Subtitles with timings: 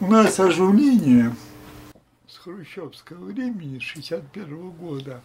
[0.00, 1.34] у нас оживление
[2.26, 5.20] с хрущевского времени, 61 года,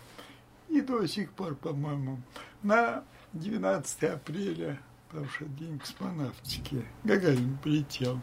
[0.69, 2.19] и до сих пор, по-моему,
[2.61, 8.19] на 12 апреля, потому что день космонавтики, Гагарин полетел.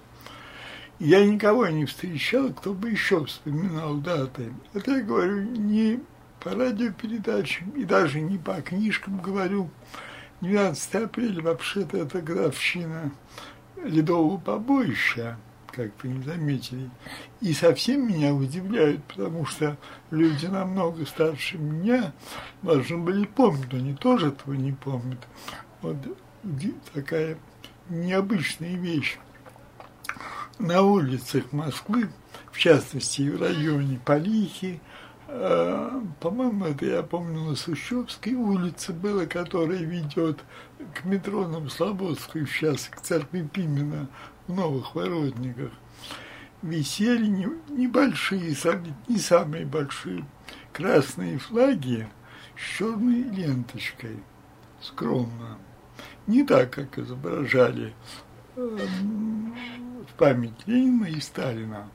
[1.00, 4.54] Я никого не встречал, кто бы еще вспоминал даты.
[4.74, 6.00] Это я говорю не
[6.40, 9.70] по радиопередачам и даже не по книжкам говорю.
[10.40, 13.10] 12 апреля вообще-то это годовщина
[13.82, 15.36] ледового побоища,
[15.74, 16.90] как вы не заметили.
[17.40, 19.76] И совсем меня удивляют, потому что
[20.10, 22.12] люди намного старше меня
[22.62, 25.20] должны были помнить, они тоже этого не помнят.
[25.82, 25.96] Вот
[26.92, 27.38] такая
[27.88, 29.18] необычная вещь
[30.58, 32.08] на улицах Москвы,
[32.52, 34.80] в частности в районе Полихи,
[35.28, 40.38] э, по-моему, это я помню на Сущевской улице было, которая ведет
[40.94, 44.08] к метро на Слободскую, сейчас к церкви Пимена
[44.46, 45.72] в Новых Воротниках,
[46.62, 48.56] висели не, небольшие,
[49.08, 50.24] не самые большие
[50.72, 52.08] красные флаги
[52.56, 54.22] с черной ленточкой,
[54.80, 55.58] скромно.
[56.26, 57.94] Не так, как изображали
[58.56, 59.54] эм,
[60.08, 61.88] в память Ленина и Сталина.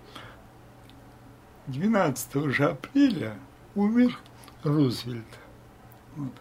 [1.67, 3.37] 12 же апреля
[3.75, 4.17] умер
[4.63, 5.25] Рузвельт,
[6.15, 6.33] вот,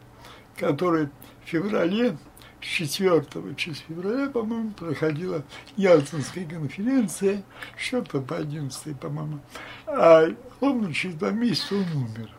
[0.56, 2.16] который в феврале,
[2.60, 5.44] 4 числа февраля, по-моему, проходила
[5.76, 7.42] Ялтинская конференция,
[7.76, 9.40] 4 по 11, по-моему,
[9.86, 10.26] а
[10.60, 12.30] ровно через два месяца он умер.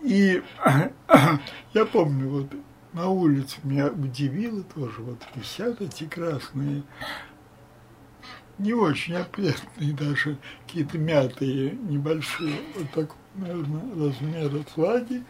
[0.00, 0.42] И
[1.74, 2.52] я помню, вот
[2.92, 6.82] на улице меня удивило тоже, вот висят эти красные
[8.58, 15.24] не очень опрятные даже, какие-то мятые, небольшие, вот такого, наверное, размера флаги,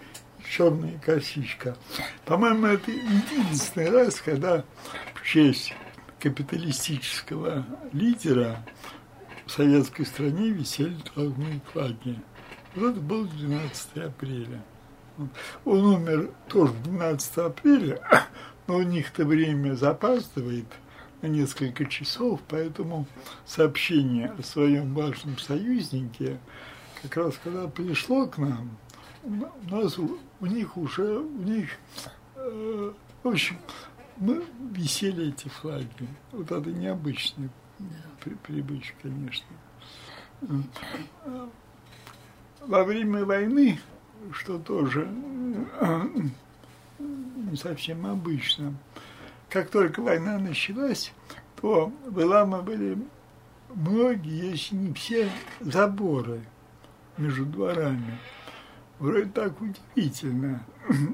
[0.48, 1.76] черная косичка.
[2.24, 4.64] По-моему, это единственный раз, когда
[5.14, 5.74] в честь
[6.20, 8.64] капиталистического лидера
[9.46, 12.20] в советской стране висели двойные флаги.
[12.74, 14.62] Вот было 12 апреля.
[15.64, 18.00] Он умер тоже 12 апреля,
[18.66, 20.66] но у них-то время запаздывает–
[21.24, 23.06] на несколько часов, поэтому
[23.46, 26.38] сообщение о своем важном союзнике,
[27.02, 28.76] как раз когда пришло к нам,
[29.22, 29.96] у нас
[30.44, 31.70] у, них уже, у них,
[32.36, 33.56] э, в общем,
[34.18, 35.88] мы висели эти флаги.
[36.32, 37.48] Вот это необычная
[38.20, 39.46] при, привычка, конечно.
[42.60, 43.80] Во время войны,
[44.32, 45.08] что тоже
[45.80, 46.02] э,
[46.98, 48.74] не совсем обычно,
[49.48, 51.14] как только война началась,
[51.58, 52.98] то выламывали
[53.74, 55.30] многие, если не все,
[55.60, 56.42] заборы
[57.16, 58.18] между дворами.
[58.98, 60.64] Вроде так удивительно.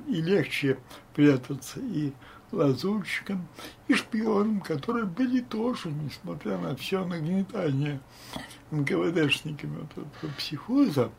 [0.07, 0.79] И легче
[1.15, 2.13] прятаться и
[2.53, 3.47] лазутчикам,
[3.89, 8.01] и шпионам, которые были тоже, несмотря на все нагнетание
[8.71, 11.11] НКВДшниками вот этого психоза.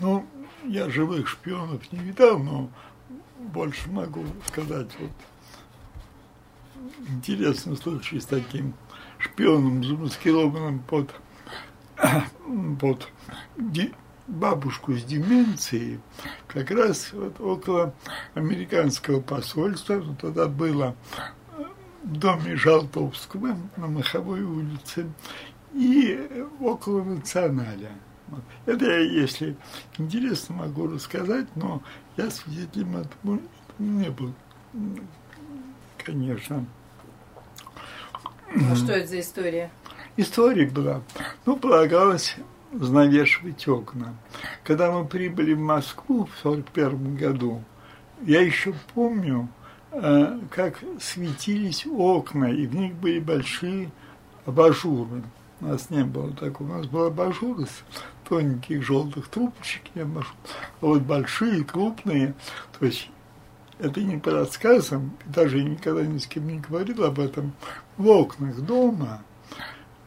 [0.00, 0.26] Ну,
[0.64, 2.70] я живых шпионов не видал, но
[3.38, 5.10] больше могу сказать вот
[7.08, 8.74] интересный случай с таким
[9.18, 11.12] шпионом, замаскированным под,
[12.80, 13.08] под
[14.28, 16.00] бабушку с деменцией,
[16.46, 17.94] как раз вот около
[18.34, 20.94] американского посольства, тогда было
[22.04, 25.10] в доме Жалтовского на Маховой улице
[25.72, 27.92] и около националя.
[28.66, 29.56] Это я, если
[29.96, 31.82] интересно, могу рассказать, но
[32.18, 33.40] я свидетелем этому
[33.78, 34.34] не был,
[36.04, 36.66] конечно.
[38.54, 39.70] А что это за история?
[40.16, 41.02] История была.
[41.46, 42.36] Ну, полагалось
[42.72, 44.14] занавешивать окна.
[44.64, 47.62] Когда мы прибыли в Москву в 1941 году,
[48.22, 49.48] я еще помню,
[49.92, 53.90] э, как светились окна, и в них были большие
[54.44, 55.22] абажуры.
[55.60, 56.68] У нас не было такого.
[56.68, 57.82] У нас был абажур из
[58.28, 60.06] тоненьких желтых трубочек, а
[60.80, 62.34] вот большие, крупные.
[62.78, 63.10] То есть
[63.78, 67.52] это не по рассказам, даже никогда ни с кем не говорил об этом,
[67.96, 69.22] в окнах дома,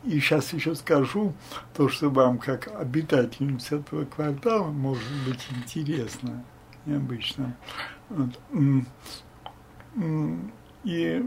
[0.04, 1.34] и сейчас еще скажу
[1.76, 6.44] то, что вам, как обитательнице этого квартала, может быть интересно,
[6.86, 7.56] необычно.
[8.10, 8.40] Вот.
[10.84, 11.24] И,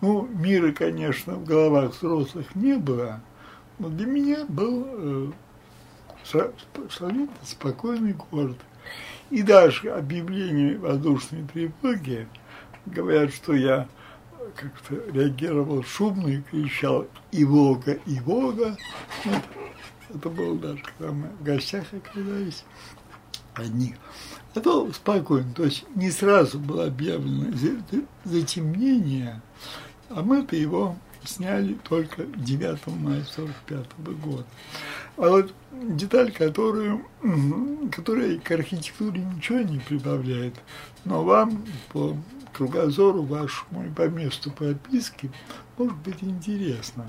[0.00, 3.20] ну, мира, конечно, в головах взрослых не было,
[3.78, 5.32] но для меня был
[6.24, 6.50] э,
[7.42, 8.58] спокойный город–
[9.30, 12.28] и даже объявление воздушной тревоги
[12.86, 13.88] говорят, что я
[14.54, 18.76] как-то реагировал шумно и кричал «Ивога, Ивога!»
[19.24, 19.42] это,
[20.14, 22.64] это было даже, когда мы в гостях оказались
[23.54, 23.94] одни.
[24.54, 27.54] А то спокойно, то есть не сразу было объявлено
[28.24, 29.40] затемнение,
[30.08, 33.86] а мы-то его сняли только 9 мая 45
[34.22, 34.44] года.
[35.16, 37.04] А вот деталь, которую,
[37.92, 40.54] которая к архитектуре ничего не прибавляет,
[41.04, 42.16] но вам по
[42.56, 45.30] кругозору вашему и по месту прописки
[45.76, 47.06] может быть интересно.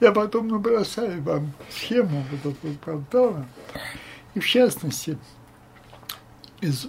[0.00, 3.46] Я потом набросаю вам схему этого квартала,
[4.34, 5.16] и в частности,
[6.60, 6.88] из,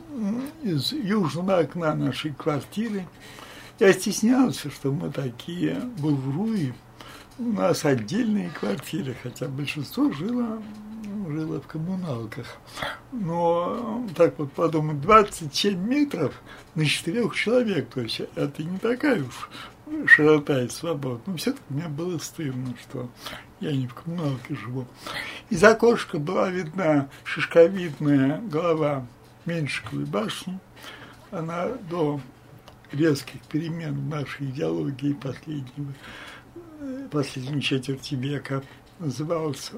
[0.63, 3.05] из южного окна нашей квартиры
[3.79, 6.73] я стеснялся, что мы такие буржуи,
[7.37, 10.61] у нас отдельные квартиры, хотя большинство жило,
[11.31, 12.47] жило в коммуналках.
[13.11, 16.33] Но так вот подумать, 27 метров
[16.75, 19.49] на четырех человек, то есть это не такая уж
[20.07, 21.21] широта и свобода.
[21.25, 23.09] Но все-таки мне было стыдно, что
[23.59, 24.85] я не в коммуналке живу.
[25.49, 29.05] Из окошка была видна шишковидная голова
[29.45, 30.59] Меньшиковой башни.
[31.31, 32.19] Она до
[32.91, 35.93] резких перемен в нашей идеологии последнего,
[37.11, 38.63] последней четверти века
[38.99, 39.73] назывался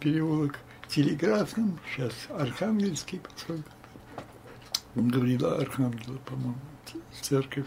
[0.00, 0.58] переулок
[0.88, 3.70] Телеграфным, сейчас Архангельский, поскольку
[4.94, 6.56] говорила Архангела, по-моему,
[7.20, 7.66] церковь.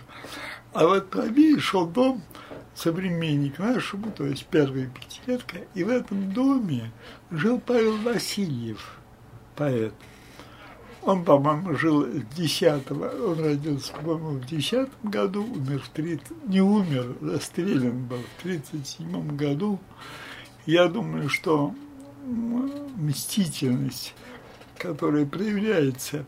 [0.74, 2.22] А вот правее шел дом
[2.76, 6.92] современник нашему, то есть первая пятилетка, и в этом доме
[7.30, 8.98] жил Павел Васильев,
[9.56, 9.94] поэт.
[11.02, 16.62] Он, по-моему, жил с 10 он родился, по-моему, в 10 году, умер в 30, не
[16.62, 19.80] умер, расстрелян был в 37 году.
[20.66, 21.74] Я думаю, что
[22.98, 24.14] мстительность,
[24.78, 26.26] которая проявляется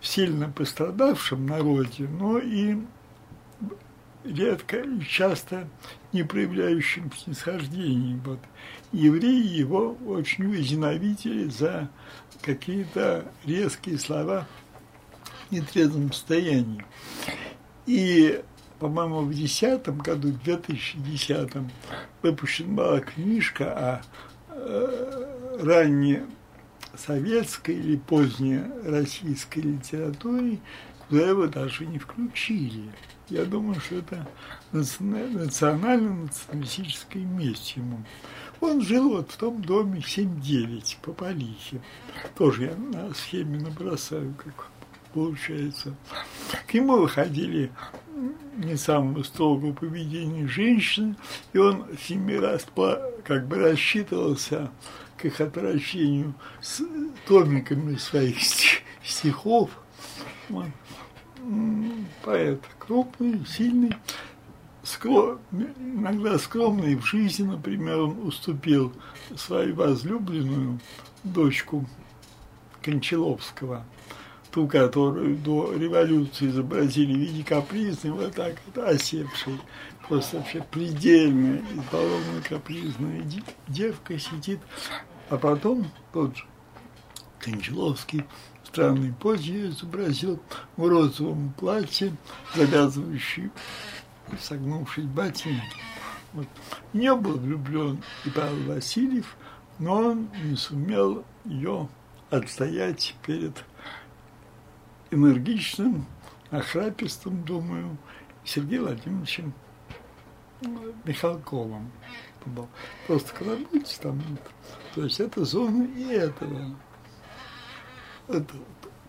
[0.00, 2.78] в сильно пострадавшем народе, но и
[4.24, 5.68] редко и часто
[6.12, 8.20] не проявляющим снисхождений.
[8.24, 8.40] Вот.
[8.92, 11.88] Евреи его очень возненавидели за
[12.42, 14.46] какие-то резкие слова
[15.48, 16.84] в нетрезвом состоянии.
[17.86, 18.42] И,
[18.78, 21.50] по-моему, в 2010 году, в 2010
[22.22, 24.02] выпущена была книжка о
[24.50, 25.27] э,
[25.58, 26.22] ранней
[26.96, 30.58] советской или поздней российской литературе,
[31.08, 32.90] куда его даже не включили.
[33.28, 34.26] Я думаю, что это
[34.72, 38.02] национально-националистическое месть ему.
[38.60, 41.80] Он жил вот в том доме 7-9 по Полихе.
[42.36, 44.66] Тоже я на схеме набросаю, как
[45.12, 45.94] получается.
[46.66, 47.70] К нему выходили
[48.56, 51.14] не самого строгого поведения женщины,
[51.52, 52.66] и он семи раз
[53.24, 54.72] как бы рассчитывался
[55.18, 56.82] к их отвращению с
[57.26, 58.36] томиками своих
[59.04, 59.70] стихов.
[60.48, 60.66] Вот.
[62.22, 63.94] Поэт крупный, сильный,
[64.82, 65.38] скром,
[65.78, 68.92] иногда скромный в жизни, например, он уступил
[69.36, 70.80] свою возлюбленную
[71.24, 71.86] дочку
[72.82, 73.84] Кончаловского,
[74.50, 79.58] ту, которую до революции изобразили в виде капризной, вот так вот осевшей,
[80.08, 83.22] просто вообще предельно избалованная капризная
[83.68, 84.60] девка сидит,
[85.28, 86.44] а потом тот же
[87.38, 88.24] Кончаловский
[88.64, 90.40] странной позе изобразил
[90.76, 92.16] в розовом платье,
[92.54, 93.50] завязывающий
[94.40, 95.76] согнувшись ботинки.
[96.32, 96.46] Вот.
[96.92, 99.36] Не был влюблен и Павел Васильев,
[99.78, 101.88] но он не сумел ее
[102.30, 103.64] отстоять перед
[105.10, 106.04] энергичным,
[106.50, 107.96] охрапистым, думаю,
[108.44, 109.54] Сергеем Владимировичем
[111.04, 111.90] Михалковым.
[113.06, 113.56] Просто когда
[114.02, 114.20] там,
[114.94, 116.74] то есть это зона и этого.
[118.26, 118.54] Это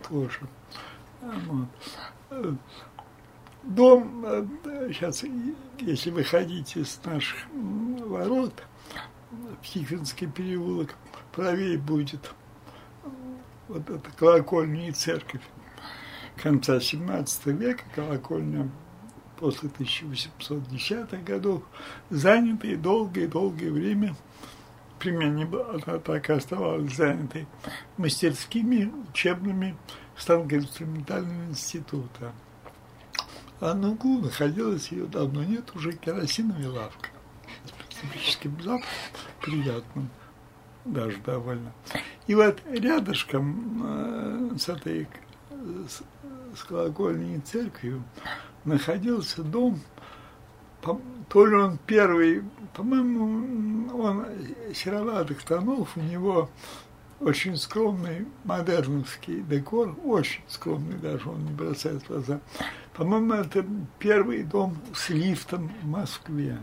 [0.08, 0.40] тоже.
[1.20, 2.58] Вот
[3.62, 4.24] дом,
[4.88, 5.24] сейчас,
[5.78, 8.62] если выходите с наших ворот,
[9.62, 10.94] Тихвинский переулок,
[11.32, 12.32] правее будет
[13.68, 15.42] вот эта колокольня и церковь
[16.36, 18.70] конца 17 века, колокольня
[19.40, 21.62] после 1810-х годов,
[22.10, 24.14] занятые долгое-долгое время,
[24.98, 25.46] примерно
[25.98, 27.46] так и оставалась занятой,
[27.96, 29.76] мастерскими учебными
[30.16, 32.32] станкоинструментального института.
[33.60, 37.08] А на углу находилась ее давно нет уже керосиновая лавка.
[37.90, 38.88] Специфическим запахом,
[39.40, 40.10] приятным
[40.84, 41.72] даже довольно.
[42.26, 45.08] И вот рядышком э, с этой
[46.56, 48.02] с, колокольней церковью
[48.64, 49.80] находился дом,
[51.28, 52.42] то ли он первый,
[52.74, 54.26] по-моему, он
[54.74, 56.48] сероватых тонов, у него
[57.20, 62.40] очень скромный модерновский декор, очень скромный даже, он не бросает глаза.
[62.94, 63.64] По-моему, это
[63.98, 66.58] первый дом с лифтом в Москве.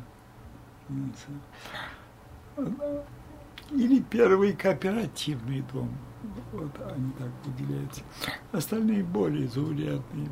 [3.72, 5.96] Или первый кооперативный дом.
[6.52, 8.02] Вот они так выделяются.
[8.52, 10.30] Остальные более заурядные,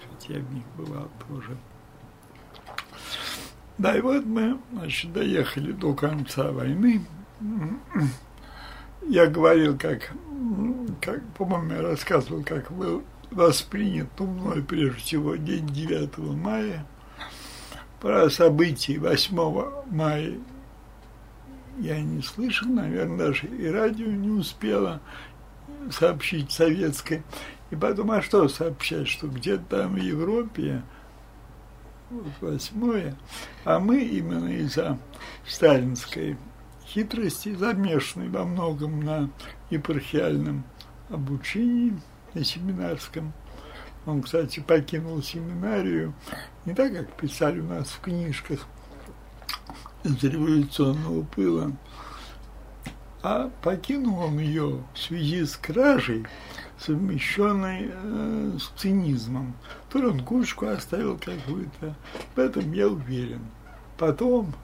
[0.00, 1.56] хотя в них бывал тоже.
[3.78, 7.04] Да, и вот мы, значит, доехали до конца войны.
[9.06, 10.12] Я говорил, как,
[11.00, 16.86] как по-моему, я рассказывал, как был воспринят ну, мной прежде всего день 9 мая.
[18.00, 19.36] Про события 8
[19.90, 20.38] мая
[21.78, 25.00] я не слышал, наверное, даже и радио не успела
[25.90, 27.22] сообщить советской.
[27.70, 30.82] И потом, а что сообщать, что где-то там в Европе
[32.10, 33.16] вот восьмое,
[33.64, 34.98] а мы именно из-за
[35.44, 36.36] сталинской
[36.86, 39.28] хитрости, замешанной во многом на
[39.70, 40.64] епархиальном
[41.10, 42.00] обучении,
[42.34, 43.32] на семинарском.
[44.06, 46.14] Он, кстати, покинул семинарию
[46.64, 48.66] не так, как писали у нас в книжках
[50.06, 51.72] из революционного пыла,
[53.22, 56.26] а покинул он ее в связи с кражей,
[56.78, 59.54] совмещенной э, с цинизмом.
[59.90, 61.96] То ли он кучку оставил какую-то,
[62.34, 63.40] в этом я уверен.
[63.98, 64.54] Потом,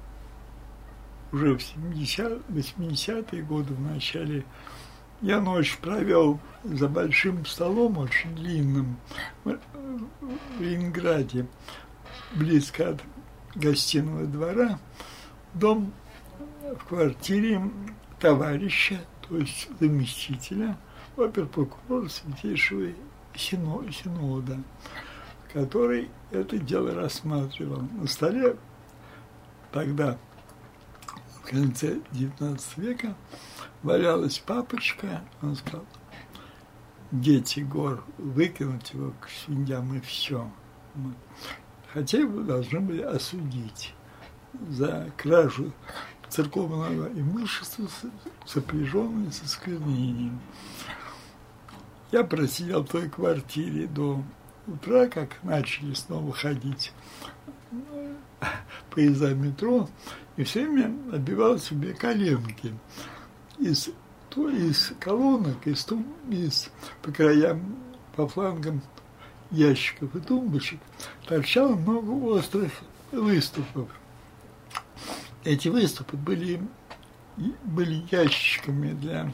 [1.32, 4.44] уже в 70, 80-е годы, в начале,
[5.22, 8.96] я ночь провел за большим столом, очень длинным,
[9.44, 9.58] в
[10.60, 11.46] Ленинграде,
[12.34, 13.00] близко от
[13.54, 14.78] гостиного двора,
[15.54, 15.92] дом
[16.78, 17.62] в квартире
[18.18, 20.76] товарища, то есть заместителя–
[21.16, 22.92] оперпрокурора Святейшего
[23.34, 24.62] Синода,
[25.52, 27.82] который это дело рассматривал.
[27.92, 28.56] На столе
[29.70, 30.18] тогда,
[31.40, 33.14] в конце XIX века,
[33.82, 35.84] валялась папочка, он сказал,
[37.10, 40.50] дети гор, выкинуть его к свиньям и все.
[41.92, 43.94] Хотя его должны были осудить
[44.68, 45.72] за кражу
[46.28, 47.88] церковного имущества,
[48.46, 50.40] сопряженное со сквернением.
[52.10, 54.22] Я просидел в той квартире до
[54.66, 56.92] утра, как начали снова ходить
[58.90, 59.88] поезда метро,
[60.36, 62.74] и все время отбивал себе коленки
[63.58, 63.90] из,
[64.30, 66.70] то из колонок, из, тум, из
[67.02, 67.76] по краям,
[68.16, 68.82] по флангам
[69.50, 70.80] ящиков и тумбочек
[71.26, 72.72] торчало много острых
[73.10, 73.88] выступов.
[75.44, 76.60] Эти выступы были,
[77.64, 79.32] были ящиками для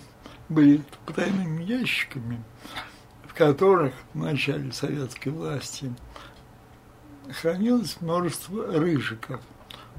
[0.48, 2.42] были потайными ящиками,
[3.26, 5.92] в которых в начале советской власти
[7.30, 9.40] хранилось множество рыжиков,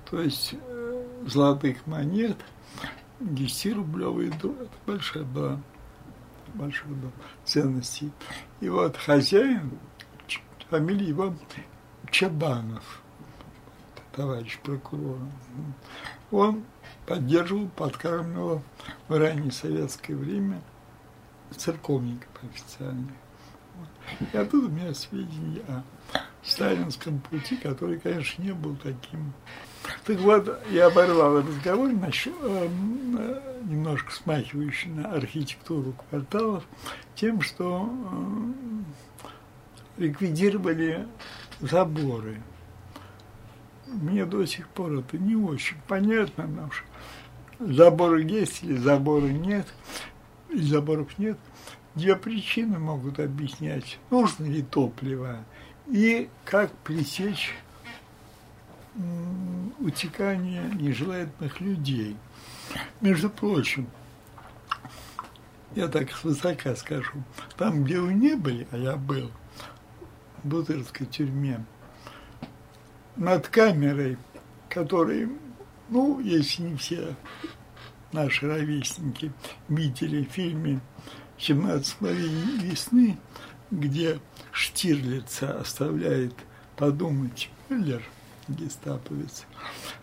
[0.09, 2.37] то есть э, золотых монет,
[3.19, 4.53] 10-рублевые, это
[4.87, 5.61] большая была,
[6.55, 7.11] большая была
[7.45, 8.11] ценности.
[8.61, 9.77] И вот хозяин,
[10.69, 11.35] фамилия его
[12.09, 13.01] Чабанов,
[14.19, 15.17] товарищ прокурор,
[16.29, 16.65] он
[17.05, 18.61] поддерживал, подкармливал
[19.07, 20.61] в раннее советское время
[21.55, 23.13] церковников официальных.
[24.33, 25.83] И оттуда у меня сведения о
[26.43, 29.31] сталинском пути, который, конечно, не был таким.
[30.03, 32.67] Так вот, я оборвал разговор, насчет, э,
[33.63, 36.65] немножко смахивающий на архитектуру кварталов,
[37.15, 37.89] тем, что
[39.97, 41.07] э, ликвидировали
[41.61, 42.41] заборы.
[43.89, 46.85] Мне до сих пор это не очень понятно, потому что
[47.59, 49.67] заборы есть или заборы нет,
[50.49, 51.37] или заборов нет,
[51.95, 55.43] две причины могут объяснять, нужно ли топливо?
[55.87, 57.55] И как пресечь
[59.79, 62.17] утекание нежелательных людей.
[63.01, 63.87] Между прочим,
[65.75, 67.23] я так свысока скажу,
[67.57, 69.31] там, где вы не были, а я был,
[70.43, 71.63] в Бутырской тюрьме,
[73.19, 74.17] над камерой,
[74.69, 75.29] который
[75.89, 77.15] ну, если не все
[78.11, 79.31] наши ровесники
[79.67, 80.79] видели в фильме
[81.37, 83.17] «17 мгновений весны»,
[83.71, 84.19] где
[84.51, 86.33] Штирлица оставляет
[86.75, 88.01] подумать Мюллер,
[88.47, 89.45] гестаповец,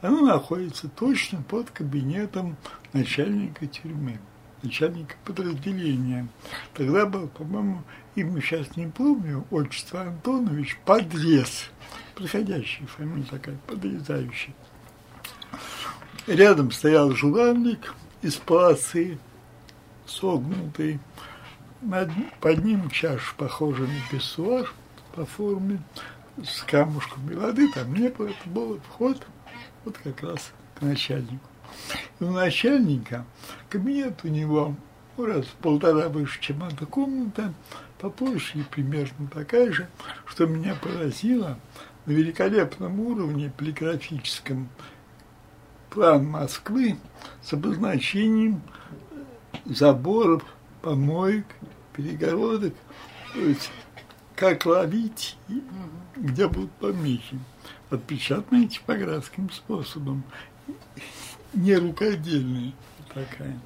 [0.02, 2.56] она находится точно под кабинетом
[2.92, 4.18] начальника тюрьмы,
[4.62, 6.28] начальника подразделения.
[6.75, 7.82] Тогда был, по-моему,
[8.16, 11.70] имя сейчас не помню, отчество Антонович, подрез,
[12.14, 14.54] проходящий фамилия такая, подрезающий.
[16.26, 19.18] Рядом стоял журавлик из полосы,
[20.06, 20.99] согнутый.
[21.82, 24.73] Над, под ним чаша, похожая на писсуар
[25.14, 25.80] по форме,
[26.42, 28.28] с камушками воды там не было.
[28.28, 29.25] Это был вход
[29.85, 31.46] вот как раз к начальнику.
[32.18, 33.25] И у начальника
[33.68, 34.75] кабинет у него
[35.16, 37.52] ну, раз полтора выше, чем эта комната,
[37.99, 39.88] площади примерно такая же,
[40.26, 41.59] что меня поразило
[42.05, 44.69] на великолепном уровне полиграфическом
[45.91, 46.99] план Москвы
[47.43, 48.62] с обозначением
[49.65, 50.45] заборов,
[50.83, 51.47] помоек,
[51.95, 52.75] перегородок,
[53.33, 53.71] то есть
[54.35, 55.37] как ловить,
[56.15, 57.38] где будут помехи.
[57.91, 60.23] отпечатанные типографским способом,
[61.55, 62.75] не рукодельные
[63.12, 63.59] такая.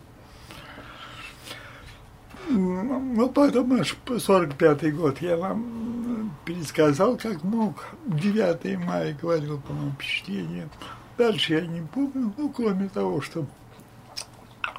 [2.53, 7.85] Ну, потом аж 45-й год я вам пересказал, как мог.
[8.07, 10.69] 9 мая говорил по моему впечатлению.
[11.17, 13.47] Дальше я не помню, ну, кроме того, что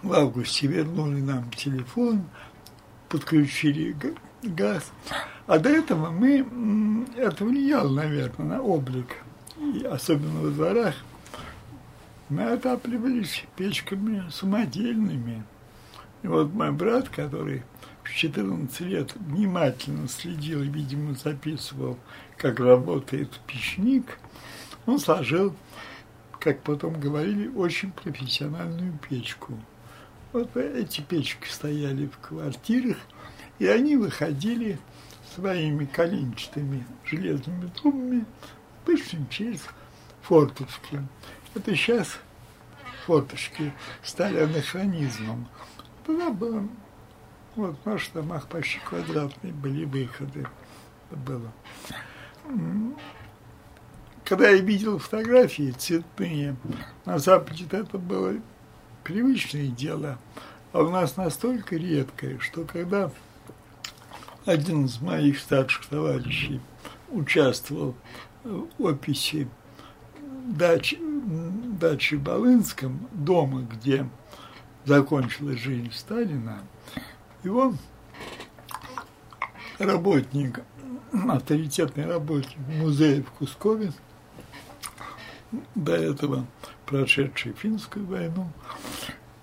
[0.04, 2.24] в августе вернули нам телефон,
[3.10, 3.96] подключили
[4.44, 4.92] газ.
[5.48, 9.18] А до этого мы, это влияло, наверное, на облик,
[9.58, 10.96] и особенно во дворах,
[12.30, 15.44] мы отапливались печками самодельными.
[16.24, 17.64] И вот мой брат, который
[18.04, 21.98] в 14 лет внимательно следил и, видимо, записывал,
[22.38, 24.18] как работает печник,
[24.86, 25.56] он сложил,
[26.40, 29.54] как потом говорили, очень профессиональную печку.
[30.34, 32.98] Вот эти печки стояли в квартирах,
[33.60, 34.80] и они выходили
[35.36, 38.26] своими коленчатыми железными трубами,
[38.84, 39.62] обычно через
[40.22, 41.02] форточки.
[41.54, 42.20] Это сейчас
[43.06, 43.74] форточки
[44.04, 45.48] стали анахронизмом.
[46.06, 46.68] Тогда было,
[47.56, 50.48] вот в наших домах почти квадратные были выходы.
[51.12, 51.52] было.
[54.24, 56.56] Когда я видел фотографии цветные,
[57.06, 58.36] на Западе это было
[59.04, 60.18] привычное дело,
[60.72, 63.12] а у нас настолько редкое, что когда
[64.46, 66.62] один из моих старших товарищей
[67.10, 67.96] участвовал
[68.44, 69.50] в описи
[70.48, 74.08] дачи, дачи Балынском, дома, где
[74.86, 76.62] закончилась жизнь Сталина,
[77.46, 77.78] он
[79.80, 80.62] работник,
[81.28, 83.92] авторитетный работник музея в Кускове,
[85.76, 86.46] до этого
[86.86, 88.50] прошедший финскую войну,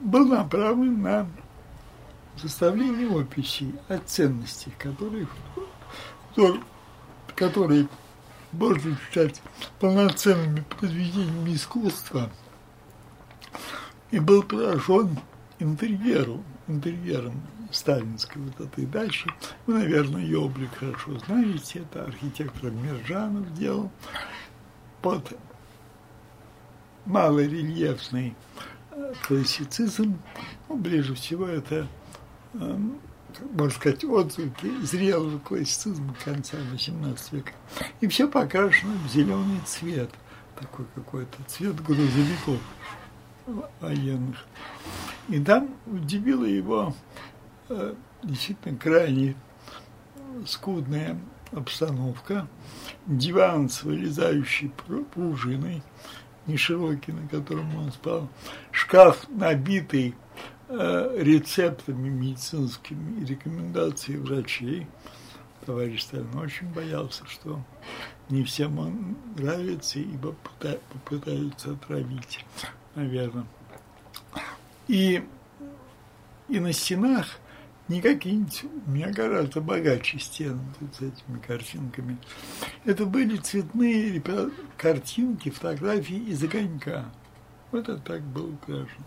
[0.00, 1.28] был направлен на
[2.36, 5.26] составление описей о ценностях, которые,
[7.34, 7.88] которые
[8.52, 9.42] можно считать
[9.80, 12.30] полноценными произведениями искусства,
[14.10, 15.18] и был поражен
[15.58, 19.30] интерьером, интерьером сталинской вот этой дачи.
[19.66, 21.80] Вы, наверное, ее облик хорошо знаете.
[21.80, 23.90] Это архитектор Миржанов делал
[25.02, 25.36] под
[27.04, 28.34] малорельефный
[28.92, 30.18] э, классицизм.
[30.68, 31.86] Ну, ближе всего это,
[32.54, 32.98] эм,
[33.52, 37.52] можно сказать, отзвуки зрелого классицизма конца XVIII века.
[38.00, 40.10] И все покрашено в зеленый цвет,
[40.58, 42.60] такой какой-то цвет грузовиков
[43.80, 44.46] военных.
[45.28, 46.94] И там удивила его
[47.68, 49.36] э, действительно крайне
[50.46, 51.18] скудная
[51.52, 52.46] обстановка.
[53.06, 54.70] Диван с вылезающей
[55.14, 55.82] пружиной,
[56.46, 58.28] не широкий, на котором он спал.
[58.70, 60.14] Шкаф, набитый
[60.68, 64.86] э, рецептами медицинскими и рекомендациями врачей.
[65.66, 67.62] Товарищ Сталин очень боялся, что
[68.30, 70.34] не всем он нравится, ибо
[71.04, 72.44] попытаются отравить
[72.98, 73.46] наверное.
[74.88, 75.22] И,
[76.48, 77.38] и на стенах
[77.86, 82.18] не какие-нибудь, у меня гораздо богаче стены тут с этими картинками.
[82.84, 84.22] Это были цветные
[84.76, 87.06] картинки, фотографии из огонька.
[87.70, 89.04] Вот это так было украшено.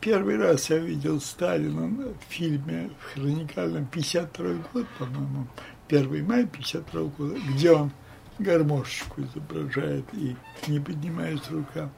[0.00, 5.46] Первый раз я видел Сталина в фильме в хроникальном 52 год, по-моему,
[5.88, 7.90] 1 мая 52 года, где он
[8.38, 11.90] гармошечку изображает и не поднимает рука.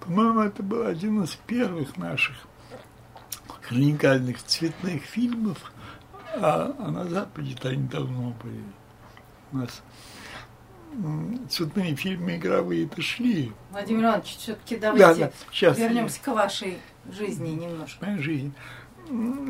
[0.00, 2.36] По-моему, это был один из первых наших
[3.62, 5.72] хроникальных цветных фильмов,
[6.36, 8.62] а, а на Западе-то они давно были.
[9.52, 9.82] У нас
[11.50, 13.52] цветные фильмы игровые-то шли.
[13.70, 15.32] Владимир Иванович, все-таки давайте да, да.
[15.50, 16.78] Сейчас вернемся к вашей
[17.10, 18.04] жизни немножко.
[18.04, 18.52] Моя жизнь.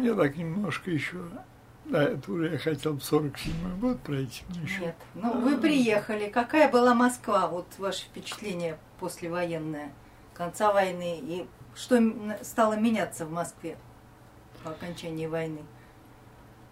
[0.03, 1.19] Я так немножко еще
[1.85, 4.43] да, это уже я хотел в 47 год пройти.
[4.63, 4.81] Еще...
[4.81, 4.97] Нет.
[5.15, 6.29] Ну, вы приехали.
[6.31, 7.47] Какая была Москва?
[7.47, 9.93] Вот ваше впечатление послевоенное,
[10.33, 11.19] конца войны.
[11.21, 12.01] И что
[12.43, 13.77] стало меняться в Москве
[14.63, 15.61] по окончании войны?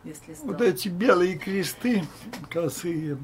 [0.05, 0.53] Если стало...
[0.53, 2.05] Вот эти белые кресты
[2.51, 3.19] косые,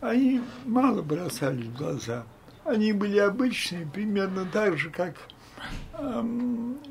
[0.00, 2.24] они мало бросались в глаза.
[2.64, 5.14] Они были обычные, примерно так же, как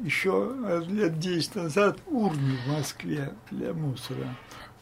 [0.04, 0.54] еще
[0.88, 4.36] лет 10 назад урны в Москве для мусора.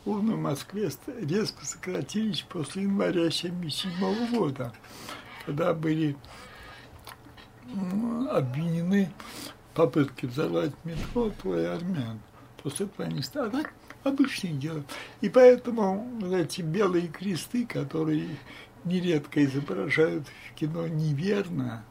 [0.06, 0.90] Урны в Москве
[1.22, 4.74] резко сократились после января 1977 года,
[5.46, 6.16] когда были
[8.32, 9.12] обвинены
[9.74, 12.20] попытки взорвать метро твой армян.
[12.64, 13.66] После этого они стали
[14.04, 14.84] обычное дело.
[15.22, 18.38] И поэтому эти белые кресты, которые
[18.86, 21.84] нередко изображают в кино неверно,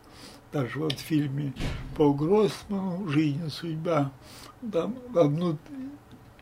[0.57, 1.53] даже вот в фильме
[1.97, 4.11] по Гроссману «Жизнь и судьба»,
[4.73, 5.59] там вовнутрь,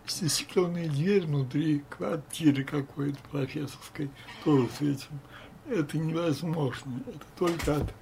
[0.06, 4.10] застекленная дверь внутри квартиры какой-то профессорской,
[4.44, 5.20] тоже с этим.
[5.66, 7.00] Это невозможно.
[7.08, 7.94] Это только от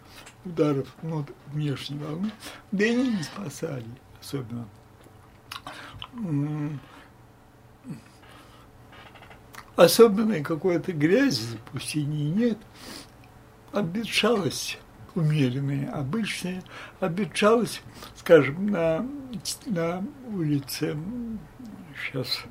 [0.44, 2.30] ударов ну, внешней волны.
[2.72, 3.86] Да и не спасали
[4.20, 4.68] особенно.
[9.76, 12.58] Особенной какой-то грязи запустения нет.
[13.72, 14.78] Обветшалость
[15.14, 16.62] умеренные, обычные,
[17.00, 17.82] обветшалость,
[18.16, 19.06] скажем, на,
[19.66, 20.96] на улице,
[21.96, 22.42] сейчас,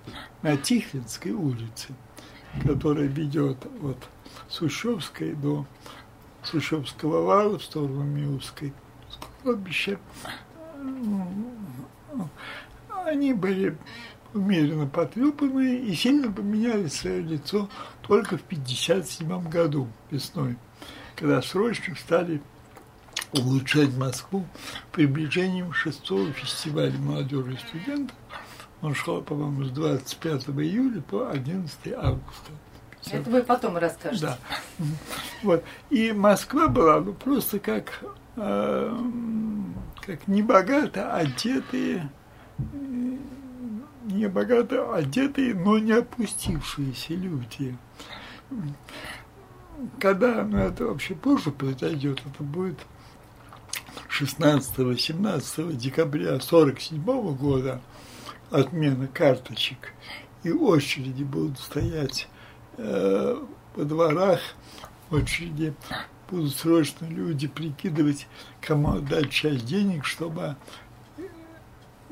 [0.41, 1.89] на Тихвинской улице,
[2.63, 3.97] которая ведет от
[4.47, 5.65] Сущевской до
[6.43, 8.73] Сущевского вала в сторону Миусской,
[9.43, 9.99] кладбища,
[13.05, 13.77] они были
[14.33, 17.69] умеренно потрепанные и сильно поменяли свое лицо
[18.01, 20.57] только в 1957 году весной,
[21.21, 22.41] когда срочно стали
[23.31, 24.43] улучшать Москву
[24.91, 28.17] приближением шестого фестиваля молодежи и студентов.
[28.81, 32.51] Он шел, по-моему, с 25 июля по 11 августа.
[33.11, 34.25] Это вы потом расскажете.
[34.25, 34.37] Да.
[35.43, 35.63] Вот.
[35.91, 38.03] И Москва была ну, просто как,
[38.37, 38.97] э,
[40.01, 42.09] как небогато одетые,
[44.05, 47.77] небогато одетые, но не опустившиеся люди.
[49.99, 52.77] Когда, ну это вообще позже произойдет, это будет
[54.09, 57.81] 16-17 декабря 1947 года
[58.51, 59.93] отмена карточек,
[60.43, 62.27] и очереди будут стоять
[62.77, 63.43] э,
[63.75, 64.39] во дворах,
[65.09, 65.73] очереди
[66.29, 68.27] будут срочно люди прикидывать,
[68.61, 70.55] кому отдать часть денег, чтобы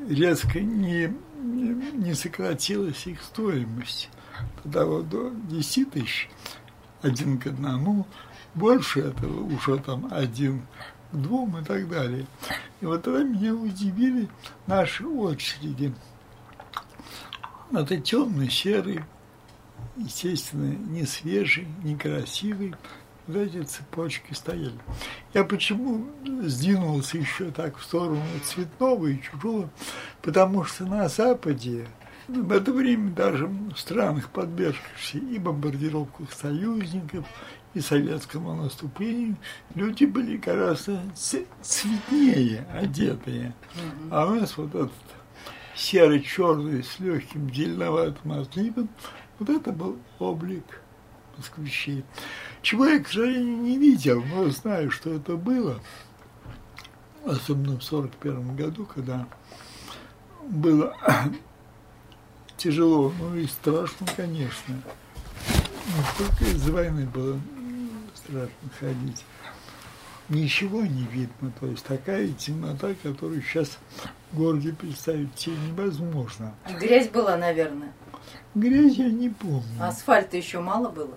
[0.08, 4.10] резко не, не, не сократилась их стоимость.
[4.63, 6.29] Тогда вот до 10 тысяч
[7.01, 8.05] один к одному,
[8.55, 10.62] больше этого уже там один
[11.12, 12.25] к двум и так далее.
[12.81, 14.27] И вот тогда меня удивили
[14.67, 15.93] наши очереди.
[17.71, 19.01] Это темный, серый,
[19.95, 22.75] естественно, не свежий, не красивый.
[23.27, 24.73] Вот эти цепочки стояли.
[25.35, 29.69] Я почему сдвинулся еще так в сторону цветного и чужого?
[30.23, 31.88] Потому что на Западе
[32.29, 37.25] в это время даже в странах, подвергшихся и бомбардировках союзников,
[37.73, 39.37] и советскому наступлению
[39.75, 43.53] люди были гораздо цветнее одетые.
[44.09, 44.91] А у нас вот этот
[45.75, 48.89] серо-черный с легким зеленоватым отливом,
[49.37, 50.81] вот это был облик
[51.37, 52.03] москвичей.
[52.61, 55.79] Чего я, к сожалению, не видел, но знаю, что это было,
[57.23, 59.27] особенно в 1941 году, когда
[60.49, 60.95] было
[62.60, 64.76] тяжело, ну и страшно, конечно.
[64.76, 67.39] Не только из-за войны было
[68.13, 69.26] страшно ходить.
[70.28, 73.80] Ничего не видно, то есть такая темнота, которую сейчас
[74.32, 76.54] в городе представить себе невозможно.
[76.69, 77.91] И грязь была, наверное.
[78.54, 79.63] Грязь я не помню.
[79.82, 81.15] Асфальта еще мало было?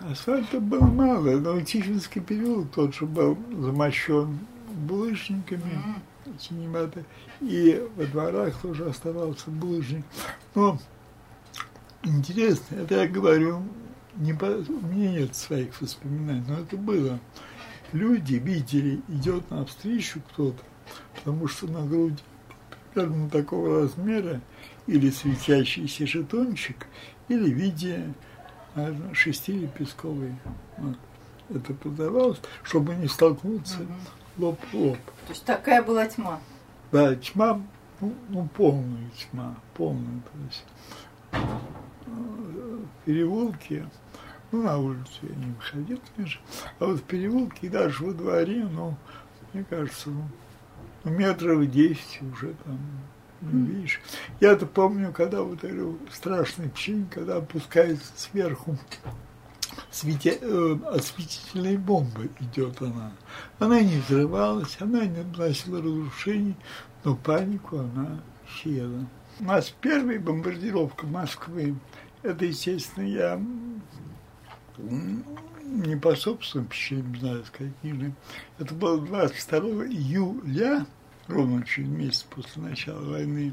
[0.00, 6.00] Асфальта было мало, но Тихвинский переулок тот же был замощен булыжниками, mm-hmm.
[7.40, 10.04] И во дворах тоже оставался булыжник.
[10.54, 10.78] Но
[12.02, 13.62] интересно, это я говорю
[14.16, 17.18] не по, у меня нет своих воспоминаний, но это было.
[17.92, 20.62] Люди видели, идет навстречу кто-то,
[21.14, 22.22] потому что на груди
[22.92, 24.40] примерно такого размера
[24.86, 26.86] или светящийся жетончик,
[27.28, 28.12] или в виде,
[28.74, 30.34] наверное, шестилепестковый.
[30.78, 30.96] Вот.
[31.50, 33.92] Это продавалось, чтобы не столкнуться угу.
[34.38, 34.98] Лоб в лоб.
[35.26, 36.40] То есть такая была тьма?
[36.92, 37.60] Да, тьма,
[38.00, 40.20] ну, ну полная тьма, полная.
[40.20, 40.64] То есть
[41.32, 43.86] э, в переулке
[44.50, 46.40] ну, на улицу я не выходил, конечно.
[46.78, 48.96] А вот в переулке и даже во дворе, ну,
[49.52, 50.24] мне кажется, ну,
[51.04, 52.78] ну метров десять уже там,
[53.42, 54.00] ну, видишь.
[54.40, 58.78] Я-то помню, когда вот говорю, страшный чин, когда опускается сверху
[59.90, 63.12] свете, э, осветительная бомба идет она.
[63.58, 66.56] Она не взрывалась, она не наносила разрушений,
[67.04, 68.20] но панику она
[68.62, 69.06] села.
[69.40, 71.76] У нас первая бомбардировка Москвы,
[72.22, 73.40] это, естественно, я
[74.76, 78.14] не по собственным причинам, знаю, какими.
[78.58, 80.86] Это было 22 июля,
[81.26, 83.52] ровно через месяц после начала войны,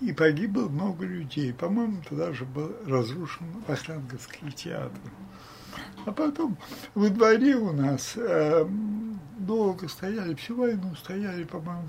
[0.00, 1.52] и погибло много людей.
[1.52, 4.98] По-моему, тогда же был разрушен Вахтанговский театр.
[6.04, 6.56] А потом
[6.94, 8.66] во дворе у нас э,
[9.38, 11.88] долго стояли, всю войну стояли, по-моему,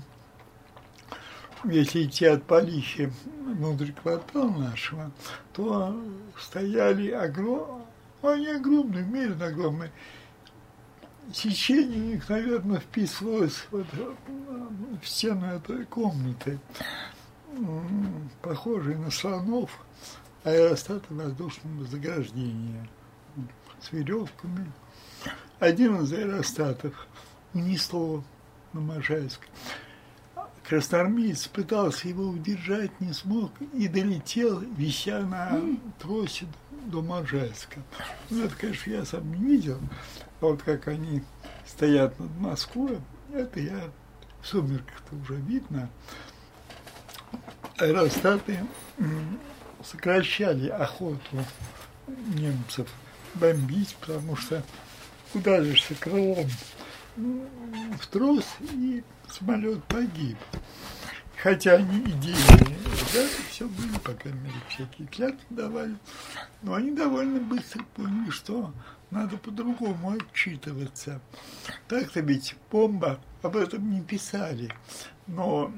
[1.64, 3.10] если идти от Полихи
[3.44, 5.10] внутрь квартала нашего,
[5.52, 6.00] то
[6.36, 7.88] стояли огромные
[8.22, 9.92] они огромные, меренно огромные.
[11.32, 13.86] Сечение у них, наверное, вписывалось вот
[15.02, 16.58] в стену этой комнаты.
[18.42, 19.70] Похожие на слонов
[20.44, 22.88] аэростаты воздушного заграждения
[23.80, 24.70] с веревками.
[25.58, 27.06] Один из аэростатов
[27.54, 28.24] унесло
[28.72, 29.40] на Можайск.
[30.68, 35.60] Красноармеец пытался его удержать, не смог и долетел, вися на
[35.98, 36.46] тросе
[36.86, 37.80] до Можайска.
[38.28, 39.78] Ну, это, конечно, я сам не видел,
[40.40, 41.22] а вот как они
[41.66, 42.98] стоят над Москвой,
[43.32, 43.90] это я
[44.42, 45.88] в сумерках-то уже видно.
[47.78, 48.58] Аэростаты
[49.84, 51.44] сокращали охоту
[52.34, 52.88] немцев
[53.34, 54.62] бомбить, потому что
[55.34, 56.48] ударишься крылом
[57.16, 60.36] в трос и самолет погиб.
[61.40, 65.96] Хотя они идеи ребята все были, по крайней мере, всякие клятвы давали,
[66.62, 68.74] но они довольно быстро поняли, что
[69.10, 71.20] надо по-другому отчитываться.
[71.86, 74.72] Так-то ведь бомба, об этом не писали,
[75.28, 75.72] но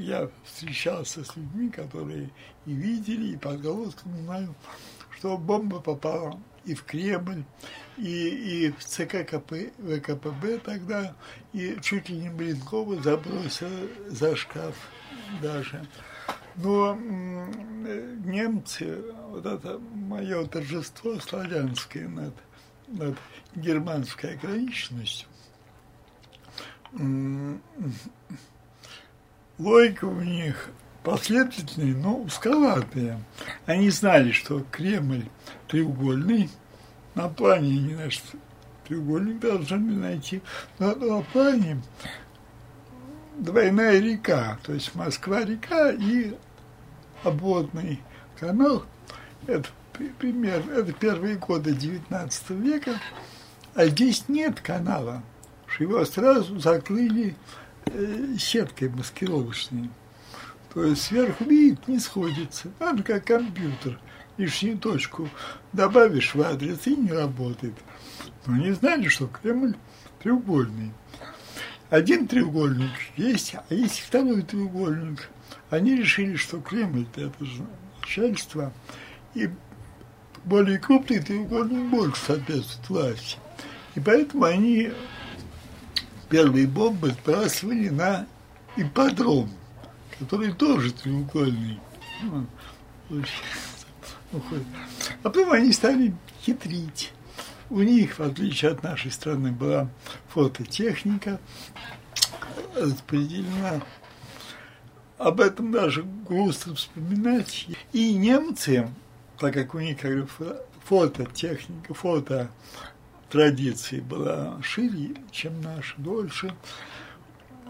[0.00, 2.30] я встречался с людьми, которые
[2.66, 4.54] и видели, и по отголоскам знаю,
[5.16, 7.44] что бомба попала и в Кремль,
[7.96, 11.14] и, и в ЦК КП, ВКПБ тогда,
[11.52, 14.74] и чуть ли не Блинкова забросила за шкаф
[15.42, 15.86] даже.
[16.56, 22.34] Но немцы, вот это мое торжество славянское над,
[22.88, 23.16] над
[23.54, 25.28] германской ограниченностью,
[29.60, 30.70] логика у них
[31.02, 33.22] последовательные, но узковатые.
[33.66, 35.26] Они знали, что Кремль
[35.68, 36.50] треугольный,
[37.14, 38.22] на плане они, значит,
[38.86, 40.42] треугольник должны найти,
[40.78, 41.82] но на плане
[43.38, 46.34] двойная река, то есть Москва-река и
[47.22, 48.00] обводный
[48.38, 48.84] канал,
[49.46, 49.68] это
[50.18, 53.00] пример, это первые годы XIX века,
[53.74, 55.22] а здесь нет канала,
[55.66, 57.36] что его сразу закрыли
[58.38, 59.90] сеткой маскировочной.
[60.72, 62.68] То есть сверху видит, не сходится.
[62.78, 63.98] Надо как компьютер.
[64.36, 65.28] Лишнюю точку
[65.72, 67.74] добавишь в адрес и не работает.
[68.46, 69.74] Но не знали, что Кремль
[70.22, 70.92] треугольный.
[71.90, 75.28] Один треугольник есть, а есть второй треугольник.
[75.70, 77.66] Они решили, что Кремль это же
[78.00, 78.72] начальство,
[79.34, 79.50] и
[80.44, 83.38] более крупный треугольник больше соответствует власти.
[83.94, 84.92] И поэтому они
[86.30, 88.26] первые бомбы сбрасывали на
[88.76, 89.50] ипподром
[90.20, 91.80] который тоже треугольный.
[92.22, 92.46] Ну,
[94.30, 97.12] а потом они стали хитрить.
[97.70, 99.88] У них, в отличие от нашей страны, была
[100.28, 101.40] фототехника
[102.76, 103.80] распределена.
[105.18, 107.66] Об этом даже грустно вспоминать.
[107.92, 108.88] И немцы,
[109.38, 110.28] так как у них как
[110.84, 112.50] фототехника, фото
[113.30, 116.52] традиции была шире, чем наша, дольше,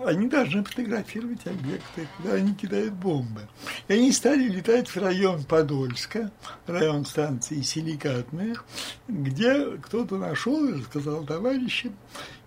[0.05, 3.43] они должны фотографировать объекты, куда они кидают бомбы.
[3.89, 6.33] И они стали летать в район Подольска,
[6.67, 8.57] район станции Силикатная,
[9.09, 11.95] где кто-то нашел и рассказал товарищам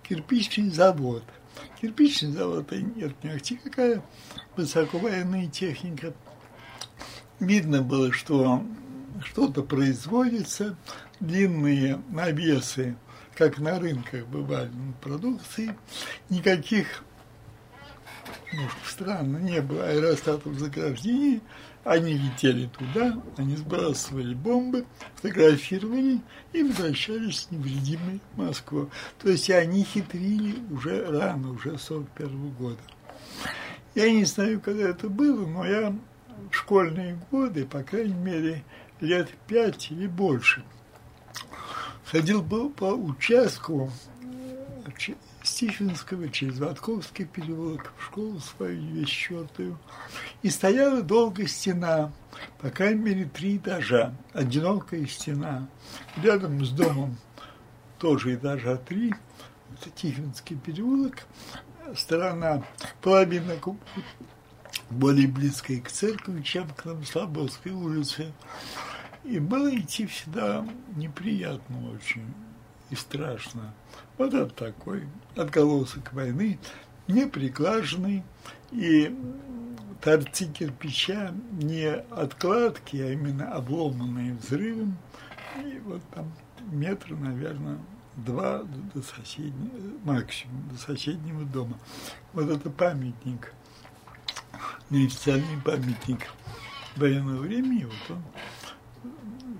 [0.01, 1.23] кирпичный завод.
[1.79, 4.03] Кирпичный завод, это ахти какая
[4.55, 6.13] высоковоенная техника.
[7.39, 8.63] Видно было, что
[9.23, 10.75] что-то производится,
[11.19, 12.95] длинные навесы,
[13.35, 14.71] как на рынках бывали
[15.01, 15.75] продукции,
[16.29, 17.03] никаких
[18.53, 21.41] ну, странно, не было аэростатов заграждений,
[21.83, 26.21] они летели туда, они сбрасывали бомбы, фотографировали
[26.53, 28.89] и возвращались невредимые в Москву.
[29.19, 32.79] То есть они хитрили уже рано, уже 41 года.
[33.95, 35.95] Я не знаю, когда это было, но я
[36.51, 38.63] в школьные годы, по крайней мере,
[39.01, 40.63] лет пять или больше,
[42.13, 43.91] ходил был по участку
[45.41, 49.79] Стихинского через Ватковский переулок в школу свою четвертую.
[50.43, 52.13] И стояла долго стена,
[52.59, 55.67] по крайней мере, три этажа, одинокая стена.
[56.21, 57.17] Рядом с домом
[57.97, 59.15] тоже этажа три,
[59.75, 61.23] это Тихвинский переулок,
[61.95, 62.63] сторона,
[63.01, 63.55] половина
[64.91, 68.31] более близкая к церкви, чем к нам Слободской улице.
[69.23, 72.33] И было идти всегда неприятно очень
[72.89, 73.73] и страшно.
[74.17, 76.59] Вот это такой отголосок войны,
[77.07, 78.23] неприглаженный,
[78.71, 79.15] и
[80.01, 84.97] торцы кирпича не откладки, а именно обломанные взрывом,
[85.63, 86.31] и вот там
[86.71, 87.79] метр, наверное,
[88.17, 91.79] два до соседнего, максимум, до соседнего дома.
[92.33, 93.53] Вот это памятник,
[94.89, 96.27] неофициальный памятник
[96.95, 98.23] военного времени, вот он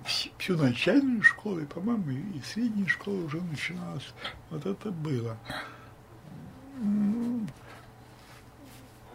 [0.04, 4.12] всю начальную школу, и, по-моему, и средняя школа уже начиналась.
[4.50, 5.38] Вот это было.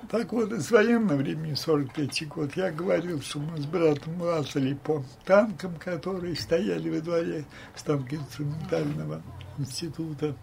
[0.10, 5.04] Так вот, из военного времени, 43 год, я говорил, что мы с братом лазали по
[5.26, 9.22] танкам, которые стояли во дворе станка инструментального
[9.60, 10.36] института.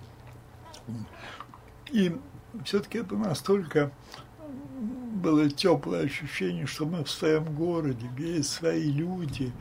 [1.90, 2.16] И
[2.64, 3.90] все-таки это настолько
[5.16, 9.52] было теплое ощущение, что мы в своем городе, где есть свои люди,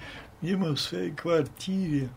[0.54, 2.10] мы в своей квартире,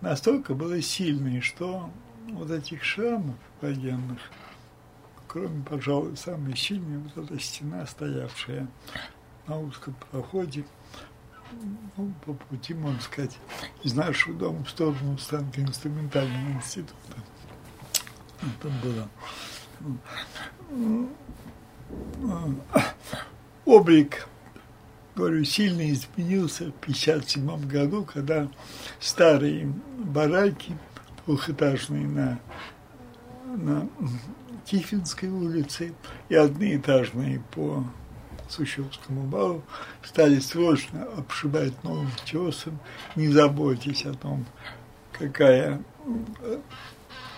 [0.00, 1.90] настолько было сильное, что
[2.28, 4.20] вот этих шрамов военных,
[5.26, 8.68] кроме, пожалуй, самой сильной, вот эта стена, стоявшая
[9.46, 10.64] на узком проходе,
[11.96, 13.36] ну, по пути, можно сказать,
[13.82, 17.16] из нашего дома в сторону станка инструментального института.
[18.40, 19.08] Это было.
[23.64, 24.28] Облик,
[25.14, 28.48] говорю, сильно изменился в 1957 году, когда
[29.00, 30.76] старые бараки
[31.26, 32.40] двухэтажные на,
[33.56, 33.88] на
[34.64, 35.92] Тихвинской улице
[36.28, 37.84] и одноэтажные по
[38.48, 39.62] Сущевскому балу
[40.02, 42.78] стали срочно обшивать новым тесом,
[43.16, 44.44] не заботясь о том,
[45.12, 45.82] какая
[46.40, 46.58] э,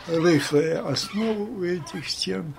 [0.09, 2.55] рыхлая основа у этих стен,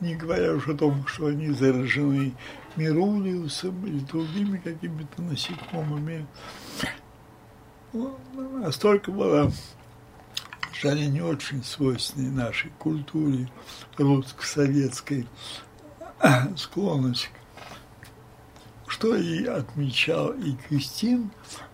[0.00, 2.34] не говоря уже о том, что они заражены
[2.76, 6.26] мирулиусом или другими какими-то насекомыми.
[8.62, 9.50] Настолько была
[10.80, 13.50] жаль, не очень свойственной нашей культуре
[13.96, 15.26] русско-советской
[16.56, 17.30] склонность,
[18.86, 21.30] что и отмечал и Кристин,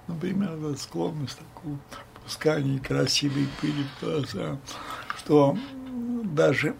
[0.07, 1.79] например, склонность такую
[2.23, 4.59] пускания красивой пыли в глаза,
[5.19, 5.59] что
[6.25, 6.77] даже,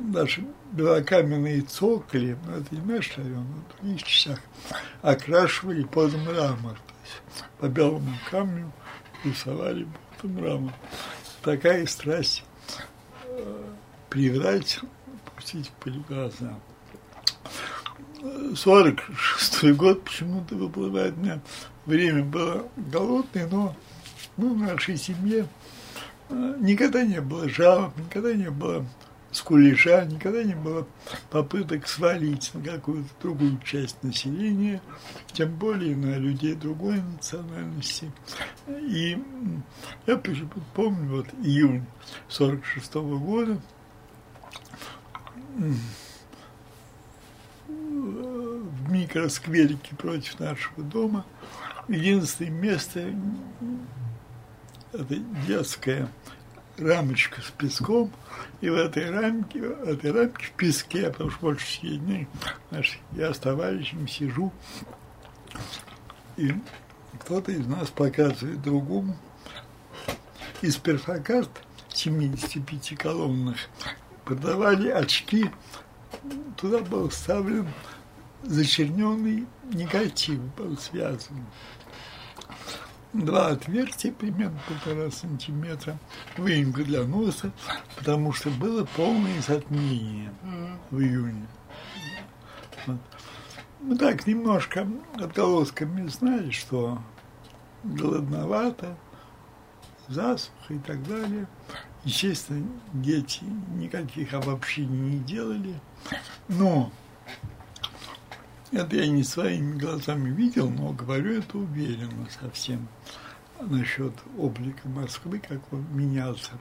[0.00, 4.40] даже белокаменные цоколи, ну, это не наш район, в других частях,
[5.02, 8.72] окрашивали под мрамор, то есть по белому камню
[9.24, 9.86] рисовали
[10.20, 10.72] под мрамор.
[11.42, 12.44] Такая страсть
[13.24, 13.64] э,
[14.08, 14.80] приврать,
[15.36, 16.58] пустить пыль глаза.
[18.54, 21.40] 46 год почему-то выплывает меня.
[21.86, 23.74] Время было голодное, но
[24.36, 25.48] ну, в нашей семье
[26.28, 28.84] э, никогда не было жалоб, никогда не было
[29.32, 30.86] скулежа, никогда не было
[31.30, 34.82] попыток свалить на какую-то другую часть населения,
[35.32, 38.10] тем более на людей другой национальности.
[38.68, 39.22] И
[40.06, 40.20] я
[40.74, 41.84] помню, вот июнь
[42.28, 43.58] 46 -го года,
[47.68, 51.24] в микроскверике против нашего дома,
[51.88, 53.14] единственное место
[54.92, 55.16] это
[55.46, 56.08] детская
[56.80, 58.10] рамочка с песком,
[58.60, 62.28] и в этой рамке, в этой рамке в песке, потому что больше дней,
[62.70, 64.52] знаешь, я с товарищем сижу,
[66.36, 66.54] и
[67.18, 69.16] кто-то из нас показывает другому
[70.62, 71.50] из перфокарт
[71.92, 73.56] 75 колоннах
[74.24, 75.50] продавали очки,
[76.56, 77.68] туда был вставлен
[78.42, 81.46] зачерненный негатив, был связан
[83.12, 85.98] два отверстия, примерно полтора сантиметра,
[86.36, 87.52] выемка для носа,
[87.96, 90.32] потому что было полное затмение
[90.90, 91.46] в июне.
[92.86, 92.98] Вот.
[93.80, 97.00] Мы так немножко отголосками знали, что
[97.82, 98.96] голодновато,
[100.08, 101.46] засуха и так далее.
[102.04, 103.42] Естественно, дети
[103.74, 105.74] никаких обобщений не делали,
[106.48, 106.90] но
[108.72, 112.88] это я не своими глазами видел, но говорю это уверенно совсем
[113.60, 116.52] насчет облика Москвы, как он менялся.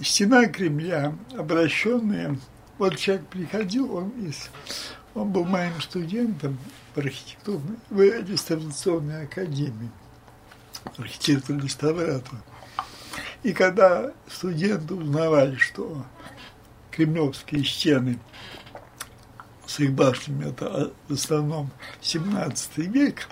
[0.00, 2.38] Стена Кремля, обращенная,
[2.78, 4.50] вот человек приходил, он из,
[5.14, 6.58] он был моим студентом
[6.94, 9.90] в архитектурной, в реставрационной академии,
[10.96, 12.38] архитектор-реставратор.
[13.42, 16.04] И когда студенты узнавали, что
[16.90, 18.18] кремлевские стены
[19.72, 21.70] с их башнями, это в основном
[22.02, 23.26] 17 век,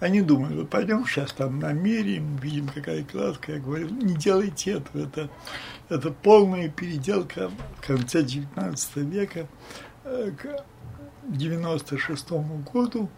[0.00, 3.52] они вот пойдем сейчас там намерим, видим, какая кладка.
[3.52, 5.30] Я говорю, не делайте этого, это,
[5.88, 9.46] это полная переделка в конце 19 века
[10.04, 10.62] э, к
[11.28, 12.30] 96
[12.70, 13.08] году,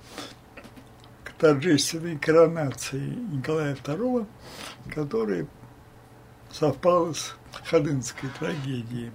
[1.25, 4.27] к торжественной коронации Николая II,
[4.95, 5.49] которая
[6.53, 9.11] совпала с Ходынской трагедией.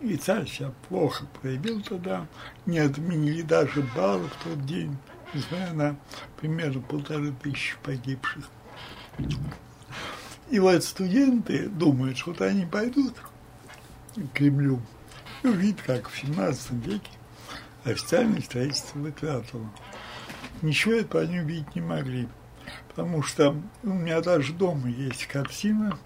[0.00, 2.26] И царь себя плохо проявил тогда,
[2.66, 4.96] не отменили даже балы в тот день,
[5.34, 5.96] несмотря на
[6.40, 8.48] примерно полторы тысячи погибших.
[10.50, 13.14] И вот студенты думают, что вот они пойдут
[14.14, 14.80] к Кремлю
[15.42, 17.10] и увидят, как в 17 веке
[17.84, 19.70] официальное строительство выкладывало.
[20.62, 22.28] Ничего этого они увидеть не могли,
[22.88, 25.98] потому что у меня даже дома есть картина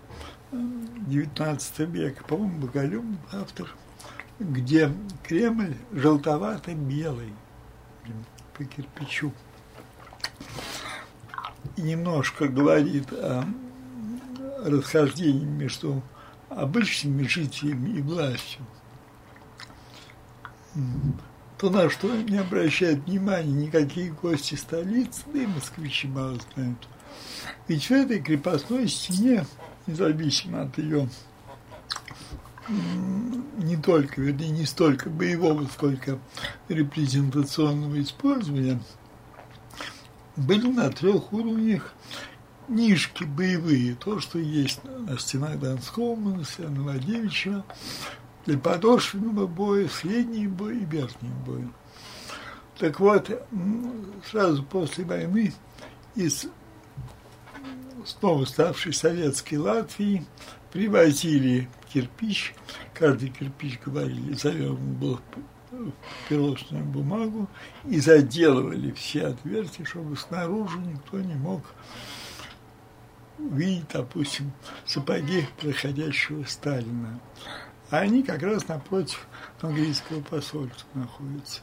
[1.07, 3.75] 19 века, по-моему, Боголюб автор–
[4.39, 4.91] где
[5.23, 7.33] Кремль желтовато-белый
[8.57, 9.33] по кирпичу.
[11.77, 13.45] И немножко говорит о
[14.65, 16.03] расхождении между
[16.49, 18.65] обычными жителями и властью.
[21.59, 26.89] То, на что не обращают внимания никакие гости столицы, да и москвичи мало знают.
[27.69, 29.47] Ведь в этой крепостной стене,
[29.87, 31.09] независимо от ее
[32.69, 36.19] не только, вернее, не столько боевого, сколько
[36.69, 38.81] репрезентационного использования,
[40.37, 41.93] были на трех уровнях
[42.69, 47.65] нишки боевые, то, что есть на стенах Донского монастыря, Новодевичьего,
[48.47, 51.69] для подошвенного боя, средний бой и верхний бой.
[52.79, 53.31] Так вот,
[54.31, 55.53] сразу после войны
[56.15, 56.47] из
[58.05, 60.25] снова ставшей советской Латвии
[60.73, 62.55] привозили кирпич,
[62.93, 65.21] каждый кирпич, говорили, завернут был
[65.71, 67.49] в пирожную бумагу
[67.85, 71.63] и заделывали все отверстия, чтобы снаружи никто не мог
[73.39, 74.53] видеть, допустим,
[74.87, 77.21] сапоги проходящего Сталина.
[77.91, 79.27] А они как раз напротив
[79.61, 81.61] английского посольства находятся.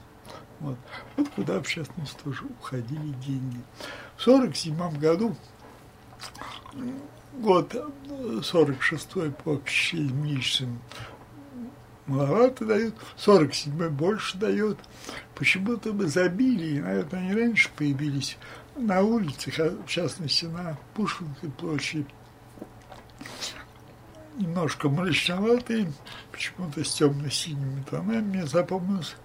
[0.59, 0.77] Вот.
[1.17, 1.67] вот куда, в
[2.23, 3.61] тоже уходили деньги.
[4.15, 5.35] В 1947 году
[7.34, 7.76] год
[8.09, 10.80] 46-й по ощущениям
[12.07, 14.78] маловато дают, 47-й больше дает.
[15.36, 18.38] Почему-то мы забили, и, наверное, они раньше появились
[18.76, 22.05] на улицах, а в частности на Пушкинской площади.
[24.38, 25.91] Немножко мрачноватые,
[26.32, 29.15] почему-то с темно-синими тонами, мне запомнилось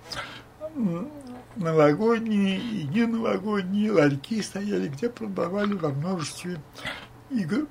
[1.57, 6.61] новогодние и не новогодние ларьки стояли, где продавали во множестве
[7.31, 7.67] игр,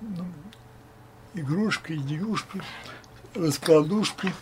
[0.00, 0.24] ну,
[1.34, 2.62] игрушки, игрушки,
[3.34, 4.32] раскладушки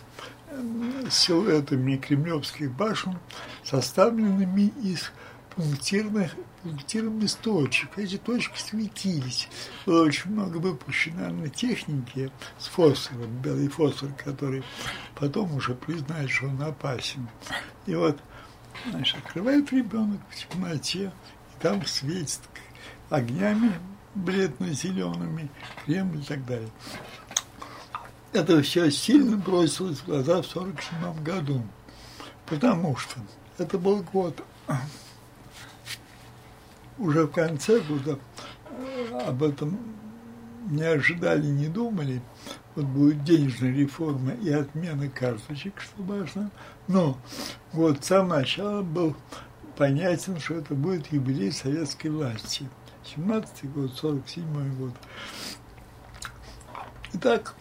[1.09, 3.17] с силуэтами кремлевских башен,
[3.63, 5.11] составленными из
[5.55, 7.97] пунктирных, пунктирных точек.
[7.97, 9.49] Эти точки светились.
[9.85, 14.63] Было очень много выпущено на технике с фосфором, белый фосфор, который
[15.15, 17.27] потом уже признает, что он опасен.
[17.85, 18.19] И вот,
[18.89, 22.41] знаешь, открывает ребенок в темноте, и там светит
[23.09, 23.73] огнями
[24.15, 25.49] бледно-зелеными,
[25.85, 26.69] Кремль и так далее.
[28.33, 31.63] Это все сильно бросилось в глаза в 1947 году,
[32.45, 33.19] потому что
[33.57, 34.43] это был год
[36.97, 38.19] уже в конце года
[38.69, 39.77] э, об этом
[40.69, 42.21] не ожидали, не думали.
[42.75, 46.51] Вот будет денежная реформа и отмена карточек, что важно.
[46.87, 47.17] Но
[47.71, 49.15] вот с самого начала был
[49.77, 52.67] понятен, что это будет юбилей советской власти.
[53.15, 54.93] 17 год, 47 год.
[57.13, 57.55] Итак,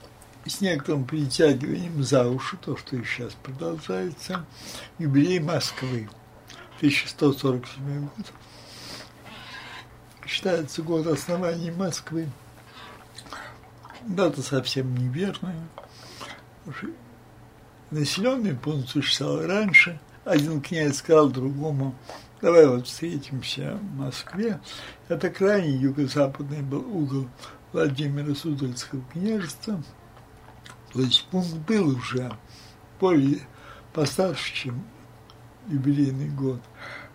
[0.46, 4.44] с некоторым притягиванием за уши, то, что и сейчас продолжается,
[4.98, 6.08] юбилей Москвы,
[6.78, 8.32] 1147 год.
[10.26, 12.28] Считается год основания Москвы.
[14.06, 15.66] Дата совсем неверная.
[17.90, 19.98] Населенный пункт существовал раньше.
[20.24, 21.94] Один князь сказал другому,
[22.42, 24.60] давай вот встретимся в Москве.
[25.08, 27.28] Это крайний юго-западный был угол
[27.72, 29.82] Владимира Суздальского княжества.
[30.92, 32.30] То есть пункт был уже
[33.00, 33.40] более
[33.92, 34.84] постарше, чем
[35.68, 36.60] юбилейный год.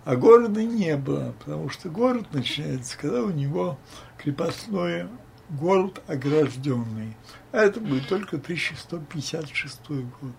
[0.05, 3.77] А города не было, потому что город начинается, когда у него
[4.17, 5.07] крепостной
[5.49, 7.15] город огражденный.
[7.51, 10.33] А это будет только 1156 год.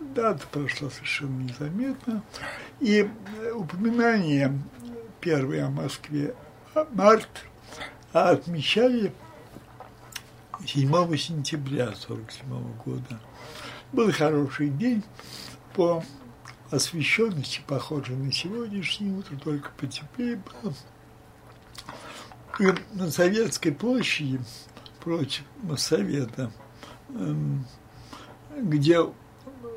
[0.00, 2.22] Дата прошла совершенно незаметно.
[2.80, 3.08] И
[3.54, 4.58] упоминание
[5.20, 6.34] первое о Москве
[6.92, 7.44] март,
[8.12, 9.12] а отмечали
[10.66, 13.20] 7 сентября 1947 года.
[13.92, 15.02] Был хороший день
[15.74, 16.02] по
[16.70, 20.74] освещенности, похожий на сегодняшнее утро, только потеплее было.
[22.60, 24.40] И на Советской площади
[25.00, 26.52] против Моссовета,
[27.08, 27.66] эм,
[28.56, 29.00] где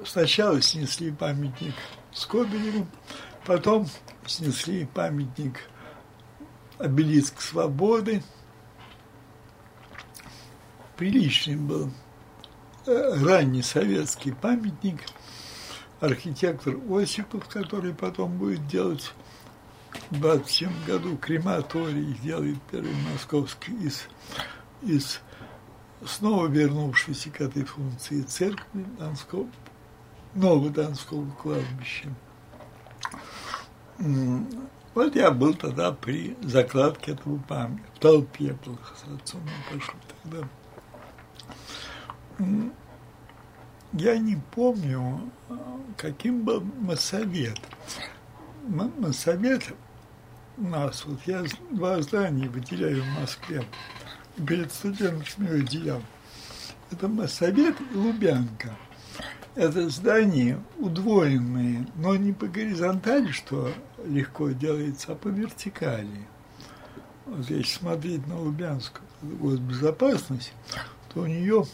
[0.05, 1.73] сначала снесли памятник
[2.11, 2.85] Скобелеву,
[3.45, 3.87] потом
[4.25, 5.69] снесли памятник
[6.77, 8.21] обелиск свободы.
[10.97, 11.91] Приличный был
[12.85, 15.01] э, ранний советский памятник,
[15.99, 19.13] архитектор Осипов, который потом будет делать
[20.09, 24.07] в 27 году крематорий, делает первый московский из,
[24.81, 25.21] из
[26.05, 29.47] снова вернувшийся к этой функции церкви Донского,
[30.33, 32.09] нового Донского кладбища.
[33.97, 39.99] Вот я был тогда при закладке этого памятника, в толпе был с отцом, мы пошли
[40.23, 40.47] тогда.
[43.93, 45.29] я не помню,
[45.97, 47.59] каким был Моссовет.
[48.67, 49.73] Моссовет
[50.57, 53.63] у нас, вот я два здания выделяю в Москве,
[54.47, 56.01] перед студентами выделял.
[56.91, 58.75] Это Моссовет и Лубянка.
[59.53, 63.71] Это здания удвоенные, но не по горизонтали, что
[64.05, 66.27] легко делается, а по вертикали.
[67.25, 70.53] Вот если смотреть на Лубянскую госбезопасность,
[71.13, 71.65] то у нее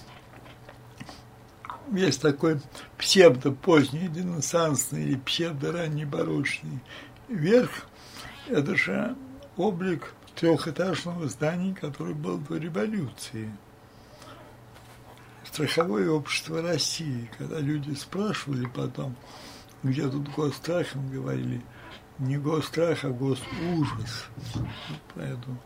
[1.92, 2.62] есть такой
[2.98, 6.82] псевдо-поздний ренессансный или псевдо-ранний барочный
[7.28, 7.88] верх.
[8.48, 9.16] Это же
[9.58, 13.52] облик трехэтажного здания, которое было до революции.
[15.44, 19.16] Страховое общество России, когда люди спрашивали потом,
[19.84, 21.62] где тут госстрах, им говорили,
[22.20, 24.28] не гострах, а госужас.
[25.16, 25.58] Поэтому.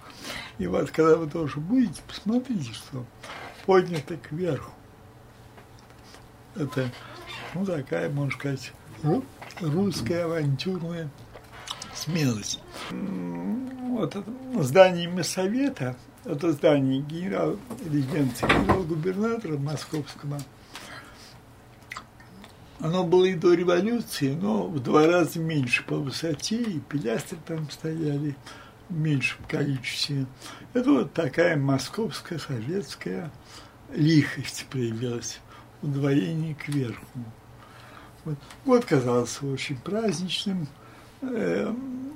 [0.58, 3.06] И вот когда вы тоже будете, посмотрите, что
[3.66, 4.72] поднято кверху
[6.56, 6.90] это,
[7.54, 8.74] ну, такая, можно сказать,
[9.62, 11.10] русская авантюрная
[11.94, 12.60] смелость.
[12.92, 15.96] Вот это здание Моссовета,
[16.26, 20.40] это здание генерал резиденции генерал-губернатора московского,
[22.80, 27.70] оно было и до революции, но в два раза меньше по высоте, и пилястры там
[27.70, 28.36] стояли
[28.90, 30.26] в меньшем количестве.
[30.74, 33.32] Это вот такая московская советская
[33.94, 35.40] лихость проявилась
[35.82, 37.06] удвоение кверху.
[38.24, 38.38] Вот.
[38.66, 40.68] Год казался очень праздничным.
[41.22, 42.12] Эм,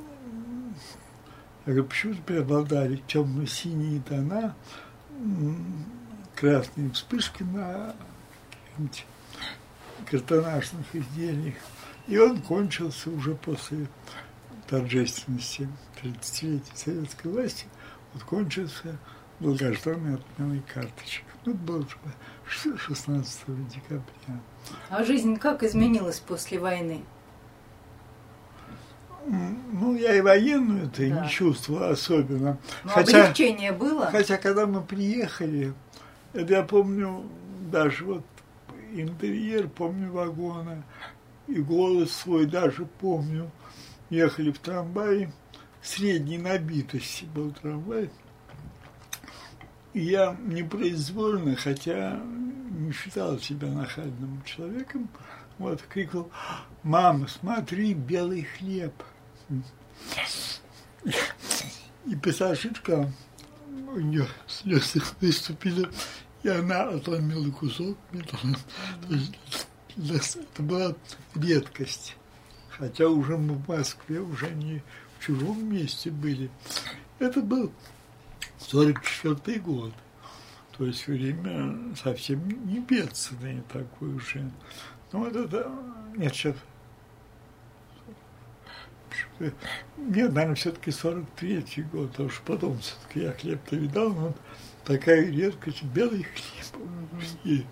[1.66, 4.56] я говорю, почему-то преобладали темно-синие тона,
[6.36, 7.96] красные вспышки на
[10.10, 11.56] картонажных изделиях.
[12.08, 13.88] И он кончился уже после
[14.68, 15.68] торжественности
[16.02, 17.66] 30-летия советской власти,
[18.14, 18.98] вот кончился
[19.40, 21.24] долгожданный отменой карточек.
[21.46, 21.88] Ну, это было
[22.50, 24.42] 16 декабря.
[24.90, 27.02] А жизнь как изменилась после войны?
[29.26, 31.24] Ну, я и военную-то да.
[31.24, 32.58] не чувствовала особенно.
[32.84, 34.08] Но хотя, облегчение было?
[34.08, 35.74] Хотя, когда мы приехали,
[36.34, 37.24] это я помню
[37.72, 38.26] даже вот
[38.94, 40.84] интерьер, помню вагона,
[41.48, 43.52] и голос свой даже помню.
[44.10, 45.32] Ехали в трамвае,
[45.84, 48.10] средней набитости был трамвай–
[49.94, 52.22] я непроизвольно, хотя
[52.72, 55.10] не считал себя нахальным человеком,
[55.58, 56.32] вот, крикнул,
[56.84, 58.94] мама, смотри, белый хлеб.
[62.06, 63.12] И пассажирка,
[63.68, 65.90] у нее слезы выступили,
[66.44, 67.98] и она отломила кусок.
[69.98, 70.96] Это была
[71.36, 72.16] редкость.
[72.70, 74.82] Хотя уже мы в Москве, уже не
[75.18, 76.50] в чужом месте были.
[77.20, 77.74] Это был
[78.60, 79.94] 44 год.
[80.78, 84.52] То есть время совсем не бедственное такое уже.
[85.12, 85.72] Ну, вот это...
[86.16, 86.56] Нет, сейчас...
[89.40, 94.34] Нет, наверное, все-таки 43-й год, потому что потом все-таки я хлеб-то видал, но
[94.86, 96.66] такая редкость, белый хлеб.
[97.44, 97.66] И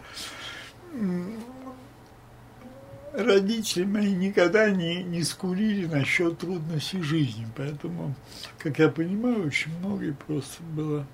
[3.17, 8.13] родители мои никогда не, не скурили насчет трудностей жизни, поэтому,
[8.59, 11.07] как я понимаю, очень многое просто было...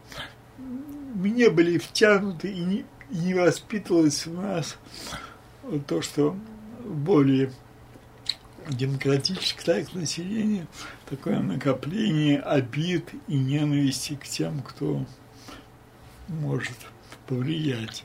[0.57, 4.77] Мы не были втянуты и не, не воспитывалось в нас
[5.87, 6.35] то, что
[6.83, 7.51] более
[8.69, 10.67] демократическое так, население,
[11.09, 15.05] такое накопление обид и ненависти к тем, кто
[16.27, 16.77] может
[17.27, 18.03] повлиять.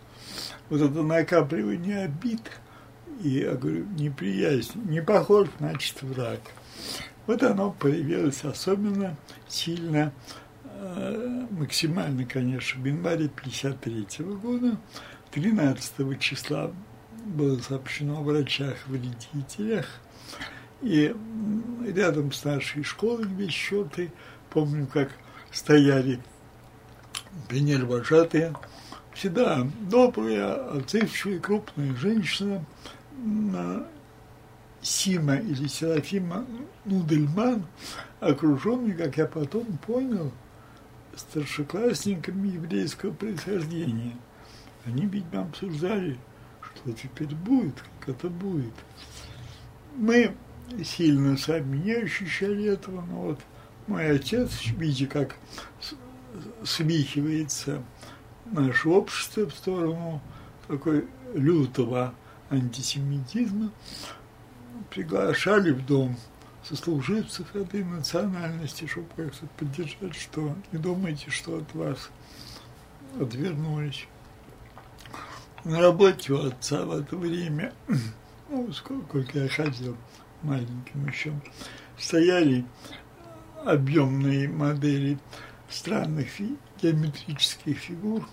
[0.69, 2.43] Вот это накапливание обид–
[3.23, 6.41] и я говорю, неприязнь, не похож, значит, враг.
[7.27, 9.17] Вот оно появилось особенно
[9.49, 10.13] сильно,
[10.65, 14.79] э, максимально, конечно, в январе 1953 года.
[15.33, 16.73] 13 числа
[17.27, 19.87] было сообщено о врачах-вредителях.
[20.81, 21.15] И
[21.87, 24.13] рядом с нашей школой, где счеты,
[24.49, 25.11] помню, как
[25.51, 26.21] стояли
[27.49, 28.55] пионер-вожатые,
[29.13, 32.65] всегда добрые, отзывчивые, крупные женщины,
[34.81, 36.47] Сима или Серафима
[36.85, 37.67] Нудельман,
[38.21, 40.33] окруженный, как я потом понял,
[41.17, 44.17] старшеклассниками еврейского происхождения.
[44.85, 46.19] Они, видимо, обсуждали,
[46.63, 48.73] что теперь будет, как это будет.
[49.97, 50.35] Мы
[50.85, 53.41] сильно сами не ощущали этого, но вот
[53.87, 55.37] мой отец, видя, как
[56.65, 57.83] смихивается
[58.47, 60.21] наше общество в сторону
[60.67, 62.15] такой лютого
[62.51, 63.71] антисемитизма,
[64.91, 66.17] приглашали в дом
[66.65, 72.11] сослуживцев этой национальности, чтобы как-то поддержать, что не думайте, что от вас
[73.21, 74.07] отвернулись.
[75.65, 77.73] на работе у отца в это время,
[78.49, 79.97] ну, сколько я ходил
[80.43, 81.33] маленьким еще,
[81.99, 82.65] стояли
[83.65, 85.19] объемные модели
[85.69, 86.29] странных
[86.81, 88.29] геометрических фигур.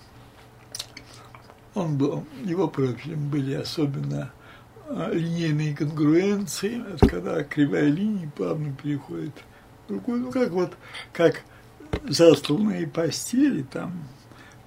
[1.76, 4.32] Он был, его профилем были особенно
[4.88, 9.34] а, линейные конгруенции, это когда кривая линия плавно переходит
[9.84, 10.74] в другую, ну как вот,
[11.12, 11.44] как
[12.08, 14.08] застланные постели, там,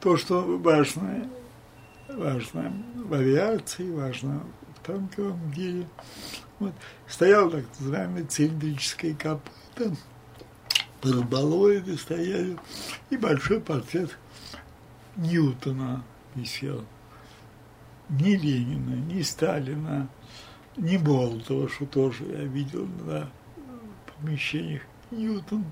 [0.00, 1.28] то, что важно,
[2.08, 4.42] важно в авиации, важно
[4.76, 5.88] в танковом деле.
[6.58, 6.74] Вот.
[7.06, 9.96] Стоял так называемый цилиндрическое копыто,
[11.00, 12.58] параболоиды стояли,
[13.10, 14.16] и большой портрет
[15.16, 16.04] Ньютона
[16.34, 16.84] висел.
[18.08, 20.08] Ни Ленина, ни Сталина,
[20.76, 23.30] ни Болтова, что тоже я видел на
[24.06, 24.82] помещениях.
[25.10, 25.64] Ньютон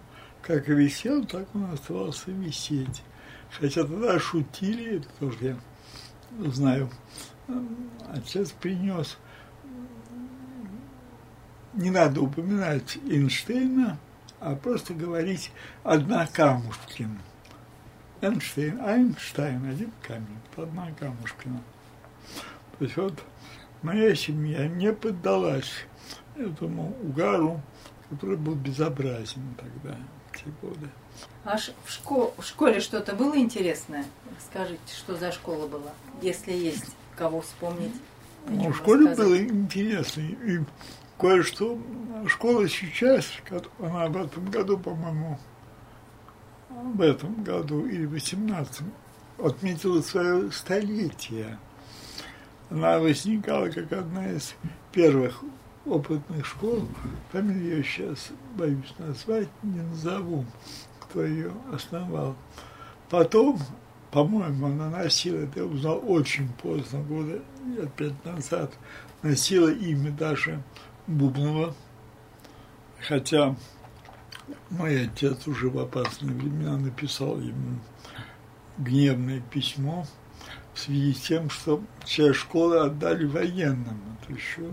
[0.42, 3.02] как висел, так он оставался висеть.
[3.50, 6.90] Хотя тогда шутили, это тоже я знаю,
[8.12, 9.18] отец принес.
[11.74, 13.98] Не надо упоминать Эйнштейна,
[14.40, 17.18] а просто говорить однокамушкин.
[18.20, 21.60] Эйнштейн, Айнштейн, один камень, одна камушкина.
[22.78, 23.14] То есть вот
[23.82, 25.70] моя семья не поддалась
[26.36, 27.60] этому угару,
[28.10, 29.96] который был безобразен тогда,
[30.30, 30.88] в те годы.
[31.44, 34.04] А в, школ в школе что-то было интересное?
[34.50, 37.94] Скажите, что за школа была, если есть кого вспомнить?
[38.48, 40.20] Ну, в школе было интересно.
[40.20, 40.60] И
[41.18, 41.78] кое-что
[42.28, 43.26] школа сейчас,
[43.80, 45.38] она в этом году, по-моему,
[46.68, 48.82] в этом году или в 18
[49.38, 51.58] отметила свое столетие.
[52.70, 54.54] Она возникала как одна из
[54.92, 55.42] первых
[55.84, 56.88] опытных школ,
[57.30, 60.44] фамилию я сейчас боюсь назвать, не назову,
[61.00, 62.34] кто ее основал.
[63.08, 63.60] Потом,
[64.10, 68.72] по-моему, она носила, это я узнал очень поздно, года лет пять назад,
[69.22, 70.60] носила имя даже
[71.06, 71.72] Бубнова,
[73.00, 73.54] хотя
[74.70, 77.78] мой отец уже в опасные времена написал ему
[78.78, 80.04] гневное письмо
[80.76, 84.70] в связи с тем, что часть школы отдали военным, это еще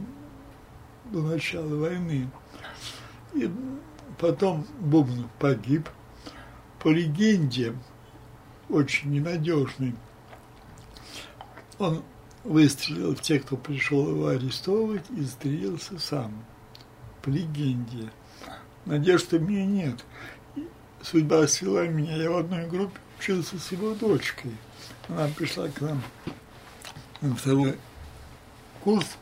[1.05, 2.29] до начала войны.
[3.33, 3.49] И
[4.19, 5.87] потом Бубнов погиб.
[6.79, 7.73] По легенде,
[8.67, 9.95] очень ненадежный,
[11.79, 12.03] он
[12.43, 16.43] выстрелил в тех, кто пришел его арестовывать, и застрелился сам.
[17.21, 18.11] По легенде.
[18.83, 20.05] Надежды у меня нет.
[21.01, 22.17] Судьба свела меня.
[22.17, 24.51] Я в одной группе учился с его дочкой.
[25.09, 26.01] Она пришла к нам
[27.21, 27.77] на второй
[28.83, 29.17] курс,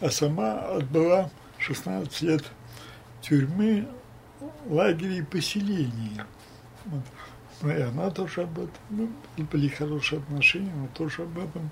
[0.00, 2.44] а сама отбыла 16 лет
[3.20, 3.88] тюрьмы,
[4.66, 6.20] лагеря и поселений.
[6.86, 7.02] Вот.
[7.70, 11.70] И она тоже об этом, ну, были хорошие отношения, она тоже об этом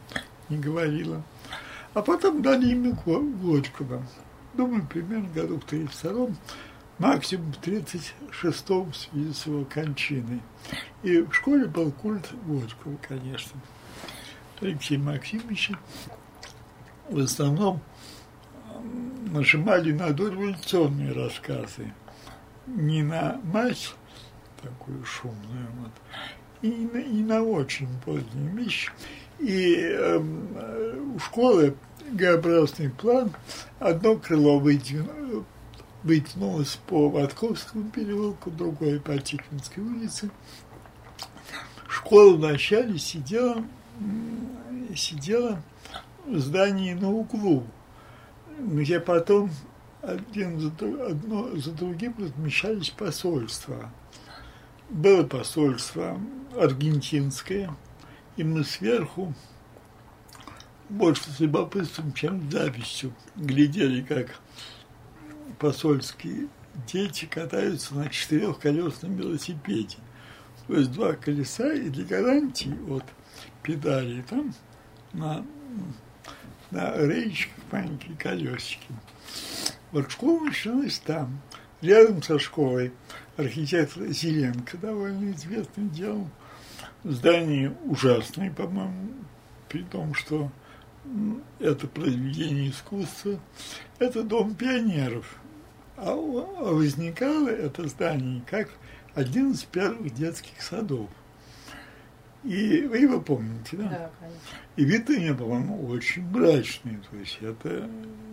[0.48, 1.22] не говорила.
[1.94, 4.02] А потом дали имя Горького.
[4.54, 6.36] Думаю, примерно году в 32-м,
[6.98, 10.40] максимум в 36-м в связи с его кончиной.
[11.02, 13.60] И в школе был культ Горького, конечно.
[14.60, 15.72] Алексей Максимович
[17.08, 17.80] в основном
[19.30, 21.92] нажимали на дореволюционные рассказы,
[22.66, 23.94] не на мать
[24.62, 25.92] такую шумную, вот,
[26.62, 28.90] и на, и на очень позднюю вещь.
[29.38, 31.76] И э, у школы
[32.10, 33.32] Г-образный план,
[33.78, 35.44] одно крыло вытянуло,
[36.06, 40.30] вытянулось по Ватковскому переулку, другое по Тихвинской улице.
[41.88, 43.64] Школа вначале сидела,
[44.94, 45.60] сидела
[46.24, 47.64] в здании на углу,
[48.60, 49.50] где потом
[50.00, 53.90] один за, одно за другим размещались посольства.
[54.88, 56.20] Было посольство
[56.56, 57.74] аргентинское,
[58.36, 59.34] и мы сверху
[60.88, 64.38] больше с любопытством, чем с завистью глядели, как
[65.58, 66.48] посольские
[66.86, 69.96] дети катаются на четырехколесном велосипеде.
[70.66, 73.04] То есть два колеса и для гарантии от
[73.62, 74.54] педали там
[75.12, 75.44] на,
[76.70, 78.86] на речках маленькие колесики.
[79.92, 81.40] Вот школа началась там.
[81.82, 82.92] Рядом со школой
[83.36, 86.28] архитектор Зеленко довольно известный делал
[87.04, 89.12] здание ужасное, по-моему,
[89.68, 90.50] при том, что
[91.58, 93.38] это произведение искусства,
[93.98, 95.38] это дом пионеров.
[95.96, 98.70] А, а возникало это здание как
[99.14, 101.08] один из первых детских садов.
[102.44, 103.88] И вы его помните, да?
[103.88, 104.40] Да, конечно.
[104.76, 106.98] И вид у нее, по-моему, очень мрачный.
[107.10, 107.90] То есть это,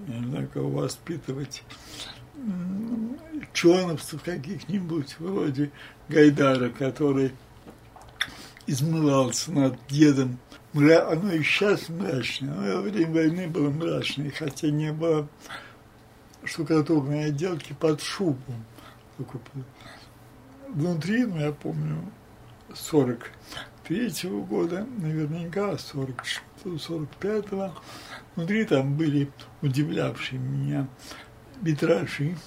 [0.08, 1.64] я не знаю, кого воспитывать
[3.54, 5.72] чоновцев каких-нибудь, вроде
[6.10, 7.32] Гайдара, который
[8.68, 10.38] измывался над дедом
[10.74, 11.10] мра...
[11.12, 15.28] оно и сейчас мрачное, оно во время войны было мрачное, хотя не было
[16.46, 18.54] штукатурной отделки под шубу.
[20.70, 22.04] Внутри, ну, я помню,
[22.70, 27.74] 43-го года, наверняка 45-го,
[28.36, 29.32] внутри там были
[29.62, 30.88] удивлявшие меня
[31.62, 32.38] витражи.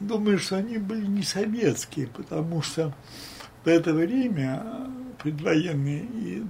[0.00, 2.94] Думаю, что они были не советские, потому что
[3.64, 4.88] в это время,
[5.22, 6.42] предвоенные и,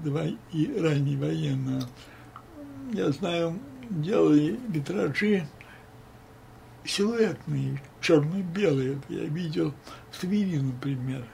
[0.52, 1.82] и ранневоенные,
[2.92, 3.58] я знаю,
[4.00, 5.46] делали витражи
[6.84, 9.00] силуэтные, черно-белые.
[9.08, 9.74] Я видел
[10.10, 11.24] в Твери, например,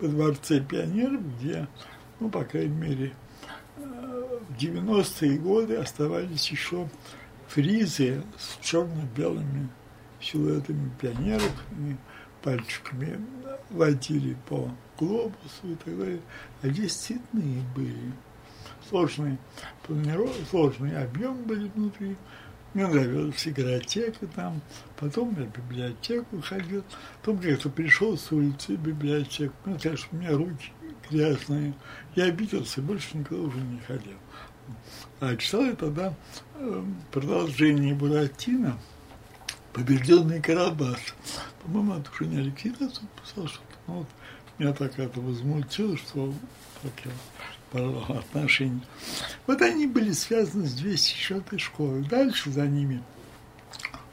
[0.00, 1.66] во Дворце пионеров, где,
[2.20, 3.12] ну, по крайней мере,
[3.76, 6.88] э, в 90-е годы оставались еще
[7.48, 9.68] фризы с черно-белыми
[10.20, 11.96] силуэтами пионеров, и
[12.42, 13.20] пальчиками
[13.70, 16.20] водили по глобусу и так далее.
[16.62, 18.12] А здесь цветные были.
[18.88, 19.38] Сложный,
[20.50, 22.16] сложный объем были внутри.
[22.74, 24.60] Мне нравилась игротека там,
[24.96, 26.84] потом я в библиотеку ходил,
[27.20, 30.70] потом как-то пришел с улицы в библиотеку, ну, конечно, у меня руки
[31.10, 31.72] грязные,
[32.14, 34.18] я обиделся, больше никуда уже не ходил.
[35.20, 36.14] А читал я тогда
[36.56, 38.78] э, продолжение Буратино,
[39.72, 41.00] «Побежденный Карабас».
[41.62, 44.08] По-моему, это уже не Алексей Дацов писал что-то, ну, вот
[44.58, 46.34] меня так это возмутило, что
[46.82, 47.12] так я
[47.70, 48.80] порвал отношения.
[49.46, 52.02] Вот они были связаны с 204 школой.
[52.04, 53.02] Дальше за ними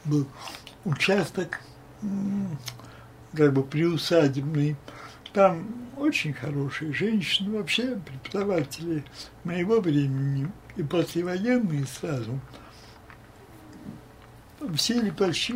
[0.05, 0.27] был
[0.83, 1.61] участок
[3.33, 4.75] как бы приусадебный.
[5.33, 9.03] Там очень хорошие женщины, вообще преподаватели
[9.43, 12.39] моего времени и послевоенные сразу.
[14.75, 15.53] Все или почти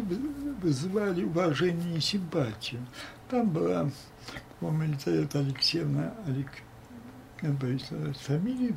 [0.62, 2.86] вызывали уважение и симпатию.
[3.30, 3.90] Там была,
[4.60, 6.64] по-моему, Елизавета Алексеевна Алексеевна
[7.42, 8.76] назвать фамилии,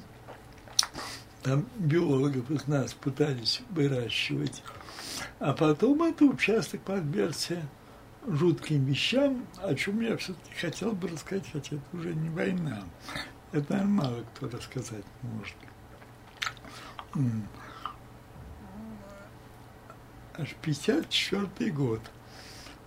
[1.43, 4.63] там биологов из нас пытались выращивать.
[5.41, 7.63] А потом это участок подвергся
[8.27, 12.85] жутким вещам, о чем я все-таки хотел бы рассказать, хотя это уже не война.
[13.51, 15.57] Это, наверное, мало кто рассказать может.
[20.39, 22.01] Аж 54 год.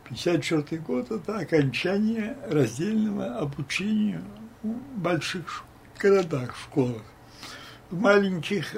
[0.05, 4.23] 54 год– это окончание раздельного обучения
[4.97, 5.63] больших
[5.99, 7.03] городах, школах.
[7.89, 8.75] В маленьких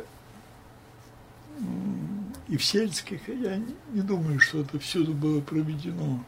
[2.47, 3.57] и в сельских я
[3.91, 6.23] не думаю, что это всюду было проведено.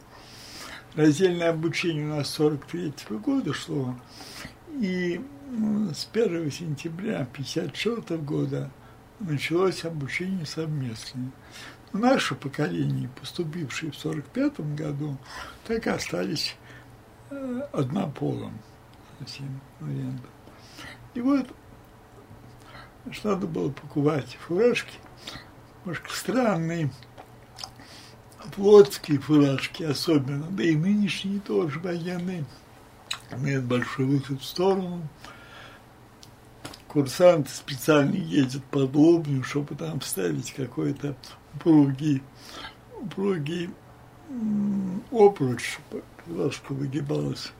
[0.94, 3.94] Раздельное обучение у нас 43 -го года шло,
[4.80, 5.20] и
[5.94, 8.70] с 1 сентября 54 года
[9.20, 11.30] началось обучение совместное.
[11.92, 15.16] Наше поколение, поступившие в 45 году,
[15.66, 16.56] так и остались
[17.30, 18.60] э, однополым
[19.20, 20.30] совсем вариантов.
[21.14, 21.46] И вот
[23.24, 24.98] надо было покупать фуражки,
[25.84, 26.90] немножко странные,
[28.54, 32.44] флотские фуражки особенно, да и нынешние тоже военные,
[33.32, 35.06] имеют большой выход в сторону.
[36.88, 41.16] Курсанты специально ездят под лобню, чтобы там ставить какой-то
[41.54, 42.22] упругий,
[43.00, 43.70] упругий
[45.12, 47.52] обруч, чтобы фуражка выгибалась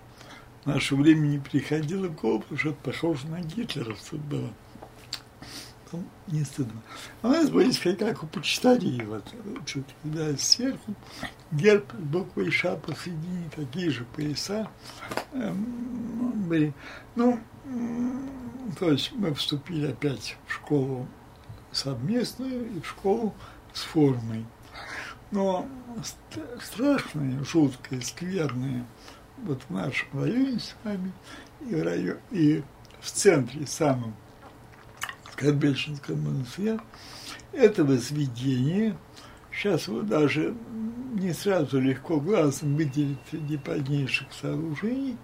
[0.64, 4.50] в наше время не приходило в голову, потому что это похоже на гитлеровцев было.
[5.92, 6.80] Ну, не стыдно.
[7.22, 9.24] А у нас были как у почтарей, вот,
[9.66, 10.94] чуть да, сверху,
[11.50, 14.70] герб, буквы Ш посередине, такие же пояса
[15.32, 16.72] эм, были.
[17.16, 17.40] Ну,
[18.78, 21.08] то есть мы вступили опять в школу
[21.72, 23.34] совместную и в школу
[23.72, 24.46] с формой.
[25.32, 25.66] Но
[26.60, 28.84] страшные, жуткие, скверные
[29.44, 31.12] вот в нашем районе с вами,
[31.60, 32.62] и в, районе, и
[33.00, 34.14] в центре самом
[35.32, 36.80] Скорбельшинском монастыре,
[37.52, 38.96] это возведение,
[39.52, 40.54] сейчас его даже
[41.14, 45.16] не сразу легко глазом выделить среди позднейших сооружений,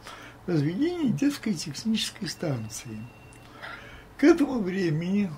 [0.47, 2.99] возведение детской технической станции.
[4.17, 5.31] К этому времени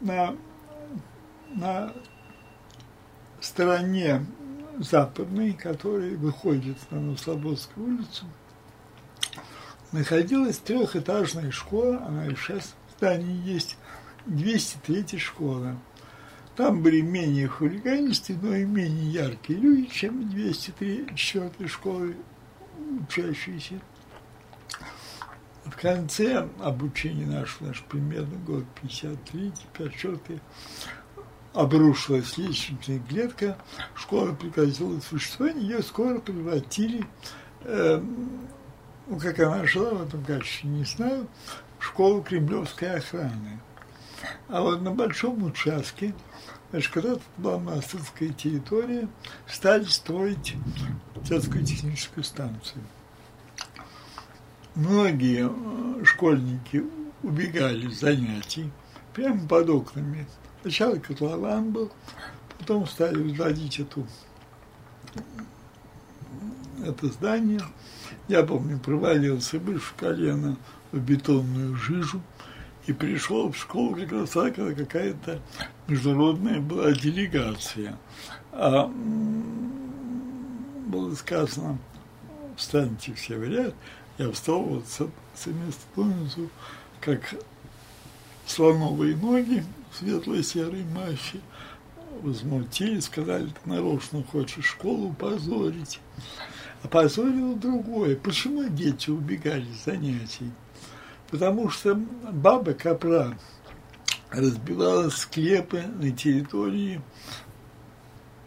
[0.00, 0.34] на,
[1.54, 1.92] на
[3.40, 4.26] стороне
[4.78, 8.26] западной, который выходит на Новослободскую улицу,
[9.92, 13.76] находилась трехэтажная школа, она и сейчас в здании есть,
[14.26, 15.76] 203 школа.
[16.56, 22.16] Там были менее хулиганистые, но и менее яркие люди, чем 204 школы
[23.02, 23.80] учащиеся.
[25.64, 30.40] В конце обучения нашего, наш примерно год 53, 54
[31.56, 33.56] обрушилась лестничная клетка,
[33.94, 37.06] школа прекратила существование, ее скоро превратили,
[37.62, 38.02] э,
[39.06, 41.26] ну, как она жила в этом качестве, не знаю,
[41.80, 43.60] школу кремлевской охраны.
[44.48, 46.14] А вот на большом участке,
[46.70, 49.08] значит, когда-то была монастырская территория,
[49.48, 50.54] стали строить
[51.22, 52.82] детскую техническую станцию.
[54.74, 56.84] Многие э, школьники
[57.22, 58.70] убегали с занятий
[59.14, 60.26] прямо под окнами.
[60.66, 61.92] Сначала котлован был,
[62.58, 64.04] потом стали возводить эту,
[66.84, 67.60] это здание.
[68.26, 70.56] Я помню, провалился выше колено
[70.90, 72.20] в бетонную жижу
[72.88, 75.40] и пришел в школу как раз когда какая-то
[75.86, 77.96] международная была делегация.
[78.50, 78.90] А
[80.88, 81.78] было сказано,
[82.56, 83.72] встаньте все в ряд,
[84.18, 84.96] я встал вот с,
[85.36, 86.50] с места внизу,
[87.00, 87.36] как
[88.46, 89.62] слоновые ноги
[89.96, 91.40] в светло-серой маще,
[92.22, 96.00] возмутили, сказали, ты нарочно хочешь школу позорить.
[96.82, 98.16] А позорило другое.
[98.16, 100.50] Почему дети убегали с занятий?
[101.30, 103.36] Потому что баба Капра
[104.30, 107.00] разбивала склепы на территории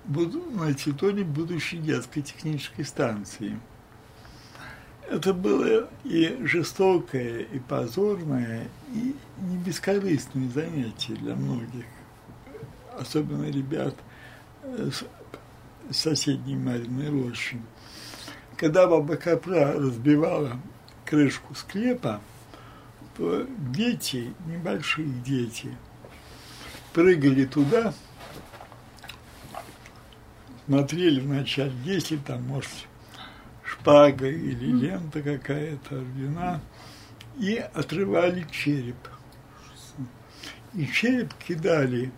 [0.05, 3.59] на территории будущей детской технической станции.
[5.09, 11.85] Это было и жестокое, и позорное, и не бескорыстное занятие для многих,
[12.95, 13.95] особенно ребят
[14.61, 15.03] с
[15.89, 17.59] соседней Мариной рощи.
[18.55, 20.59] Когда баба Капра разбивала
[21.05, 22.21] крышку склепа,
[23.17, 25.75] то дети, небольшие дети,
[26.93, 27.95] прыгали туда,
[30.67, 32.69] смотрели вначале, если там, может,
[33.79, 36.61] шпага или лента какая-то, ордена,
[37.37, 38.97] и отрывали череп.
[40.73, 42.11] И череп кидали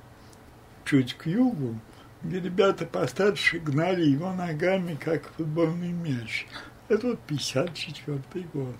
[0.85, 1.79] чуть к югу,
[2.23, 6.47] где ребята постарше гнали его ногами, как футбольный мяч.
[6.89, 8.75] Это вот 54 год.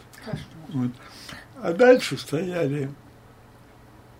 [0.69, 0.91] Вот.
[1.61, 2.91] А дальше стояли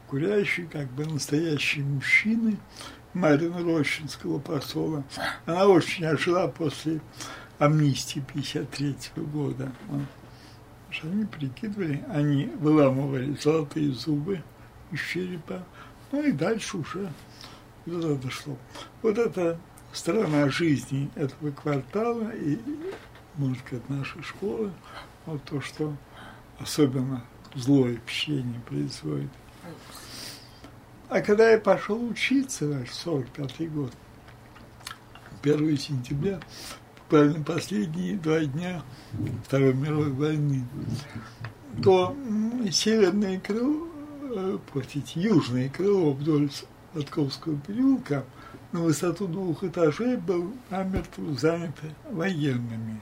[0.08, 2.58] курящие, как бы настоящие мужчины,
[3.14, 5.04] Марина Рощинского посола.
[5.46, 7.02] Она очень ожила после
[7.62, 9.72] амнистии 53 года.
[11.04, 14.44] Они прикидывали, они выламывали золотые зубы
[14.92, 15.64] из черепа,
[16.12, 17.14] ну и дальше уже
[17.86, 18.58] куда дошло.
[19.04, 19.60] Вот это
[19.94, 22.58] страна жизни этого квартала и,
[23.36, 24.72] может сказать, нашей школы,
[25.28, 25.96] вот то, что
[26.60, 29.30] особенно злое впечатление производит.
[31.10, 33.94] А когда я пошел учиться, в 45 год,
[35.44, 36.40] 1 сентября,
[37.12, 38.82] буквально последние два дня
[39.46, 40.66] Второй мировой войны,
[41.84, 42.16] то
[42.72, 43.90] северное крыло,
[44.34, 46.50] э, простите, южное крыло вдоль
[46.94, 48.24] Лотковского переулка
[48.72, 53.02] на высоту двух этажей был намертво заняты военными.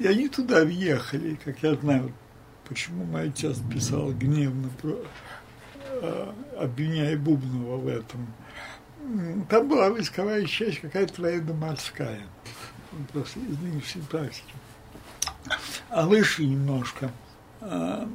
[0.00, 2.12] И они туда въехали, как я знаю,
[2.68, 4.96] почему мой отец писал гневно, про,
[5.90, 8.26] э, обвиняя Бубнова в этом.
[9.48, 12.22] Там была войсковая часть какая-то военно-морская,
[13.12, 14.54] просто из нынешней практики.
[15.90, 17.10] А выше немножко,
[17.60, 18.06] э,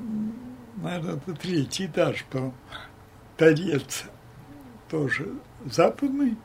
[0.78, 2.54] наверное, это третий этаж был,
[3.38, 4.04] торец
[4.90, 5.34] тоже
[5.66, 6.38] западный,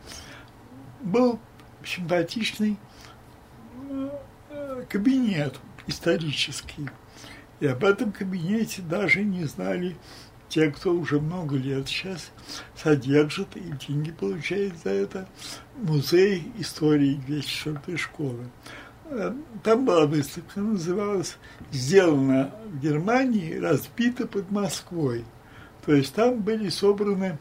[1.01, 1.39] был
[1.85, 2.79] симпатичный
[3.91, 6.89] э, кабинет исторический.
[7.61, 9.97] И об этом кабинете даже не знали
[10.49, 12.31] те, кто уже много лет сейчас
[12.77, 15.29] содержит и деньги получает за это
[15.77, 18.45] музей истории 204 школы.
[19.07, 21.37] Э, там была выставка, называлась
[21.71, 25.25] «Сделано в Германии, разбито под Москвой».
[25.85, 27.39] То есть там были собраны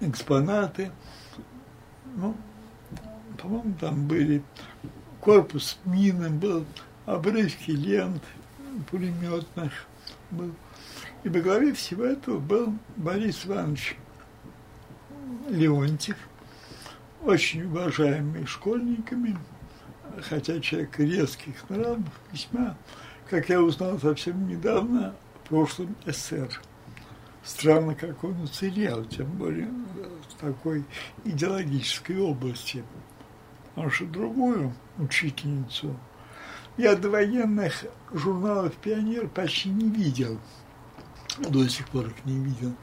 [0.00, 0.92] экспонаты,
[2.16, 2.36] ну,
[3.40, 4.42] по-моему, там были
[5.20, 6.64] корпус мины был,
[7.06, 8.22] обрывки лент,
[8.90, 9.72] пулеметных
[10.30, 10.52] был.
[11.24, 13.96] И во главе всего этого был Борис Иванович
[15.48, 16.16] Леонтьев,
[17.22, 19.38] очень уважаемый школьниками,
[20.20, 22.76] хотя человек резких нравов, весьма,
[23.30, 26.60] как я узнал совсем недавно, в прошлом СССР.
[27.42, 29.70] Странно, как он уцелел, тем более
[30.28, 30.84] в такой
[31.24, 32.84] идеологической области.
[33.74, 35.96] Потому что другую учительницу
[36.76, 40.38] я до военных журналов «Пионер» почти не видел.
[41.38, 42.74] До сих пор их не видел.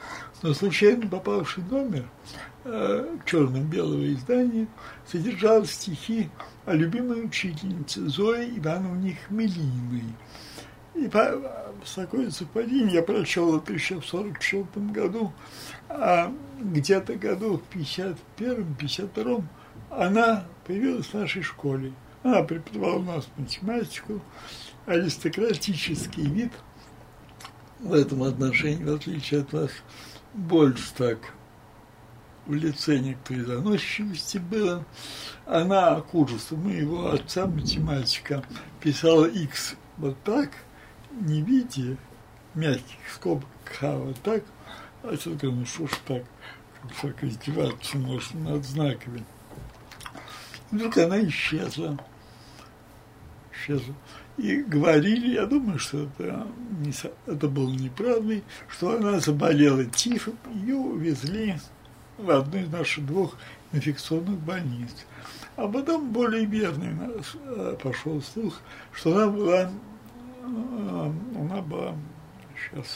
[0.41, 2.05] Но случайно попавший номер
[2.65, 4.67] э, черно-белого издания
[5.07, 6.29] содержал стихи
[6.65, 10.03] о любимой учительнице Зое Ивановне Хмелиной.
[10.95, 11.31] И по,
[11.85, 15.31] с такой совпадение я прочел это еще в 44 году,
[15.87, 19.43] а где-то году в 51-52
[19.89, 21.93] она появилась в нашей школе.
[22.23, 24.21] Она преподавала у нас математику,
[24.85, 26.51] аристократический вид
[27.81, 29.71] в этом отношении, в отличие от вас,
[30.33, 31.17] больше так
[32.45, 34.85] в лице некоторой заносчивости было.
[35.45, 38.43] Она курсу моего отца, математика,
[38.79, 40.49] писала X вот так,
[41.11, 41.97] не в виде
[42.55, 44.43] мягких скобок Х, вот так.
[45.03, 46.23] А что говорю, ну что ж так,
[47.01, 49.23] как издеваться можно над знаками.
[50.71, 51.97] Вдруг она исчезла.
[53.51, 53.95] Исчезла.
[54.41, 56.47] И говорили, я думаю, что это,
[56.79, 56.91] не,
[57.27, 61.57] это было неправдой, что она заболела тифом, ее увезли
[62.17, 63.37] в одну из наших двух
[63.71, 64.89] инфекционных больниц.
[65.57, 66.95] А потом более верный
[67.43, 68.59] э, пошел слух,
[68.91, 71.95] что она была, э, она была
[72.55, 72.87] сейчас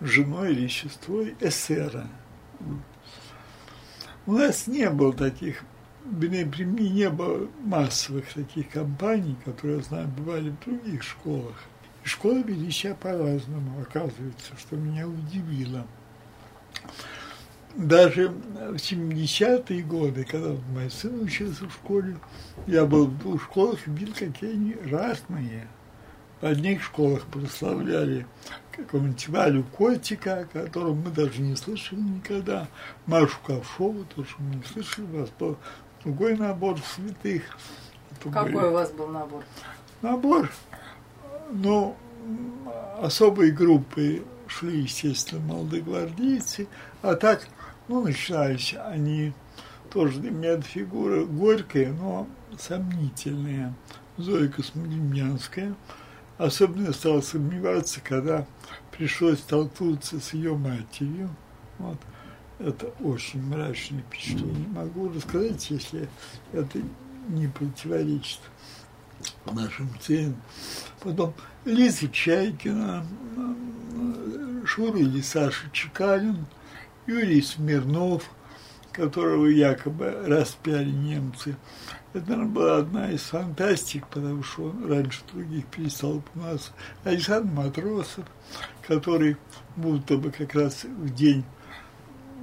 [0.00, 2.08] женой или сестрой эсера.
[4.24, 5.64] У нас не было таких,
[6.20, 11.56] при мне не было массовых таких компаний, которые, я знаю, бывали в других школах.
[12.04, 15.86] И школы вели себя по-разному, оказывается, что меня удивило
[17.74, 22.16] даже в 70-е годы, когда мой сын учился в школе,
[22.66, 25.68] я был в двух школах видел, какие они разные.
[26.40, 28.26] В одних школах прославляли
[28.72, 32.66] какого-нибудь Валю Котика, о котором мы даже не слышали никогда,
[33.06, 35.58] Машу Ковшову, то, что мы не слышали, у вас был
[36.04, 37.42] другой набор святых.
[38.22, 38.66] Какой были...
[38.66, 39.44] у вас был набор?
[40.02, 40.50] Набор,
[41.50, 41.96] ну,
[43.00, 46.68] особой группы шли, естественно, молодые гвардейцы,
[47.02, 47.46] а так
[47.88, 49.32] ну, начинались они
[49.90, 52.26] тоже для меня фигура горькая, но
[52.58, 53.74] сомнительная.
[54.16, 55.74] Зоя Космодемьянская.
[56.38, 58.46] Особенно стал сомневаться, когда
[58.92, 61.30] пришлось столкнуться с ее матерью.
[61.78, 61.98] Вот.
[62.60, 64.68] Это очень мрачное впечатление.
[64.68, 66.08] Могу рассказать, если
[66.52, 66.80] это
[67.28, 68.40] не противоречит
[69.50, 70.36] нашим целям.
[71.00, 71.34] Потом
[71.64, 73.06] Лиза Чайкина,
[74.64, 76.46] Шура или Саша Чекалин–
[77.10, 78.30] Юрий Смирнов,
[78.92, 81.56] которого якобы распяли немцы.
[82.12, 86.72] Это, наверное, была одна из фантастик, потому что он раньше других перестал упоминаться.
[87.02, 88.26] Александр Матросов,
[88.86, 89.36] который
[89.76, 91.44] будто бы как раз в день,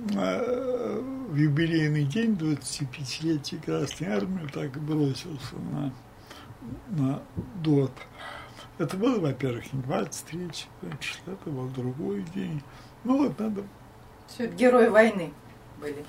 [0.05, 5.93] в юбилейный день 25-летия Красной Армии так и бросился на,
[6.89, 7.21] на
[7.63, 7.91] ДОТ.
[8.77, 10.49] Это было, во-первых, не 23
[10.99, 12.61] числа, это был другой день.
[13.03, 13.63] Ну вот, надо
[14.27, 15.33] все это герои войны
[15.79, 16.05] были.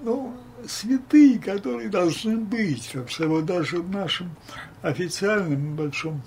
[0.00, 0.34] Ну,
[0.66, 4.30] святые, которые должны быть, что вот даже в нашем
[4.82, 6.22] официальном большом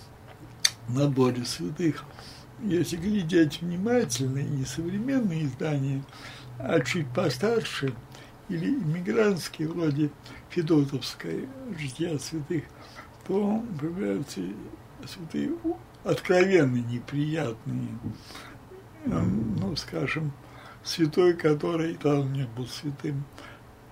[0.89, 2.03] наборе святых,
[2.61, 6.03] если глядеть внимательно, не современные издания,
[6.63, 7.93] а чуть постарше,
[8.49, 10.09] или иммигрантские, вроде
[10.49, 11.47] Федотовской
[11.77, 12.63] «Жития святых»,
[13.25, 14.41] то появляются
[15.07, 15.51] святые
[16.03, 17.89] откровенно неприятные,
[19.05, 20.31] ну, скажем,
[20.83, 23.23] святой, который, он не был святым,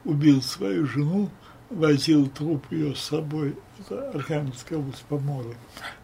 [0.05, 1.30] убил свою жену,
[1.70, 5.55] возил труп ее с собой, это Архангельская область Поморы,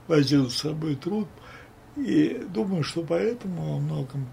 [0.07, 1.27] возил с собой труп,
[1.95, 4.27] и думаю, что поэтому во многом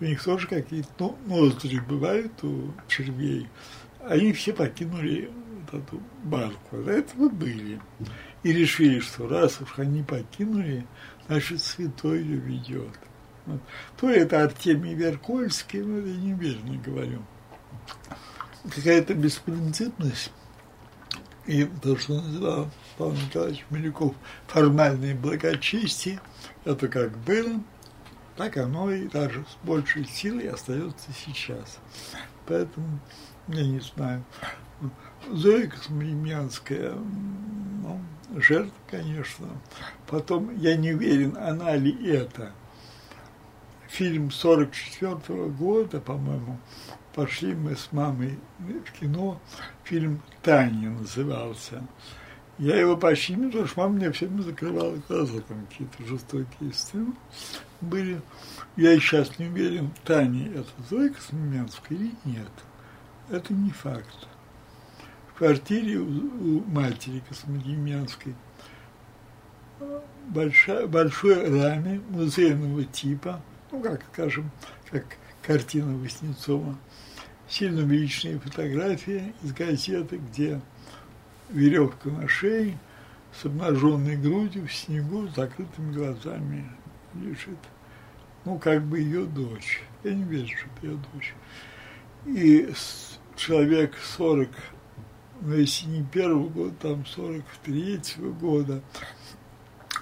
[0.00, 3.48] у них тоже какие-то ну, ноздри бывают у червей.
[4.00, 5.30] Они все покинули
[5.60, 7.80] вот эту барку, до этого были.
[8.42, 10.86] И решили, что раз уж они покинули,
[11.26, 12.98] значит, святой ее ведет.
[13.96, 17.22] То это Артемий Веркольский, ну, это неверно говорю.
[18.74, 20.32] Какая-то беспринципность
[21.46, 24.14] и то, что называл Павел Николаевич Милюков
[24.46, 26.20] формальное благочестие,
[26.64, 27.60] это как было,
[28.36, 31.78] так оно и даже с большей силой остается сейчас.
[32.46, 33.00] Поэтому,
[33.48, 34.24] я не знаю,
[35.30, 38.00] Зоя Космодемьянская, ну,
[38.36, 39.48] жертва, конечно.
[40.06, 42.52] Потом, я не уверен, она ли это–
[43.94, 46.58] фильм 44 -го года, по-моему,
[47.14, 49.40] пошли мы с мамой в кино,
[49.84, 51.86] фильм «Таня» назывался.
[52.58, 56.72] Я его почти не потому что мама мне все время закрывала глаза, там какие-то жестокие
[56.72, 57.12] сцены
[57.84, 58.20] были.
[58.76, 62.50] Я сейчас не уверен, Таня это Зойка Смеянская или нет.
[63.30, 64.28] Это не факт.
[65.32, 68.34] В квартире у, у матери Космодемьянской
[70.28, 73.40] большая, большой раме музейного типа–
[73.74, 74.50] ну, как, скажем,
[74.90, 75.04] как
[75.42, 76.76] картина Васнецова,
[77.48, 80.60] сильно увеличенные фотографии из газеты, где
[81.50, 82.78] веревка на шее
[83.36, 86.70] с обнаженной грудью в снегу, с закрытыми глазами
[87.14, 87.58] лежит.
[88.44, 89.82] Ну, как бы ее дочь.
[90.02, 91.34] Я не верю, что это ее дочь.
[92.26, 92.72] И
[93.36, 94.48] человек 40,
[95.40, 98.82] ну, если не первого года, там 43-го года,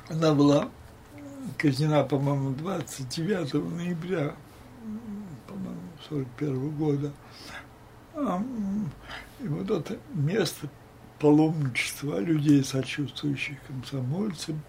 [0.08, 0.68] она была
[1.56, 4.34] казнена, по-моему, 29 ноября,
[5.46, 7.12] по-моему, 41 года.
[8.14, 10.68] И вот это место
[11.18, 14.60] паломничества людей, сочувствующих комсомольцам,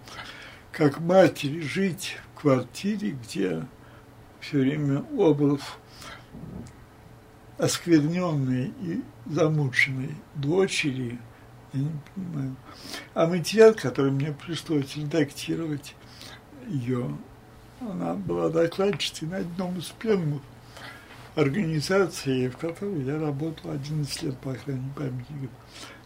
[0.71, 3.65] как матери жить квартире, где
[4.41, 5.63] все время обувь
[7.57, 11.17] оскверненной и замученной дочери,
[11.71, 12.55] я не понимаю.
[13.13, 15.95] А материал, который мне пришлось редактировать
[16.67, 17.17] ее,
[17.79, 20.41] она была докладчицей на одном из пленных
[21.35, 25.49] организации, в которой я работал 11 лет по охране памятников.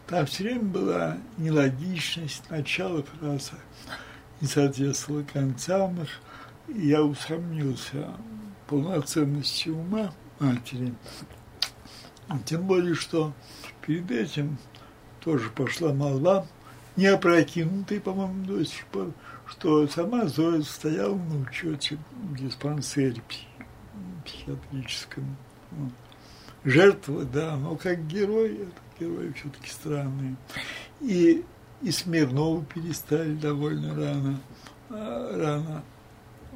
[0.06, 3.56] Там все время была нелогичность, начало фраза
[4.42, 6.10] не соответствовало концам их,
[6.68, 8.14] я усомнился
[8.66, 10.94] в полноценности ума матери.
[12.46, 13.34] Тем более, что
[13.86, 14.58] перед этим
[15.22, 16.46] тоже пошла молва,
[16.98, 19.14] не опрокинутая, по-моему, до сих пор,
[19.46, 23.22] что сама Зоя стояла на учете в диспансере
[24.26, 25.38] психиатрическом.
[26.66, 30.36] Жертва, да, но как герой, это герои все-таки странные.
[31.00, 31.46] И,
[31.82, 34.42] и Смирнову перестали довольно рано,
[34.90, 35.84] а, рано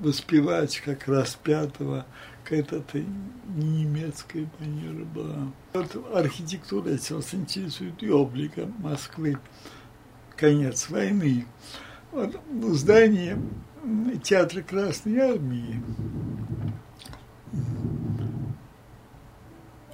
[0.01, 2.05] воспевать, как распятого,
[2.43, 2.83] какая-то
[3.55, 5.51] не немецкая манера была.
[5.73, 9.37] Вот архитектура, если вас интересует, и облика Москвы,
[10.35, 11.45] конец войны.
[12.11, 12.37] Вот
[12.73, 13.39] здание
[14.23, 15.81] театра Красной Армии,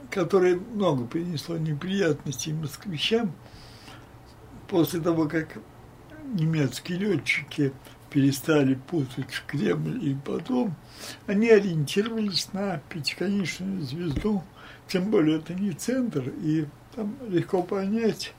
[0.09, 3.33] которое много принесло неприятностей москвичам
[4.67, 5.59] после того, как
[6.23, 7.71] немецкие летчики
[8.09, 10.75] перестали путать в Кремль и потом,
[11.25, 14.43] они ориентировались на пятиконечную звезду,
[14.87, 18.33] тем более это не центр, и там легко понять,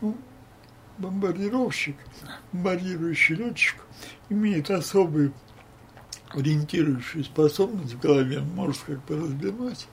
[0.00, 0.16] ну,
[0.98, 1.96] бомбардировщик,
[2.52, 3.76] бомбардирующий летчик
[4.28, 5.32] имеет особую
[6.30, 9.86] ориентирующую способность в голове, может как бы развернуть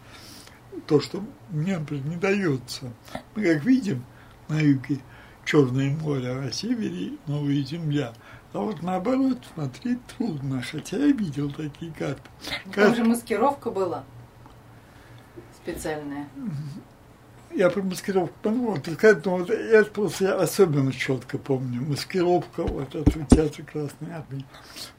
[0.88, 2.94] то, что мне, например, не дается.
[3.36, 4.04] Мы, как видим,
[4.48, 5.00] на юге
[5.50, 8.14] Черное море, а на севере Новая Земля.
[8.54, 12.22] А вот наоборот смотреть трудно, хотя я видел такие карты.
[12.68, 14.04] Ну, там же маскировка была
[15.56, 16.30] специальная.
[17.52, 21.82] Я про маскировку понял, вот, сказать, ну, вот, я просто я особенно четко помню.
[21.82, 24.46] Маскировка вот этого театра Красной Армии.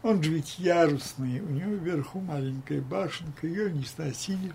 [0.02, 4.52] Он же ведь ярусный, у него вверху маленькая башенка, ее не сносили.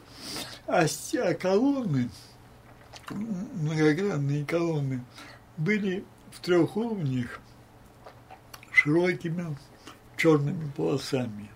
[0.68, 2.10] А, а колонны,
[3.54, 5.02] многогранные колонны,
[5.58, 7.40] были в трех уровнях
[8.72, 9.58] широкими
[10.18, 11.50] черными полосами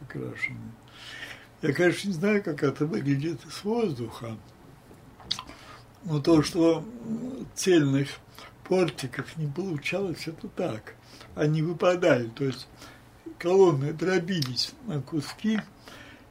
[0.00, 0.72] покрашены.
[1.60, 4.36] Я, конечно, не знаю, как это выглядит с воздуха,
[6.04, 6.84] но то, что
[7.54, 8.08] цельных
[8.64, 10.94] портиков не получалось, это так.
[11.34, 12.66] Они выпадали, то есть
[13.38, 15.60] колонны дробились на куски.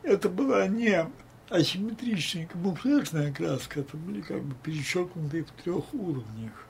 [0.03, 1.07] Это была не
[1.49, 6.67] асимметричная камуфляжная краска, это были как бы перечеркнутые в трех уровнях.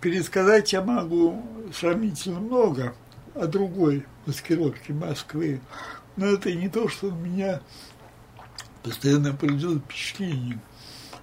[0.00, 2.94] Пересказать я могу сравнительно много
[3.34, 5.60] о другой маскировке Москвы,
[6.16, 7.60] но это не то, что у меня
[8.82, 10.60] постоянно произвело впечатление.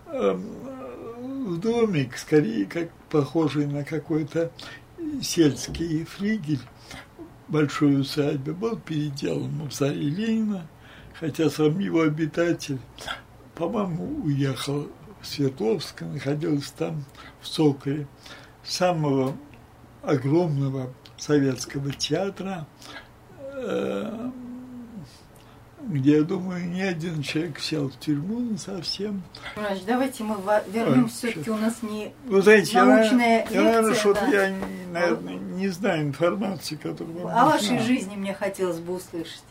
[0.07, 4.51] В домик, скорее, как похожий на какой-то
[5.21, 6.59] сельский флигель
[7.47, 10.67] большой усадьбы, был переделан мавзолей Ленина,
[11.19, 12.79] хотя сам его обитатель,
[13.55, 14.87] по-моему, уехал
[15.21, 17.03] в Свердловск, находился там
[17.41, 18.07] в Соколе
[18.63, 19.35] самого
[20.01, 22.67] огромного советского театра,
[23.39, 24.31] э,
[25.83, 29.23] где, я думаю, ни один человек сел в тюрьму совсем.
[29.55, 30.37] Врач, давайте мы
[30.67, 33.89] вернемся, все-таки у нас не Вы знаете, научная я, лекция.
[33.89, 34.27] Я, что да.
[34.27, 34.55] я,
[34.91, 39.43] наверное, не знаю информации, которую вам О вашей жизни мне хотелось бы услышать.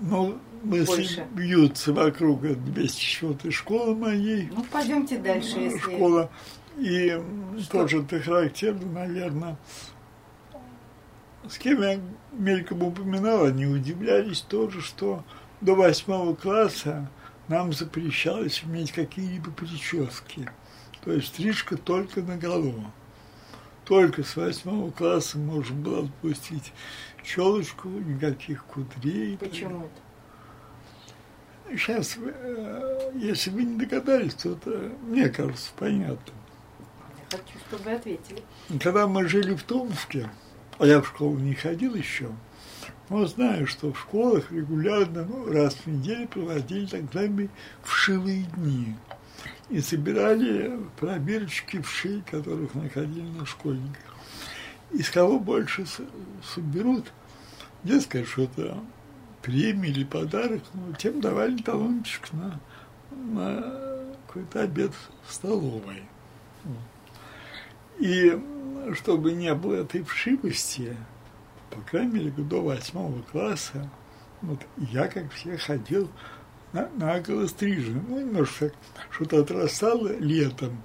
[0.00, 4.50] Ну, мысли бьются вокруг без чего-то школы моей.
[4.54, 5.78] Ну, пойдемте дальше, если...
[5.78, 6.30] Школа.
[6.76, 7.20] И
[7.60, 7.82] Что?
[7.82, 9.56] тоже это характерно, наверное.
[11.48, 12.00] С кем я
[12.32, 15.24] мельком упоминал, они удивлялись тоже, что
[15.60, 17.10] до восьмого класса
[17.48, 20.48] нам запрещалось иметь какие-либо прически.
[21.04, 22.84] То есть стрижка только на голову.
[23.84, 26.72] Только с восьмого класса можно было отпустить
[27.22, 29.36] челочку, никаких кудрей.
[29.36, 30.03] Почему это?
[31.70, 36.34] Сейчас, э, если вы не догадались, то это, мне кажется, понятно.
[37.30, 38.42] Я хочу, чтобы вы ответили.
[38.80, 40.30] Когда мы жили в Томске,
[40.78, 42.30] а я в школу не ходил еще,
[43.08, 47.48] но знаю, что в школах регулярно, ну, раз в неделю проводили так называемые
[47.82, 48.94] вшивые дни.
[49.70, 54.14] и собирали пробирочки вши, которых находили на школьниках.
[54.92, 55.86] Из кого больше
[56.54, 57.06] соберут,
[57.82, 58.82] дескать, что-то
[59.44, 62.60] премия или подарок, но тем давали талончик на,
[63.10, 64.92] на какой-то обед
[65.26, 66.02] в столовой.
[67.98, 68.40] И
[68.94, 70.96] чтобы не было этой вшивости,
[71.70, 73.90] по крайней мере, до восьмого класса,
[74.40, 76.10] вот я, как все, ходил
[76.72, 78.02] на, наголо стрижен.
[78.08, 78.72] Ну, немножко
[79.10, 80.82] что-то отрастало летом.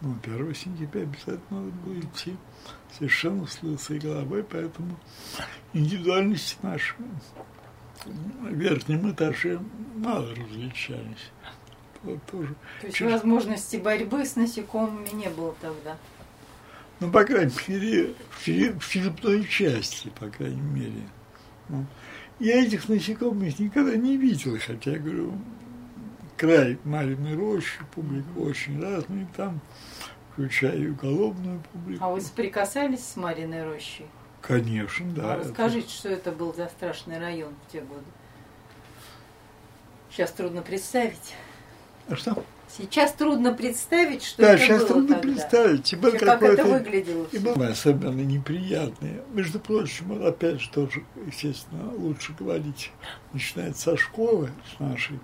[0.00, 2.36] Но 1 сентября обязательно надо было идти
[2.96, 4.98] совершенно с лысой головой, поэтому
[5.72, 7.49] индивидуальности наши в
[8.50, 9.60] верхнем этаже
[9.96, 11.30] мало различались.
[12.02, 12.54] Вот тоже.
[12.80, 13.12] То есть Через...
[13.12, 15.96] возможности борьбы с насекомыми не было тогда?
[17.00, 21.08] Ну, по крайней мере, в черепной части, по крайней мере.
[21.68, 21.86] Ну,
[22.38, 25.34] я этих насекомых никогда не видел, хотя, говорю,
[26.36, 29.60] край Мариной рощи, публика очень разная там,
[30.32, 32.04] включая и уголовную публику.
[32.04, 34.06] А вы соприкасались с Мариной рощей?
[34.40, 35.34] Конечно, да.
[35.34, 35.94] А расскажите, это...
[35.94, 38.04] что это был за страшный район в те годы?
[40.10, 41.34] Сейчас трудно представить.
[42.08, 42.44] А что?
[42.76, 45.22] Сейчас трудно представить, что да, это сейчас было трудно тогда.
[45.22, 45.92] представить.
[45.92, 47.26] И был как это выглядело.
[47.32, 49.22] И было особенно неприятное.
[49.32, 52.92] Между прочим, опять же, тоже, естественно, лучше говорить,
[53.32, 55.18] начинает со школы, с нашей,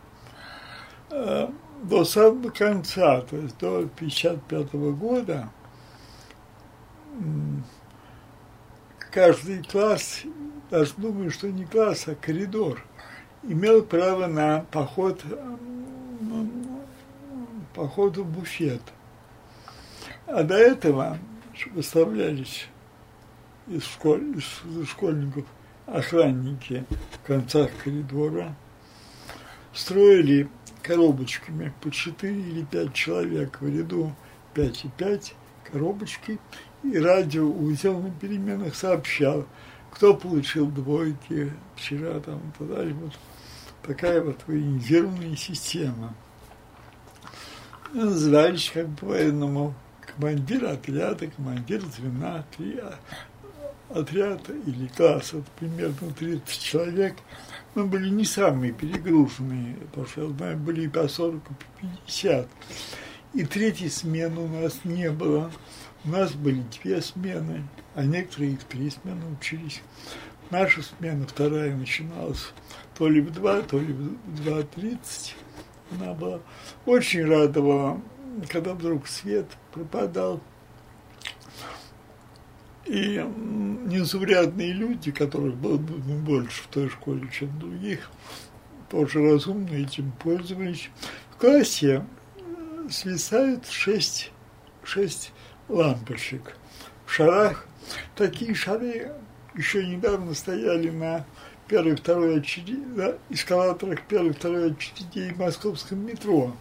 [1.10, 1.48] э,
[1.84, 5.50] до самого конца, то есть до 55 года,
[9.16, 10.24] каждый класс,
[10.70, 12.84] даже думаю, что не класс, а коридор,
[13.42, 15.24] имел право на поход
[17.74, 18.82] походу в буфет.
[20.26, 21.18] А до этого
[21.72, 22.66] выставлялись
[23.68, 25.46] из, школ, из школьников
[25.86, 28.54] охранники в концах коридора,
[29.72, 30.46] строили
[30.82, 34.14] коробочками по 4 или 5 человек в ряду
[34.52, 35.34] 5 и 5
[35.72, 36.38] коробочки,
[36.82, 39.46] и радио у на переменах сообщал,
[39.90, 42.94] кто получил двойки вчера там и так.
[42.94, 43.12] Вот
[43.82, 46.14] такая вот военизированная система
[47.92, 52.80] назывались как по-военному командир отряда, командир звена, три
[53.90, 57.16] отряда или класса, примерно 30 человек.
[57.74, 61.54] Мы были не самые перегруженные, потому что, я были по 40, и по
[62.06, 62.48] 50.
[63.34, 65.50] И третьей смены у нас не было.
[66.06, 67.64] У нас были две смены,
[67.96, 69.82] а некоторые и три смены учились.
[70.50, 72.52] Наша смена вторая начиналась
[72.96, 75.34] то ли в два, то ли в два тридцать.
[75.90, 76.40] Она была
[76.84, 78.00] очень радовала,
[78.48, 80.40] когда вдруг свет пропадал.
[82.84, 83.20] И
[83.86, 88.12] незаурядные люди, которых было больше в той школе, чем других,
[88.88, 90.88] тоже разумно этим пользовались.
[91.32, 92.06] В классе
[92.88, 94.30] свисают шесть,
[94.84, 95.32] шесть
[95.68, 96.56] лампочек
[97.04, 97.66] в шарах.
[98.14, 99.12] Такие шары
[99.54, 101.24] еще недавно стояли на
[101.68, 106.54] первой, второй очереди, да, эскалаторах первой, второй очереди в московском метро,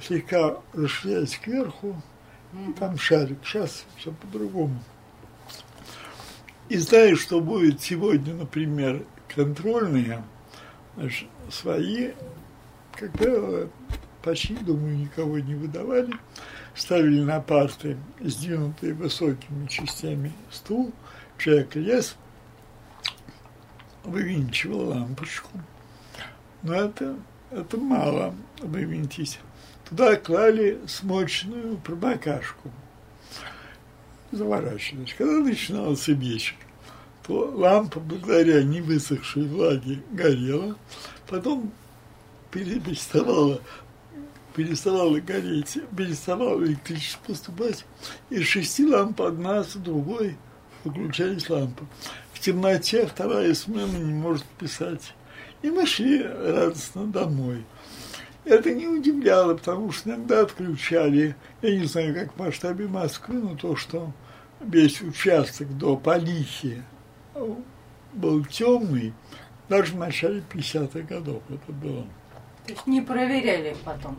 [0.00, 2.00] слегка расширяясь кверху,
[2.52, 3.38] и там шарик.
[3.44, 4.78] Сейчас все по-другому.
[6.68, 9.04] И знаю, что будет сегодня, например,
[9.34, 10.24] контрольные,
[10.96, 12.12] значит, свои,
[12.94, 13.68] как правило,
[14.22, 16.14] почти, думаю, никого не выдавали,
[16.74, 20.92] ставили на парты, сдвинутые высокими частями стул,
[21.38, 22.16] человек лез,
[24.04, 25.50] вывинчивал лампочку.
[26.62, 27.16] Но это,
[27.50, 29.40] это мало вывинтить.
[29.88, 32.70] Туда клали смоченную промокашку.
[34.30, 35.14] Заворачивались.
[35.18, 36.54] Когда начинался вечер,
[37.26, 40.76] то лампа, благодаря невысохшей влаге, горела.
[41.28, 41.72] Потом
[42.50, 43.60] переставала,
[44.54, 47.84] переставала гореть, переставало электричество поступать.
[48.30, 50.36] Из шести ламп одна с другой
[50.84, 51.84] выключались лампы
[52.42, 55.14] темноте вторая смена не может писать.
[55.62, 57.64] И мы шли радостно домой.
[58.44, 63.56] Это не удивляло, потому что иногда отключали, я не знаю, как в масштабе Москвы, но
[63.56, 64.12] то, что
[64.60, 66.82] весь участок до Полихи
[68.12, 69.14] был темный,
[69.68, 72.04] даже в начале 50-х годов это было.
[72.66, 74.18] То есть не проверяли потом?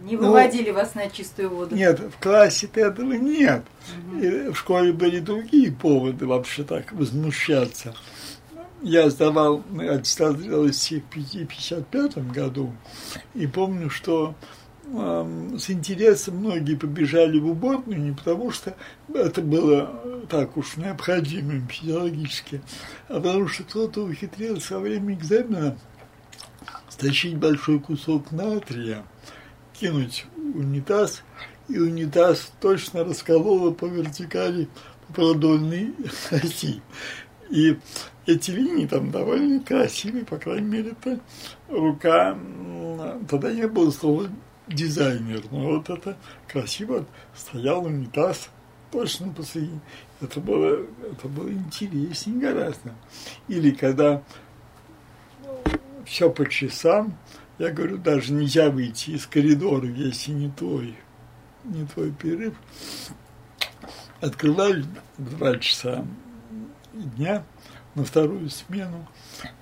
[0.00, 1.76] Не ну, выводили ну, вас на чистую воду?
[1.76, 3.62] Нет, в классе-то этого нет.
[4.12, 4.18] Угу.
[4.18, 7.94] И в школе были другие поводы вообще так возмущаться.
[8.82, 12.72] Я сдавал аттестат зрелости в 1955 году,
[13.34, 14.34] и помню, что
[14.92, 18.74] с интересом многие побежали в уборную не потому, что
[19.14, 22.60] это было так уж необходимым физиологически,
[23.08, 25.76] а потому что кто-то ухитрился во время экзамена
[26.88, 29.04] стащить большой кусок натрия,
[29.80, 31.22] кинуть унитаз,
[31.68, 34.68] и унитаз точно раскололо по вертикали
[35.06, 35.94] по продольной
[36.30, 36.82] оси.
[37.48, 37.78] И
[38.26, 41.20] эти линии там довольно красивые, по крайней мере, это
[41.68, 42.38] рука,
[43.28, 44.28] тогда не было слова
[44.68, 46.16] дизайнер, но вот это
[46.46, 48.50] красиво стоял унитаз
[48.92, 49.80] точно посреди.
[50.20, 52.94] Это было, это было интереснее гораздо.
[53.48, 54.22] Или когда
[56.04, 57.16] все по часам,
[57.60, 60.96] я говорю, даже нельзя выйти из коридора, если не твой,
[61.64, 62.54] не твой перерыв.
[64.22, 64.86] Открывали
[65.18, 66.06] два часа
[66.94, 67.44] дня
[67.94, 69.06] на вторую смену,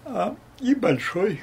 [0.05, 1.41] а, и большой,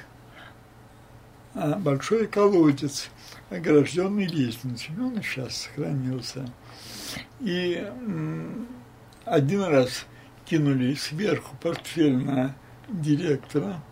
[1.56, 3.10] а, большой колодец,
[3.50, 4.96] огражденный лестницей.
[4.98, 6.50] Он сейчас сохранился.
[7.42, 7.86] И
[9.26, 10.06] один раз
[10.46, 12.56] кинули сверху портфель на
[12.88, 13.84] директора,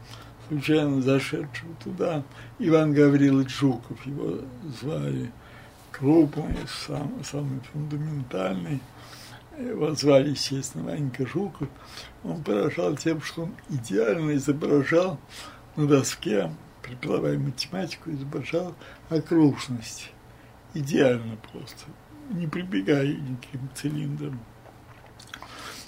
[0.54, 2.24] случайно зашедшего туда,
[2.60, 4.42] Иван Гаврилович Жуков, его
[4.80, 5.32] звали,
[5.92, 8.80] крупный, сам, самый фундаментальный,
[9.58, 11.68] его звали, естественно, Ванька Жуков,
[12.24, 15.20] он поражал тем, что он идеально изображал
[15.76, 16.52] на доске,
[16.84, 18.76] преподавая математику, изображал
[19.10, 20.12] окружность.
[20.76, 21.86] Идеально просто,
[22.32, 24.40] не прибегая никаким цилиндрам.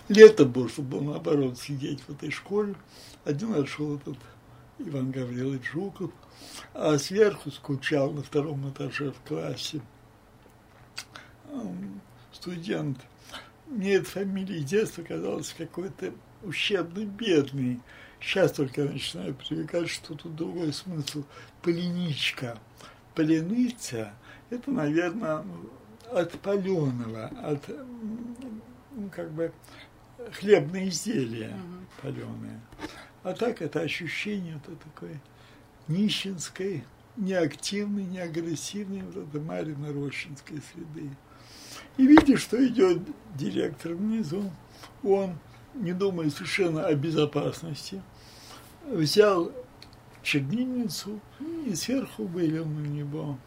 [0.08, 2.76] Лето было, чтобы наоборот сидеть в этой школе.
[3.24, 4.18] Один раз шел этот
[4.80, 6.12] Иван Гаврилович Жуков,
[6.74, 9.82] а сверху скучал на втором этаже в классе
[12.32, 13.00] студент–
[13.68, 17.80] мне эта фамилия с детства казалась какой-то ущербный, бедный.
[18.20, 21.24] Сейчас только я начинаю привыкать, что тут другой смысл.
[21.62, 22.58] Полиничка.
[23.16, 24.14] Поленыца–
[24.50, 25.44] это, наверное,
[26.12, 29.52] от паленого, от, ну, как бы,
[30.34, 32.02] хлебные изделия угу.
[32.02, 32.62] паленые.
[33.26, 35.20] А так это ощущение вот такой
[35.88, 36.84] нищенской,
[37.18, 41.10] неактивной, неагрессивной вот этой Марьино-Рощинской среды.
[41.98, 43.00] И видишь, что идет
[43.34, 44.52] директор внизу.
[45.02, 45.40] Он,
[45.74, 48.04] не думая совершенно о безопасности,
[48.86, 49.52] взял
[50.22, 51.20] чернильницу
[51.66, 53.40] и сверху вылил на него.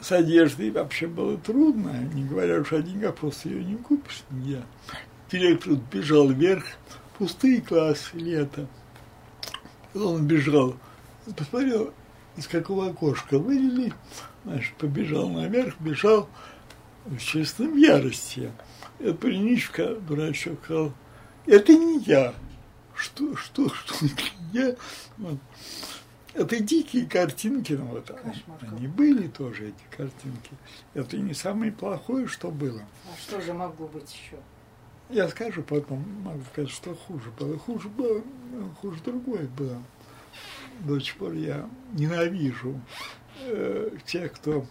[0.00, 4.62] С одеждой вообще было трудно, не говоря уж о деньгах, просто ее не купишь нигде.
[5.30, 6.64] Директор бежал вверх,
[7.18, 8.66] пустые классы, лето.
[9.94, 10.76] Он бежал,
[11.36, 11.92] посмотрел,
[12.36, 13.92] из какого окошка вылили,
[14.44, 16.28] знаешь, побежал наверх, бежал
[17.04, 18.52] в честном ярости.
[19.00, 20.92] И парничка, дурачок, сказал,
[21.46, 22.34] это не я.
[22.94, 24.22] Что, что, что, это
[24.52, 24.76] не я?
[25.18, 25.38] Вот.
[26.34, 28.58] Это дикие картинки, ну вот Кошмар.
[28.62, 30.52] они были тоже, эти картинки.
[30.94, 32.82] Это не самое плохое, что было.
[33.12, 34.36] А что же могло быть еще?
[35.10, 37.58] Я скажу потом, могу сказать, что хуже было.
[37.58, 38.22] Хуже было,
[38.80, 39.82] хуже другое было
[40.80, 42.80] до сих пор я ненавижу
[43.40, 44.66] э, тех, кто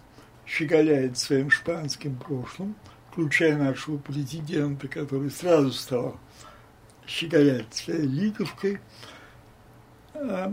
[0.45, 2.76] щеголяет своим шпанским прошлым,
[3.11, 6.19] включая нашего президента, который сразу стал
[7.05, 8.80] щеголять своей лиговкой.
[10.14, 10.51] Э,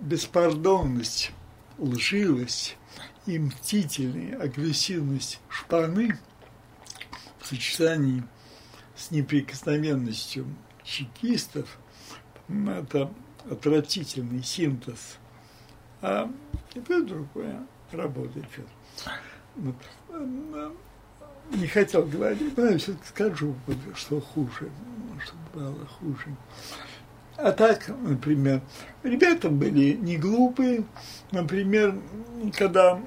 [0.00, 1.32] беспардонность,
[1.78, 2.76] лживость
[3.26, 6.18] и мстительная агрессивность шпаны
[7.38, 8.24] в сочетании
[9.02, 10.46] с неприкосновенностью
[10.84, 11.78] чекистов,
[12.48, 13.12] это
[13.50, 15.18] отвратительный синтез,
[16.00, 16.30] а
[16.74, 18.46] и другое работает.
[19.56, 19.74] Вот.
[21.50, 23.56] Не хотел говорить, но я все-таки скажу,
[23.96, 24.70] что хуже,
[25.24, 26.36] чтобы было хуже.
[27.36, 28.62] А так, например,
[29.02, 30.84] ребята были не глупые.
[31.32, 31.98] Например,
[32.56, 33.00] когда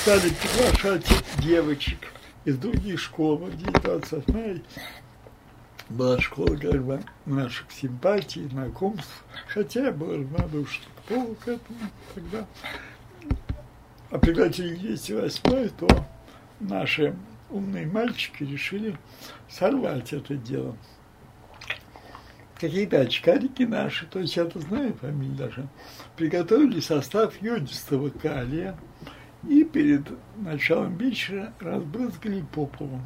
[0.00, 1.06] стали приглашать
[1.42, 1.98] девочек
[2.44, 4.62] из других школ, в 19
[5.88, 11.78] была школа как бы наших симпатий, знакомств, хотя я был равнодушен к полу к этому
[12.14, 12.46] тогда.
[14.10, 16.06] А пригласили 208 то
[16.60, 17.14] наши
[17.50, 18.96] умные мальчики решили
[19.48, 20.76] сорвать это дело.
[22.58, 25.68] Какие-то очкарики наши, то есть я-то знаю фамилию даже,
[26.16, 28.78] приготовили состав йодистого калия
[29.48, 30.06] и перед
[30.36, 33.00] началом вечера разбрызгали по полу.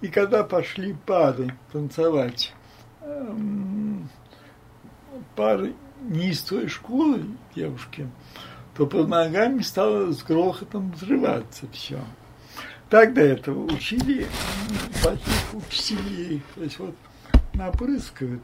[0.00, 2.54] И когда пошли пары танцевать,
[3.00, 4.08] эм,
[5.36, 7.24] пары не из той школы
[7.54, 8.08] девушки,
[8.76, 12.00] то под ногами стало с грохотом взрываться все.
[12.88, 14.26] Так до этого учили
[15.02, 16.42] плохих учителей.
[16.54, 16.94] То есть вот
[17.54, 18.42] напрыскивают,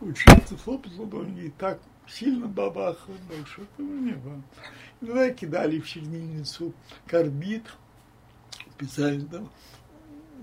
[0.00, 4.42] учиться хлопать ладонью и так сильно бабахают, больше этого не было.
[5.00, 6.74] Иногда кидали в чернильницу
[7.06, 7.64] карбид,
[8.76, 9.50] писали там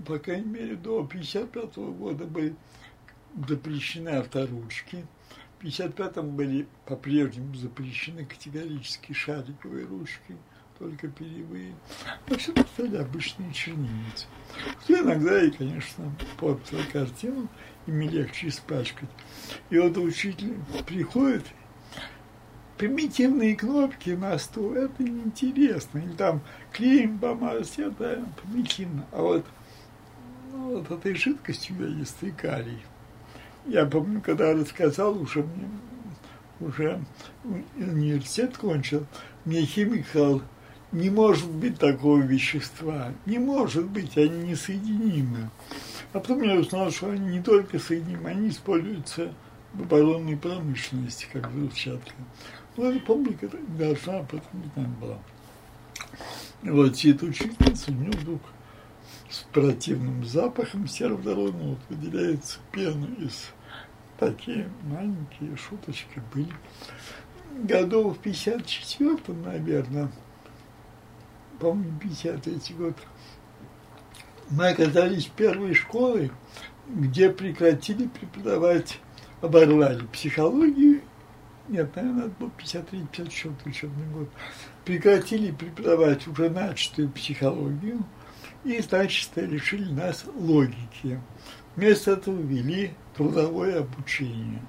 [0.06, 2.56] по крайней мере, до 1955 года были
[3.48, 5.06] запрещены авторучки.
[5.60, 10.38] В 55-м были по-прежнему запрещены категорически шариковые ручки,
[10.77, 11.73] только перьевые.
[12.27, 14.27] Но все стали обычные чернильницы.
[14.82, 17.48] Кто иногда и, конечно, портила картину,
[17.88, 19.10] ими легче испачкать.
[19.69, 20.56] И вот учитель
[20.86, 21.45] приходит
[22.78, 26.00] примитивные кнопки на стол, это неинтересно.
[26.00, 26.42] Или там
[26.72, 29.06] клеем помазать, это примитивно.
[29.12, 29.46] А вот,
[30.52, 32.82] ну, вот этой жидкостью я ядистый калий.
[33.66, 35.70] Я помню, когда рассказал, уже мне,
[36.60, 37.02] уже
[37.76, 39.06] университет кончил,
[39.44, 40.42] мне химик сказал,
[40.92, 45.50] не может быть такого вещества, не может быть, они несоединимы.
[46.14, 49.34] А потом я узнал, что они не только соединимы, они используются
[49.74, 52.14] в оборонной промышленности, как взрывчатка.
[52.78, 55.18] Ну, республика должна об этом знать была.
[56.64, 58.42] Вот сидит учительница, у нее вдруг
[59.30, 63.52] с противным запахом сероводородного вот выделяется пена из
[64.20, 66.52] такие маленькие шуточки были.
[67.64, 70.12] Годов в 54-м, наверное,
[71.60, 72.96] по-моему, 53 год,
[74.50, 76.32] мы оказались в первой школе,
[76.88, 79.00] где прекратили преподавать,
[79.42, 81.02] оборвали психологию
[81.68, 84.30] нет, наверное, это был 53-54 учебный год,
[84.84, 88.04] прекратили преподавать уже начатую психологию
[88.64, 91.20] и, значит, решили нас логики.
[91.76, 94.62] Вместо этого ввели трудовое обучение.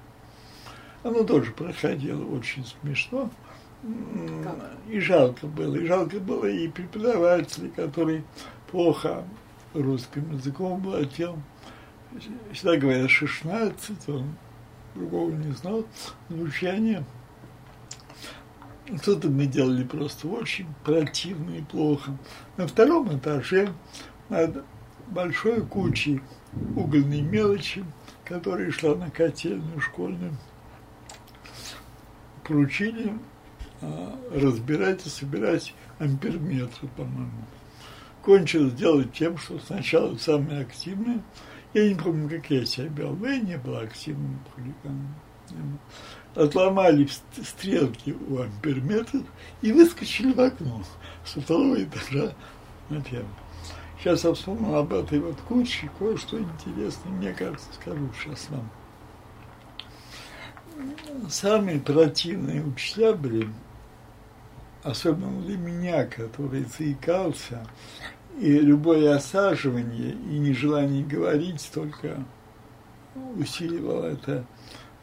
[1.03, 3.29] Оно тоже проходило очень смешно.
[4.89, 5.75] И жалко было.
[5.75, 8.23] И жалко было и преподавателей, который
[8.71, 9.23] плохо
[9.73, 11.37] русским языком владел.
[12.51, 14.35] Всегда говорят 16, он
[14.97, 15.85] другого не знал,
[16.29, 17.03] звучание.
[19.01, 22.17] Что-то мы делали просто очень противно и плохо.
[22.55, 23.73] На втором этаже
[24.29, 24.63] над
[25.07, 26.21] большой кучей
[26.75, 27.83] угольной мелочи,
[28.23, 30.35] которая шла на котельную школьную,
[32.45, 33.13] поручили
[33.81, 37.45] а, разбирать и собирать амперметры, по-моему.
[38.23, 41.21] Кончилось делать тем, что сначала самые активные–
[41.77, 45.15] я не помню, как я себя вел, но я не был активным хулиганом.
[46.35, 47.07] Отломали
[47.43, 49.23] стрелки у амперметров
[49.61, 50.83] и выскочили в окно
[51.25, 52.33] со второго этажа
[52.89, 53.27] на первый.
[53.99, 58.69] Сейчас я вспомнил об этой вот куче, кое-что интересное, мне кажется, скажу сейчас вам.
[61.29, 63.49] Самые противные учителя были,
[64.83, 67.65] особенно для меня, который заикался,
[68.39, 72.23] и любое осаживание и нежелание говорить только
[73.35, 74.45] усиливало это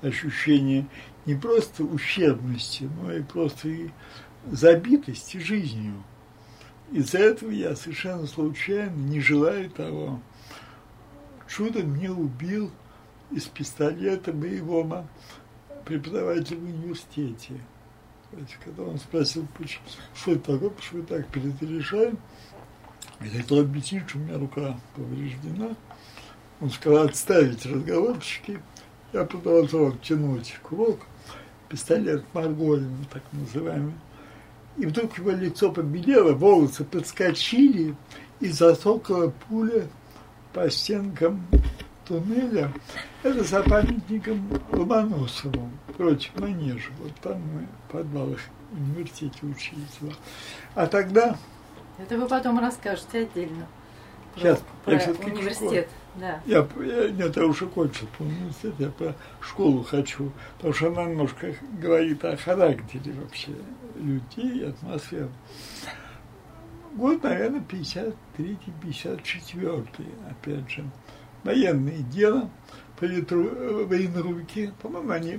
[0.02, 0.86] ощущение
[1.26, 3.90] не просто ущербности, но и просто и
[4.50, 6.02] забитости жизнью.
[6.92, 10.20] Из-за этого я совершенно случайно, не желая того,
[11.48, 12.70] чудом не убил
[13.30, 15.08] из пистолета боевого
[15.84, 17.60] преподавателя в университете.
[18.64, 19.46] Когда он спросил,
[20.14, 22.18] что это такое, почему так перерешаем, я
[23.30, 25.76] хотел объяснить, что у меня рука повреждена.
[26.60, 28.60] Он сказал отставить разговорчики.
[29.12, 31.00] Я продолжал тянуть курок,
[31.68, 33.94] пистолет Марголина, так называемый.
[34.76, 37.94] И вдруг его лицо побелело, волосы подскочили,
[38.40, 39.86] и засокала пуля
[40.52, 41.46] по стенкам
[42.04, 42.72] туннеля.
[43.22, 46.90] Это за памятником Ломоносову против манежа.
[46.98, 48.40] Вот там мы в подвалах
[48.72, 49.98] университете учились.
[50.74, 51.38] А тогда
[51.98, 53.66] это вы потом расскажете отдельно.
[54.36, 55.88] Сейчас, про, про университет.
[56.16, 56.40] Да.
[56.46, 61.04] Я, я, нет, я уже кончил по университету, я про школу хочу, потому что она
[61.04, 63.52] немножко говорит о характере вообще
[63.96, 65.30] людей, атмосферы.
[66.94, 69.86] Год, наверное, 53-54,
[70.30, 70.84] опять же.
[71.42, 72.48] Военное дело,
[72.98, 75.38] политру, э, военруки, по-моему, они,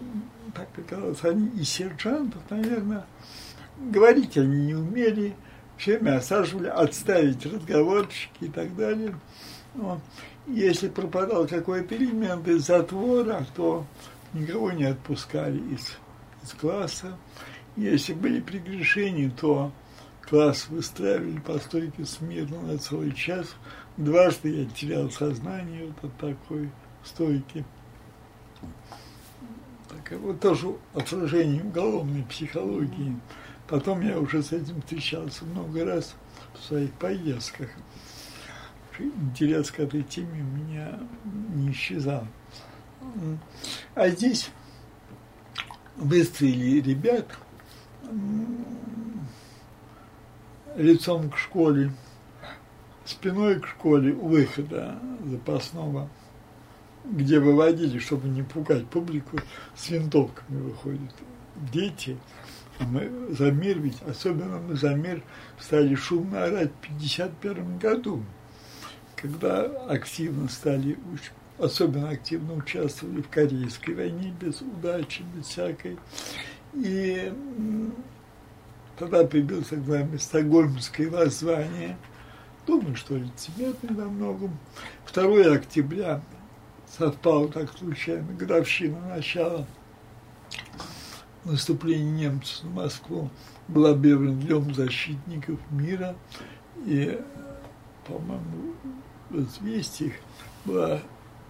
[0.54, 3.06] так оказалось, они и сержантов, наверное,
[3.78, 5.34] говорить они не умели,
[5.78, 9.16] время осаживали, отставить разговорчики и так далее.
[9.74, 10.00] Вот.
[10.48, 13.86] Если пропадал какой-то элемент из затвора, то
[14.34, 15.98] никого не отпускали из,
[16.44, 17.18] из класса.
[17.76, 19.72] Если были прегрешения, то
[20.22, 23.56] класс выстраивали по стойке смирно на целый час.
[23.98, 26.70] Дважды я терял сознание вот от такой
[27.04, 27.66] стойки.
[29.90, 33.16] Так, вот тоже отражение уголовной психологии.
[33.68, 36.16] Потом я уже с этим встречался много раз
[36.54, 37.70] в своих поездках.
[39.00, 41.00] Интерес к этой теме у меня
[41.54, 42.28] не исчезал.
[43.96, 44.52] А здесь
[45.96, 47.28] выстроили ребят
[50.76, 51.92] лицом к школе,
[53.06, 56.10] спиной к школе у выхода запасного.
[57.06, 59.38] где выводили, чтобы не пугать публику,
[59.76, 61.14] с винтовками выходят
[61.72, 62.18] дети.
[62.80, 65.24] Мы за мир, ведь особенно мы за мир
[65.60, 68.24] стали шумно орать в 1951 году,
[69.16, 70.98] когда активно стали,
[71.58, 75.98] особенно активно участвовали в Корейской войне без удачи, без всякой.
[76.74, 77.32] И
[78.98, 81.98] тогда появилось так называемое Стокгольмское воззвание,
[82.68, 84.58] думаю, что лицемерный во многом.
[85.14, 86.22] 2 октября
[86.98, 89.66] совпало так случайно, годовщина начала
[91.46, 93.30] наступления немцев на Москву
[93.68, 96.16] был объявлен Днем защитников мира.
[96.86, 97.20] И,
[98.08, 98.74] по-моему,
[99.30, 100.14] в известиях
[100.66, 101.00] была,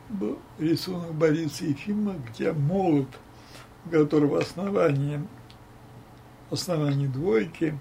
[0.09, 3.09] был рисунок Бориса Ефима, где молот,
[3.85, 5.25] у которого основание,
[6.51, 7.77] основание двойки,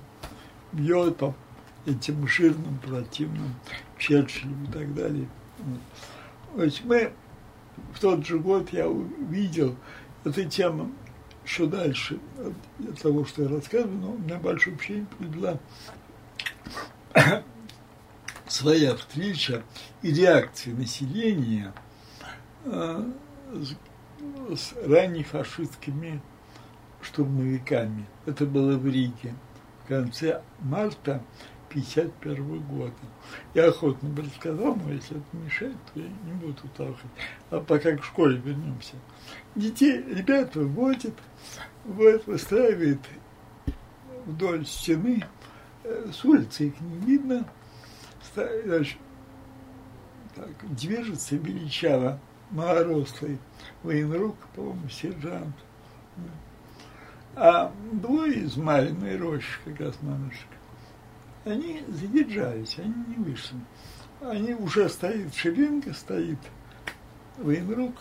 [0.72, 1.34] бьет по
[1.86, 3.54] этим жирным, противным
[3.98, 5.28] Черчиллю и так далее.
[5.58, 5.80] Вот.
[6.56, 7.12] То есть мы
[7.92, 9.76] в тот же год я увидел
[10.24, 10.90] эту тему
[11.44, 12.18] еще дальше
[12.88, 15.58] от того, что я рассказываю, но у меня большое впечатление привела
[18.48, 19.62] своя встреча
[20.02, 21.72] и реакция населения
[22.64, 23.10] э,
[23.52, 26.20] с, с раннефашистскими
[27.02, 28.06] штурмовиками.
[28.26, 29.34] Это было в Риге
[29.84, 31.22] в конце марта
[31.74, 32.92] 1951 года.
[33.54, 37.10] Я охотно бы рассказал, но если это мешает, то я не буду толкать.
[37.50, 38.94] А пока к школе вернемся.
[39.56, 41.14] Детей, ребят выводят,
[41.84, 43.00] вот, выстраивает
[44.26, 45.24] вдоль стены,
[45.82, 47.48] э, с улицы их не видно,
[48.34, 48.98] значит,
[50.34, 52.20] так, движется величаво
[52.50, 53.38] малорослый
[53.82, 55.56] военрук, по-моему, сержант.
[57.36, 60.53] А двое из Мариной рощи, как раз мамочка,
[61.44, 63.58] они задержались, они не вышли.
[64.20, 66.38] Они уже стоит шеренга, стоит
[67.36, 67.94] военрук,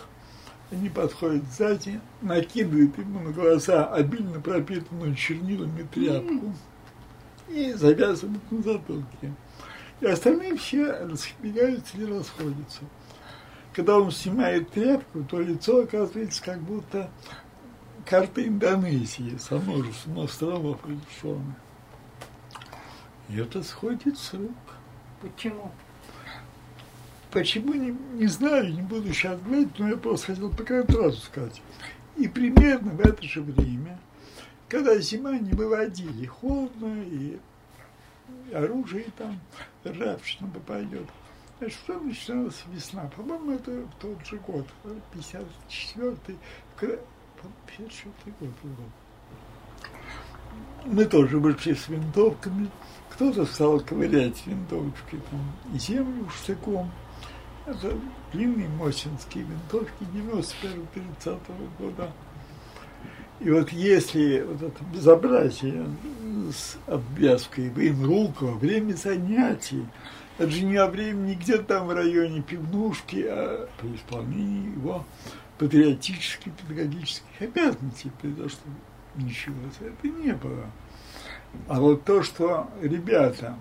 [0.71, 6.53] они подходят сзади, накидывают ему на глаза обильно пропитанную чернилами тряпку
[7.49, 9.33] и завязывают на затылке.
[9.99, 12.81] И остальные все разбегаются и расходятся.
[13.73, 17.09] Когда он снимает тряпку, то лицо оказывается как будто
[18.05, 21.55] карта Индонезии со множеством островов решенных.
[23.29, 24.51] И это сходит с рук.
[25.21, 25.71] Почему?
[27.31, 31.61] Почему, не, не знаю, не буду сейчас говорить, но я просто хотел по контрасту сказать.
[32.15, 33.99] И примерно в это же время,
[34.69, 37.39] когда зима не выводили, холодно, и
[38.53, 39.39] оружие там
[39.83, 41.07] ржавчина попадет,
[41.59, 43.09] Значит, что начиналась весна?
[43.15, 44.67] По-моему, это в тот же год,
[45.13, 46.37] 54-й,
[46.77, 48.89] 54 год.
[50.85, 52.69] Мы тоже вышли с винтовками,
[53.23, 56.91] кто-то стал ковырять винтовочкой там, землю штыком.
[57.65, 57.97] Это
[58.33, 61.39] длинные мосинские винтовки 91-30
[61.79, 62.11] года.
[63.39, 65.85] И вот если вот это безобразие
[66.53, 67.71] с обвязкой
[68.03, 69.85] рук во время занятий,
[70.37, 75.05] это же не во время не где-то там в районе пивнушки, а при исполнении его
[75.57, 78.71] патриотических, педагогических обязанностей произошло.
[79.15, 80.65] Ничего это не было.
[81.67, 83.55] А вот то, что ребята,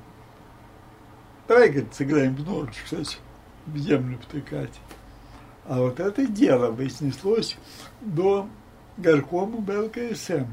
[1.46, 3.18] давай, говорит, сыграем в ночь, кстати,
[3.66, 4.80] в землю втыкать.
[5.66, 7.56] А вот это дело вознеслось
[8.00, 8.48] до
[8.96, 10.46] горкома БЛКСМ.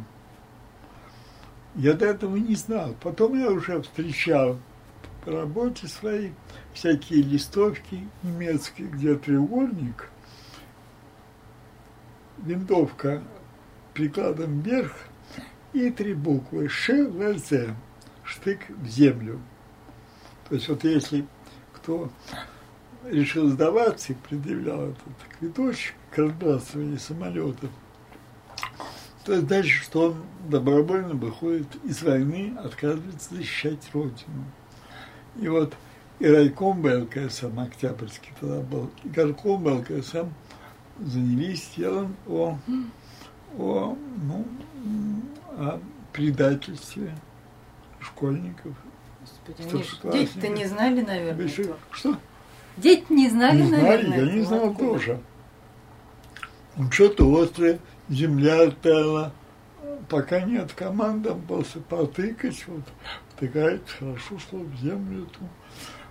[1.76, 2.96] Я до этого не знал.
[3.02, 4.60] Потом я уже встречал
[5.26, 6.34] по работе своей
[6.74, 10.10] всякие листовки немецкие, где треугольник,
[12.38, 13.24] винтовка
[13.94, 14.94] прикладом вверх–
[15.74, 17.76] и три буквы Ш, В, З,
[18.24, 19.40] штык в землю.
[20.48, 21.26] То есть вот если
[21.74, 22.10] кто
[23.06, 25.00] решил сдаваться и предъявлял этот
[25.38, 27.70] квиточек к разбрасыванию самолетов,
[29.24, 34.46] то значит, что он добровольно выходит из войны, отказывается защищать Родину.
[35.40, 35.74] И вот
[36.20, 40.28] и райком БЛКСМ, Октябрьский тогда был, и горком БЛКСМ
[41.00, 42.58] занялись делом о,
[43.58, 44.46] о ну,
[45.58, 45.80] о
[46.14, 47.16] предательстве
[48.00, 48.74] школьников.
[50.04, 51.46] Дети-то не знали, наверное.
[51.46, 52.18] Еще, что?
[52.78, 54.08] Дети не знали, не наверное.
[54.08, 54.94] Знали, я не знал откуда?
[54.94, 55.20] тоже.
[56.78, 59.34] Ну, что-то острое, земля таяла.
[60.08, 62.82] Пока нет команды, после потыкать, вот,
[63.36, 65.24] втыкает, хорошо шло в землю.
[65.24, 65.40] Эту.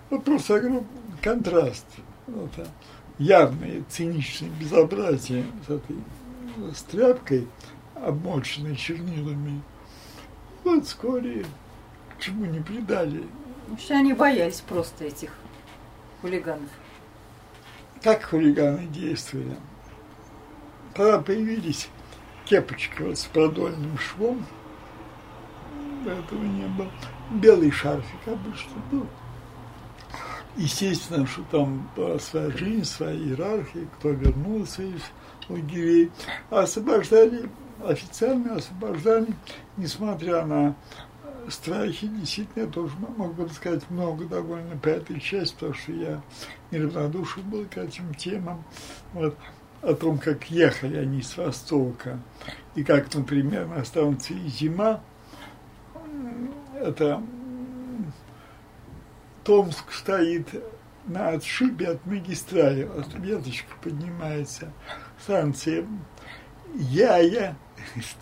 [0.09, 0.85] Вот просто огромный
[1.21, 1.85] контраст.
[2.27, 2.67] Вот, а,
[3.17, 5.97] явное циничное безобразие с этой
[6.73, 7.47] с тряпкой–
[8.05, 9.61] обмоченный чернилами.
[10.63, 11.45] Вот вскоре
[12.19, 13.23] чему не придали.
[13.67, 15.31] Вообще они боялись просто этих
[16.21, 16.69] хулиганов.
[18.03, 19.55] как хулиганы действовали.
[20.93, 21.87] Когда появились
[22.45, 24.45] кепочки вот с продольным швом,
[26.05, 26.91] этого не было.
[27.31, 29.05] Белый шарфик обычно был.
[30.55, 35.01] Естественно, что там была своя жизнь, своя иерархия, кто вернулся из
[35.47, 36.11] лагерей.
[36.49, 37.49] освобождали,
[37.85, 39.27] официально освобождали,
[39.77, 40.75] несмотря на
[41.49, 44.77] страхи, действительно, я тоже могу рассказать много довольно.
[44.77, 46.21] По этой части, потому что я
[46.71, 48.63] неравнодушен был к этим темам.
[49.13, 49.37] Вот,
[49.81, 52.19] о том, как ехали они с Востока,
[52.75, 55.01] и как, например, на станции «Зима»,
[56.75, 57.21] это
[59.43, 60.47] Томск стоит
[61.05, 64.71] на отшибе от магистрали, вот веточка поднимается,
[65.21, 65.85] станция
[66.75, 67.57] Яя,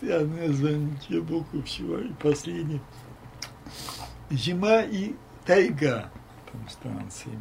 [0.02, 2.80] название, те буквы всего, и последний,
[4.30, 5.14] зима и
[5.44, 6.10] тайга
[6.50, 7.38] там станции.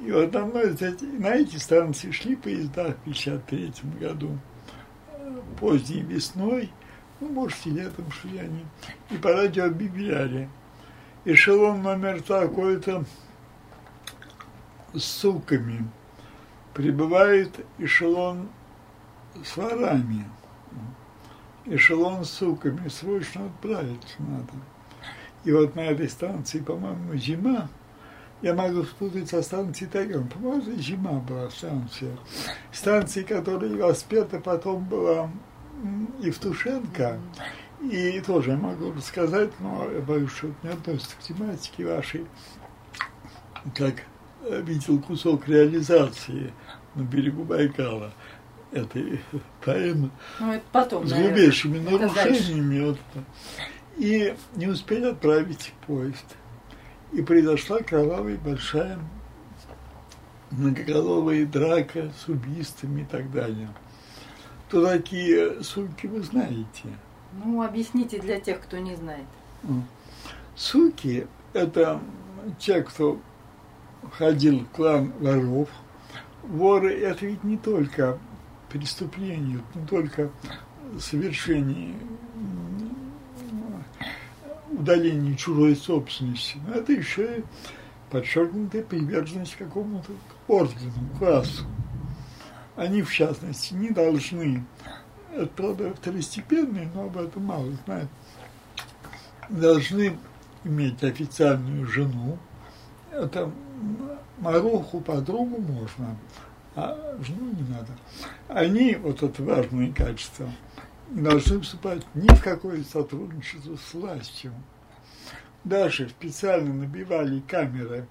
[0.00, 4.38] И вот на, на эти станции шли поезда в 1953 году,
[5.58, 6.70] поздней весной,
[7.20, 8.64] ну, может, и летом шли они,
[9.10, 10.48] и по радио объявляли,
[11.24, 13.04] эшелон номер такой-то
[14.94, 15.88] с суками,
[16.74, 18.48] прибывает эшелон
[19.44, 20.24] с ворами,
[21.70, 24.52] эшелон с суками, срочно отправиться надо.
[25.44, 27.68] И вот на этой станции, по-моему, зима,
[28.42, 30.28] я могу спутать со станцией Тайган.
[30.28, 32.16] По-моему, зима была станция.
[32.72, 35.30] Станция, которая воспета потом была
[36.20, 37.18] Евтушенко.
[37.80, 42.26] И тоже я могу рассказать, но я боюсь, что это не относится к тематике вашей,
[43.74, 44.04] как
[44.64, 46.52] видел кусок реализации
[46.94, 48.12] на берегу Байкала
[48.72, 49.20] этой
[49.64, 52.90] поэмы ну, это потом, с глубейшими нарушениями.
[52.90, 52.98] Вот,
[53.96, 56.36] и не успели отправить поезд.
[57.12, 58.98] И произошла кровавая большая
[60.50, 63.68] многоголовая драка с убийствами и так далее.
[64.68, 66.88] Кто такие суки, вы знаете?
[67.44, 69.24] Ну, объясните для тех, кто не знает.
[70.56, 72.00] Суки– это
[72.58, 73.18] те, кто
[74.12, 75.68] ходил в клан воров.
[76.42, 78.18] Воры– это ведь не только
[78.68, 80.30] преступление, не только
[80.98, 81.94] совершение
[84.70, 87.44] удаление чужой собственности, но это еще и
[88.10, 90.12] подчеркнутая приверженность какому-то
[90.46, 91.64] ордену, классу.
[92.76, 94.64] Они, в частности, не должны,
[95.34, 98.08] это, правда, второстепенные, но об этом мало знают,
[99.48, 100.16] должны
[100.64, 102.38] иметь официальную жену.
[103.10, 103.50] Это
[104.38, 106.16] Маруху, подругу можно,
[106.78, 107.88] а жену не надо.
[108.46, 110.48] Они, вот это важное качество,
[111.10, 114.52] не должны вступать ни в какое сотрудничество с властью.
[115.64, 118.06] Даже специально набивали камеры,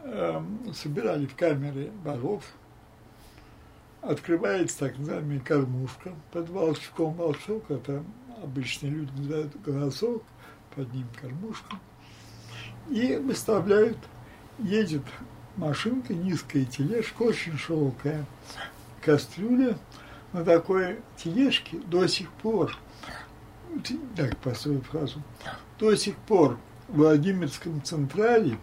[0.00, 0.42] э,
[0.74, 2.42] собирали в камеры воров,
[4.00, 7.14] открывается так называемая кормушка под волчком.
[7.14, 8.02] Волчок– это
[8.42, 10.22] обычные люди называют голосок,
[10.74, 11.76] под ним кормушка.
[12.88, 13.98] И выставляют,
[14.58, 15.02] едет
[15.56, 18.24] машинка, низкая тележка, очень широкая
[19.00, 19.78] кастрюля–
[20.36, 22.76] на такой тележке до сих пор,
[24.14, 25.22] так построю фразу,
[25.78, 26.58] до сих пор
[26.88, 28.58] в Владимирском Централе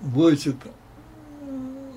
[0.00, 0.56] возят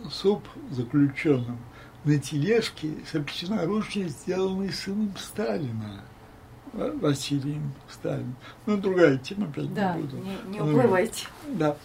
[0.10, 1.60] суп заключенным
[2.04, 6.02] на тележке собственноручно сделанный сыном Сталина.
[6.74, 8.36] Василием Сталиным.
[8.66, 10.18] Ну, другая тема, опять да, не буду.
[10.18, 11.28] Не, не уплывайте.
[11.48, 11.76] Да.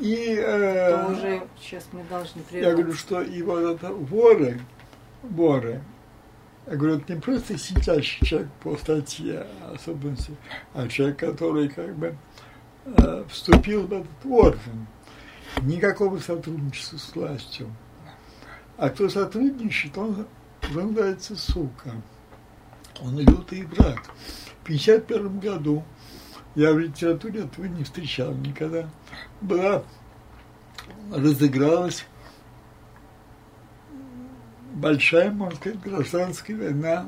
[0.00, 2.70] И, э, уже сейчас мы должны прерваться.
[2.70, 4.60] Я говорю, что и вот это воры,
[5.22, 5.82] воры,
[6.66, 10.36] я говорю, это не просто сидящий человек по статье особенности,
[10.74, 12.16] а человек, который как бы
[12.84, 14.86] э, вступил в этот орден.
[15.62, 17.74] Никакого сотрудничества с властью.
[18.78, 20.26] А кто сотрудничает, он
[20.72, 21.90] называется сука.
[23.00, 24.04] Он лютый враг.
[24.62, 25.84] В 1951 году
[26.54, 28.88] я в литературе этого не встречал никогда.
[29.40, 29.82] Была,
[31.10, 32.04] разыгралась
[34.74, 37.06] большая, можно сказать, гражданская война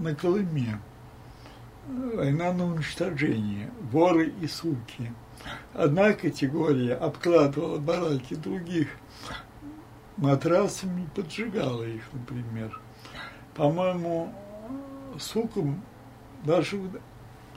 [0.00, 0.78] на Колыме.
[1.86, 5.12] Война на уничтожение, воры и суки.
[5.74, 8.88] Одна категория обкладывала бараки других
[10.16, 12.80] матрасами, поджигала их, например.
[13.54, 14.32] По-моему,
[15.18, 15.82] сукам
[16.44, 16.80] даже,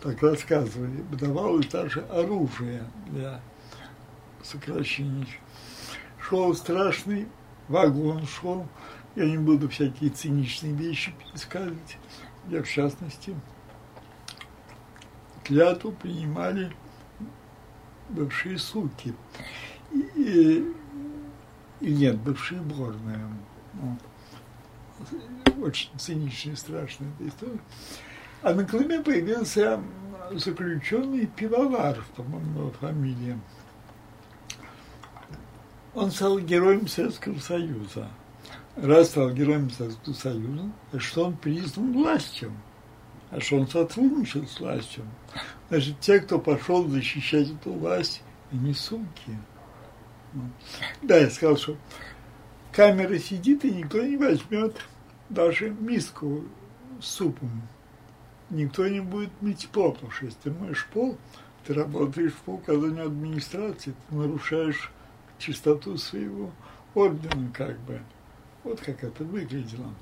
[0.01, 3.41] так рассказывали, выдавалось даже оружие для
[4.43, 5.27] сокращения.
[6.19, 7.27] Шел страшный
[7.67, 8.67] вагон, шел
[9.17, 11.97] я не буду всякие циничные вещи пересказывать.
[12.49, 13.35] Я, в частности,
[15.43, 16.71] клятву принимали
[18.09, 19.15] бывшие суки.
[19.91, 20.71] И,
[21.81, 23.27] и нет, бывшая сборная.
[23.73, 23.97] Ну,
[25.63, 27.59] очень циничная и страшная эта история.
[28.43, 29.81] А на Колыме появился
[30.31, 33.39] заключенный пивовар, по-моему, фамилия.
[35.95, 38.07] Он стал героем Советского Союза.
[38.75, 42.51] Раз стал героем Советского Союза, что он признан властью.
[43.31, 45.03] А что он сотрудничал с властью.
[45.69, 49.37] Значит, те, кто пошел защищать эту власть, они суки.
[51.01, 51.77] Да, я сказал, что
[52.71, 54.77] камера сидит, и никто не возьмет
[55.29, 56.43] даже миску
[57.01, 57.63] с супом.
[58.49, 61.17] Никто не будет мыть пол, потому что если ты моешь пол,
[61.65, 64.91] ты работаешь по указанию администрации, ты нарушаешь
[65.37, 66.51] чистоту своего
[66.95, 67.99] ордена, как бы.
[68.63, 69.93] Вот как это выглядело.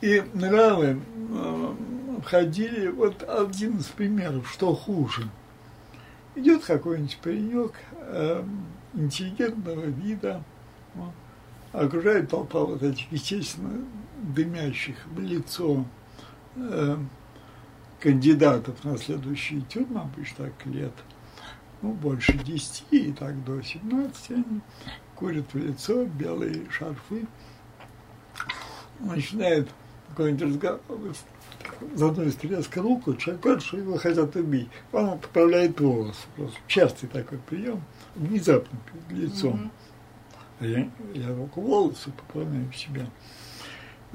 [0.00, 1.00] И нравы
[1.30, 1.74] э,
[2.22, 5.28] входили, вот один из примеров, что хуже.
[6.34, 8.44] Идет какой-нибудь паренек э,
[8.94, 10.42] интеллигентного вида,
[11.72, 13.84] окружает толпа вот этих, естественно,
[14.22, 15.84] дымящих в лицо
[16.56, 16.96] э,
[18.00, 20.92] кандидатов на следующие тюрьмы, обычно так лет,
[21.82, 24.60] ну, больше десяти и так до 17 они
[25.14, 27.26] курят в лицо, белые шарфы,
[29.00, 29.68] начинает
[30.08, 30.80] какой-нибудь разговор,
[31.94, 34.68] за одной треск руку, человек что его хотят убить.
[34.92, 36.20] Он поправляет волосы.
[36.36, 37.82] Просто частый такой прием,
[38.14, 38.78] внезапно
[39.08, 39.54] перед лицом.
[39.54, 39.70] Mm-hmm.
[40.58, 43.06] А я, я руку волосы поправляю в себя.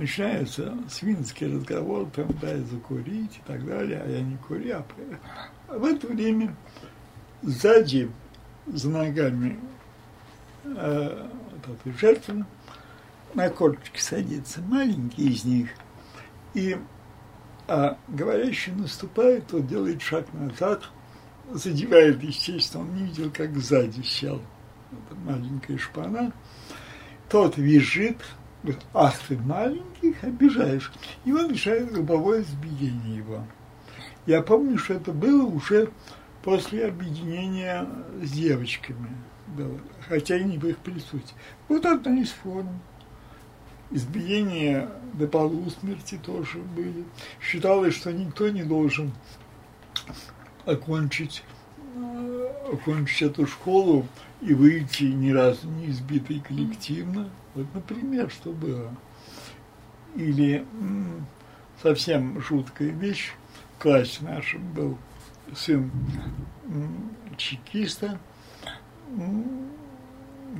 [0.01, 4.77] Начинается свинский разговор, там дай закурить и так далее, а я не курю.
[5.67, 6.55] А в это время
[7.43, 8.09] сзади,
[8.65, 9.59] за ногами
[10.63, 12.47] э, вот этой жертвы,
[13.35, 15.69] на корточки садится маленький из них,
[16.55, 16.79] и
[17.67, 20.89] а говорящий наступает, тот делает шаг назад,
[21.51, 24.41] задевает, естественно, он не видел, как сзади сел
[25.25, 26.33] маленькая шпана.
[27.29, 28.17] Тот визжит,
[28.93, 30.91] ах ты маленьких обижаешь.
[31.25, 33.45] И он решает лобовое избиение его.
[34.25, 35.89] Я помню, что это было уже
[36.43, 37.87] после объединения
[38.21, 39.09] с девочками.
[39.47, 41.35] Было, хотя и не в их присутствии.
[41.67, 42.79] Вот одна из форм
[43.89, 47.03] избиения до полусмерти тоже были.
[47.41, 49.11] Считалось, что никто не должен
[50.65, 51.43] окончить,
[51.95, 54.07] э, окончить эту школу
[54.41, 57.29] и выйти ни разу не избитый коллективно.
[57.53, 58.93] Вот, например, что было.
[60.15, 60.65] Или
[61.81, 63.31] совсем жуткая вещь.
[63.77, 64.97] В классе нашем был
[65.55, 65.91] сын
[67.37, 68.19] чекиста,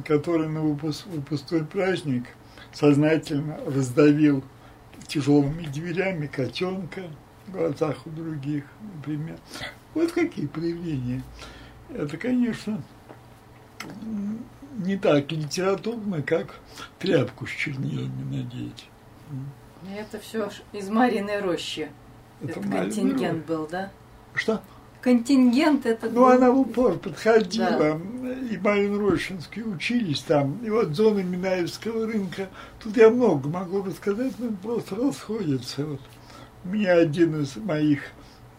[0.06, 2.26] который на выпускной праздник–
[2.74, 4.44] сознательно раздавил
[5.08, 7.04] тяжелыми дверями котенка
[7.48, 8.64] в глазах у других,
[8.96, 9.38] например.
[9.94, 11.22] Вот какие проявления.
[11.90, 12.82] Это, конечно,
[14.78, 16.60] не так литературно, как
[17.00, 18.88] тряпку с чернилами надеть.
[19.96, 21.90] Это все из Мариной рощи.
[22.42, 23.92] Это Этот контингент был, да?
[24.34, 24.62] Что?
[25.02, 26.14] контингент этот.
[26.14, 26.28] Ну, был...
[26.28, 28.00] она в упор подходила, да.
[28.50, 30.64] и Марин Рощинский учились там.
[30.64, 32.48] И вот зона Минаевского рынка,
[32.80, 35.86] тут я много могу рассказать, но просто расходятся.
[35.86, 36.02] Вот.
[36.64, 38.02] У меня один из моих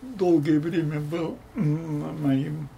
[0.02, 2.68] долгое время был моим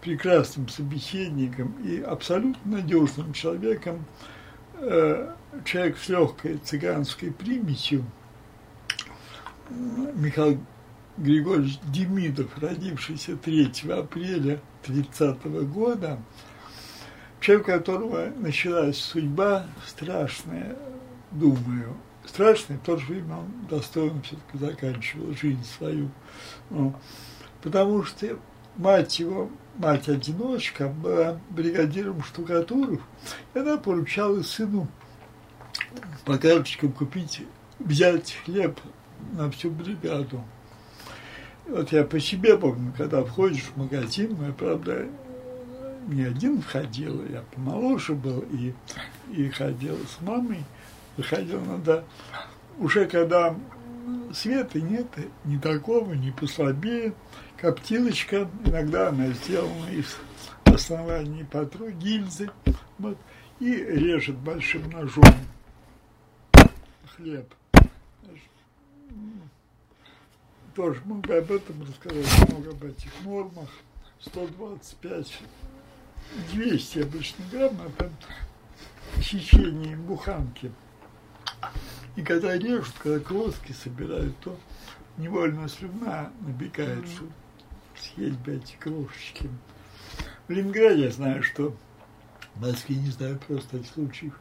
[0.00, 4.04] прекрасным собеседником и абсолютно надежным человеком,
[4.74, 5.34] э,
[5.64, 8.04] человек с легкой цыганской примесью,
[9.70, 10.60] Михаил
[11.18, 16.18] Григорьевич Демидов, родившийся 3 апреля 30 года,
[17.40, 20.76] человек, которого началась судьба страшная,
[21.30, 26.10] думаю, страшная, в то же время он достойно все-таки заканчивал жизнь свою.
[26.70, 26.94] Ну,
[27.62, 28.38] потому что
[28.76, 33.00] мать его, мать-одиночка, была бригадиром штукатуров,
[33.54, 34.88] и она поручала сыну
[36.24, 37.42] по карточкам купить,
[37.78, 38.78] взять хлеб
[39.32, 40.42] на всю бригаду.
[41.66, 45.06] Вот я по себе помню, когда входишь в магазин, мы, правда,
[46.08, 48.74] не один входил, я помоложе был и,
[49.30, 50.64] и ходил с мамой,
[51.16, 52.04] выходил надо,
[52.78, 53.54] уже когда
[54.32, 55.06] света нет,
[55.44, 57.12] ни такого, ни послабее,
[57.60, 60.16] коптилочка, иногда она сделана из
[60.64, 62.50] основания патру, гильзы,
[62.98, 63.18] вот,
[63.60, 65.24] и режет большим ножом
[67.16, 67.52] хлеб
[70.78, 73.68] тоже бы об этом рассказать, много об этих нормах.
[74.20, 75.40] 125,
[76.52, 78.10] 200 обычно грамм, а там
[79.20, 80.70] сечение буханки.
[82.14, 84.56] И когда режут, когда кроски собирают, то
[85.16, 87.32] невольно слюна набегает, mm-hmm.
[88.00, 89.50] Съесть эти крошечки.
[90.46, 91.76] В Ленинграде я знаю, что
[92.54, 94.38] в Москве, не знаю просто случаев,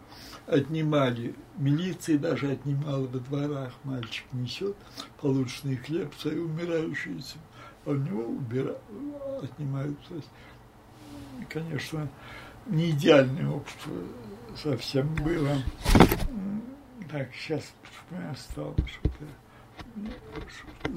[0.48, 4.76] отнимали, милиция даже отнимала во дворах, мальчик несет
[5.22, 7.38] полученный хлеб своей умирающейся,
[7.86, 8.78] а у него убира...
[9.42, 10.00] отнимают.
[11.50, 12.10] Конечно,
[12.66, 13.94] не идеальное общество
[14.56, 15.58] совсем было.
[17.12, 17.64] Так, сейчас
[18.10, 19.26] у меня стало что-то,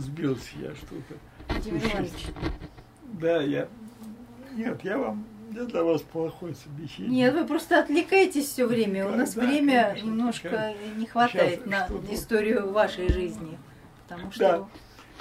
[0.01, 1.15] сбился я что-то.
[3.20, 3.68] Да, я,
[4.56, 7.10] нет, я вам я для вас плохой собеседник.
[7.10, 9.09] Нет, вы просто отвлекаетесь все время.
[9.09, 13.59] У нас да, время конечно, немножко не хватает на историю вашей жизни.
[14.06, 14.68] Потому что.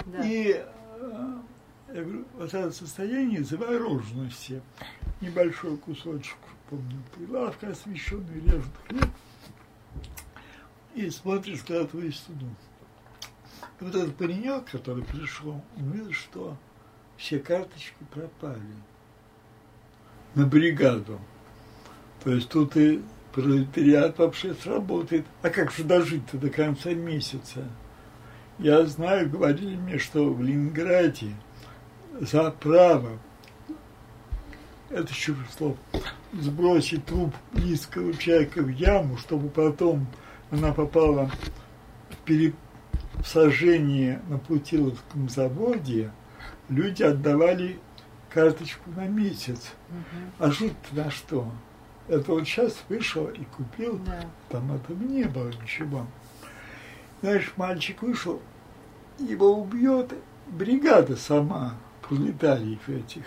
[0.06, 0.18] Да.
[0.18, 0.26] да.
[0.26, 1.32] И э,
[1.92, 4.62] я говорю, вот это состояние завороженности,
[5.20, 6.36] небольшой кусочек,
[6.68, 9.08] помню, прилавка освещенный, режут хлеб,
[10.94, 12.54] и смотришь куда твою стену.
[13.80, 16.56] И вот этот паренек, который пришел, видит, что
[17.16, 18.60] все карточки пропали
[20.34, 21.18] на бригаду.
[22.22, 23.02] То есть тут и
[23.32, 25.24] пролетариат вообще сработает.
[25.42, 27.64] А как же дожить-то до конца месяца?
[28.58, 31.34] Я знаю, говорили мне, что в Ленинграде
[32.20, 33.18] за право,
[34.90, 35.78] это еще слово,
[36.34, 40.06] сбросить труп близкого человека в яму, чтобы потом
[40.50, 41.30] она попала
[42.10, 42.16] в
[43.20, 46.10] пересажение на Путиловском заводе,
[46.68, 47.78] люди отдавали
[48.30, 49.72] карточку на месяц.
[49.88, 50.46] Угу.
[50.46, 51.50] А жить на что?
[52.08, 54.20] Это вот сейчас вышел и купил, да.
[54.48, 56.06] там этого не было ничего.
[57.20, 58.40] Знаешь, мальчик вышел,
[59.18, 60.12] его убьет
[60.48, 63.24] бригада сама, пролетариев этих.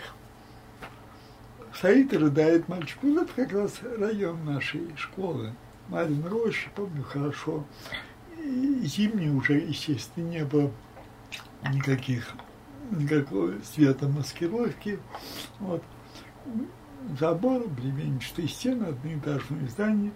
[1.72, 2.98] Стоит и рыдает мальчик.
[3.02, 5.52] Вот это как раз район нашей школы.
[5.88, 7.64] Марин Роща, помню хорошо.
[8.44, 10.70] И зимней уже, естественно, не было
[11.72, 12.34] никаких
[12.90, 14.98] никакой светомаскировки.
[15.60, 15.82] Вот.
[17.18, 20.12] Забор, бревенчатые стены, одноэтажное здание.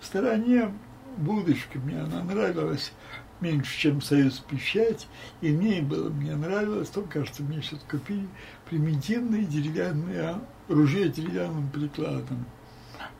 [0.00, 0.72] В стороне
[1.16, 2.92] будочка мне она нравилась
[3.40, 5.08] меньше, чем Союз Печать,
[5.40, 8.28] и мне было, мне нравилось, то, кажется, мне сейчас купили
[8.68, 12.44] примитивные деревянные ружье деревянным прикладом.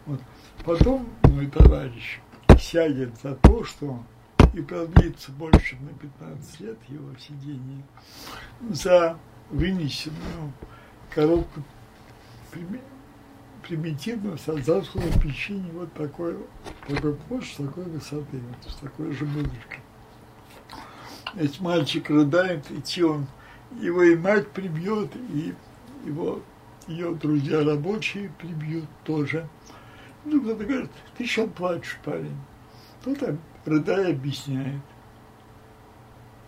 [0.07, 0.21] Вот.
[0.65, 2.21] Потом мой товарищ
[2.59, 4.03] сядет за то, что
[4.57, 7.83] и продлится больше, на 15 лет его сидение,
[8.71, 9.19] за
[9.51, 10.53] вынесенную
[11.11, 11.63] коробку
[13.63, 16.39] примитивного созданского печенья вот такой,
[16.89, 19.81] такой площадь, такой высоты, вот с такой же будочкой.
[21.35, 23.27] Ведь мальчик рыдает, идти он,
[23.79, 25.55] его и мать прибьет, и
[26.07, 26.41] его
[26.87, 29.47] ее друзья рабочие прибьют тоже.
[30.25, 32.39] Ну, кто-то говорит, ты еще плачешь, парень.
[33.03, 34.81] Кто-то рыдая объясняет.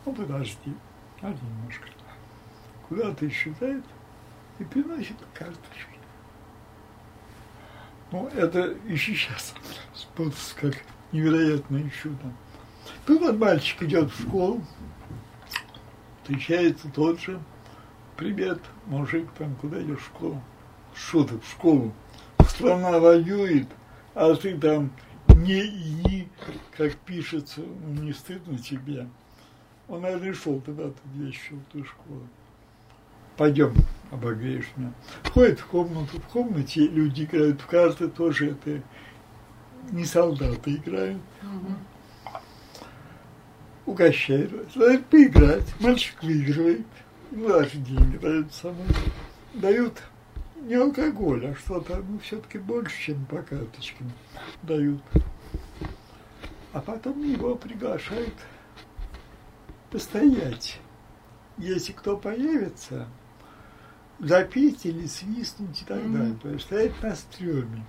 [0.04, 0.74] Ну, подожди,
[1.20, 1.88] надо немножко.
[2.88, 3.84] Куда-то исчезает
[4.58, 5.98] и приносит карточки.
[8.10, 9.54] Ну, это и сейчас
[9.92, 10.74] смотрится как
[11.12, 12.32] невероятное чудо.
[13.04, 14.64] Тут вот мальчик идет в школу,
[16.22, 17.38] встречается тот же,
[18.16, 20.42] привет, мужик, там, куда идешь в школу?
[20.94, 21.92] Что ты, в школу?
[22.48, 23.68] Страна воюет,
[24.14, 24.90] а ты там
[25.28, 26.17] не и
[26.76, 27.60] как пишется,
[28.00, 29.08] не стыдно тебе.
[29.88, 32.28] Он, наверное, шел тогда, где еще в ту школу.
[33.36, 33.72] Пойдем,
[34.10, 34.92] обогреешь меня.
[35.22, 38.82] Входит в комнату, в комнате люди играют в карты, тоже это
[39.92, 41.22] не солдаты играют.
[43.86, 44.74] Угощают.
[44.74, 46.86] Дают поиграть, мальчик выигрывает.
[47.30, 48.84] Ну, даже деньги дают самому.
[49.54, 50.02] Дают
[50.56, 54.12] не алкоголь, а что-то, ну, все-таки больше, чем по карточкам
[54.62, 55.00] дают.
[56.78, 58.34] А потом его приглашают
[59.90, 60.78] постоять.
[61.56, 63.08] Если кто появится,
[64.20, 66.12] запить или свистнуть и так mm-hmm.
[66.12, 66.38] далее.
[66.40, 67.84] То есть стоять на стреме.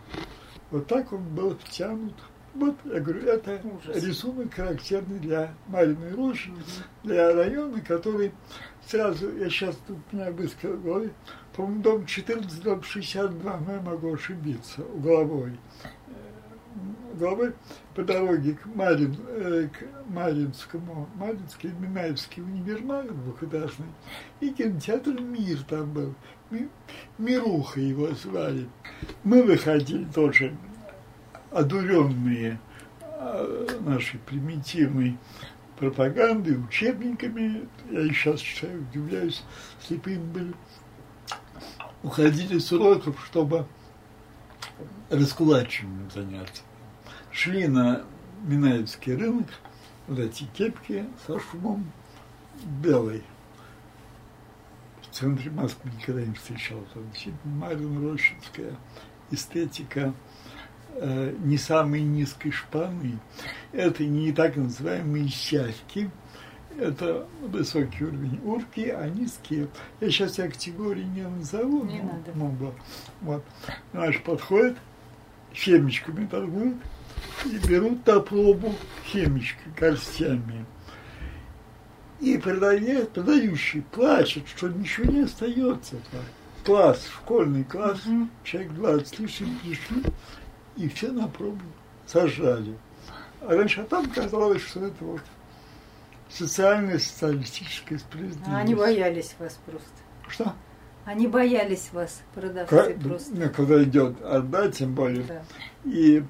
[0.71, 2.15] Вот так он был втянут.
[2.55, 4.03] Вот, я говорю, это Ужас.
[4.03, 6.83] рисунок характерный для Мариной Рощи, mm-hmm.
[7.03, 8.31] для района, который
[8.87, 11.11] сразу, я сейчас тут у меня быстро в голове,
[11.55, 15.59] по-моему, дом 14, дом 62, но я могу ошибиться угловой.
[17.13, 17.53] Угловой
[17.95, 23.87] по дороге к, Марин, э, к Маринскому, Маринский, Минаевский универмаг двухэтажный,
[24.39, 26.13] и кинотеатр «Мир» там был.
[27.17, 28.67] Мируха его звали.
[29.23, 30.55] Мы выходили тоже
[31.51, 32.59] одуренные
[33.01, 35.17] а, нашей примитивной
[35.77, 37.67] пропагандой, учебниками.
[37.91, 39.43] Я и сейчас читаю, удивляюсь,
[39.79, 40.53] слепым были
[42.03, 43.65] уходили с уроков, чтобы
[45.09, 46.63] раскулачиванием заняться.
[47.39, 48.03] Шли на
[48.43, 49.47] Минаевский рынок,
[50.09, 51.89] вот эти кепки со шумом
[52.83, 53.23] белой.
[55.01, 56.79] В центре Москвы никогда не встречал.
[56.93, 57.05] Там
[57.45, 58.75] Марина Рощинская
[59.31, 60.13] эстетика
[60.95, 63.19] э, не самой низкой шпаны.
[63.71, 66.11] Это не так называемые сявки,
[66.77, 69.69] это высокий уровень урки, а низкие.
[70.01, 71.85] Я сейчас я категории не назову.
[71.85, 72.31] Не но, надо.
[72.35, 72.73] Ну,
[73.21, 73.45] вот.
[73.93, 74.75] Наш подходит,
[75.53, 76.75] семечками торгуют
[77.45, 78.73] и берут на пробу
[79.11, 80.65] семечки горстями.
[82.19, 85.95] И продавец, продающий плачет, что ничего не остается.
[86.65, 88.29] Класс, школьный класс, Мгм.
[88.43, 90.03] человек 20 с лишним пришли,
[90.75, 91.61] и все на пробу
[92.05, 92.77] сажали.
[93.41, 95.21] А раньше а там казалось, что это вот
[96.29, 98.47] социальная, социалистическая справедливость.
[98.49, 99.87] А Они боялись вас просто.
[100.27, 100.53] Что?
[101.05, 103.33] Они боялись вас, продавцы Ка- просто.
[103.33, 105.23] ну, когда идет орда, тем более.
[105.23, 105.41] Да.
[105.85, 106.23] И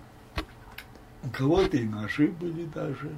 [1.23, 3.11] у кого-то и ножи были даже.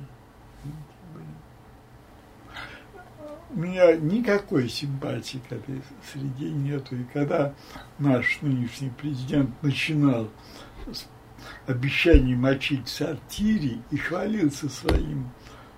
[3.54, 6.96] У меня никакой симпатии к этой среде нету.
[6.96, 7.54] И когда
[8.00, 10.30] наш нынешний президент начинал
[10.90, 11.06] с
[11.68, 15.30] обещаний мочить в сортире и хвалился своим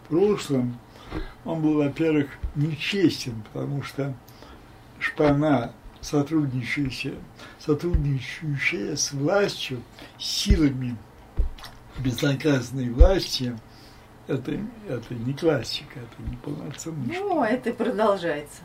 [0.08, 0.78] прошлым,
[1.46, 4.14] он был, во-первых, нечестен, потому что
[5.00, 7.16] шпана, сотрудничающая,
[7.60, 9.82] сотрудничающая с властью,
[10.20, 10.96] силами
[12.00, 13.58] безнаказанной власти,
[14.28, 14.58] это,
[14.88, 18.62] это не классика, это не полноценный Ну, это продолжается.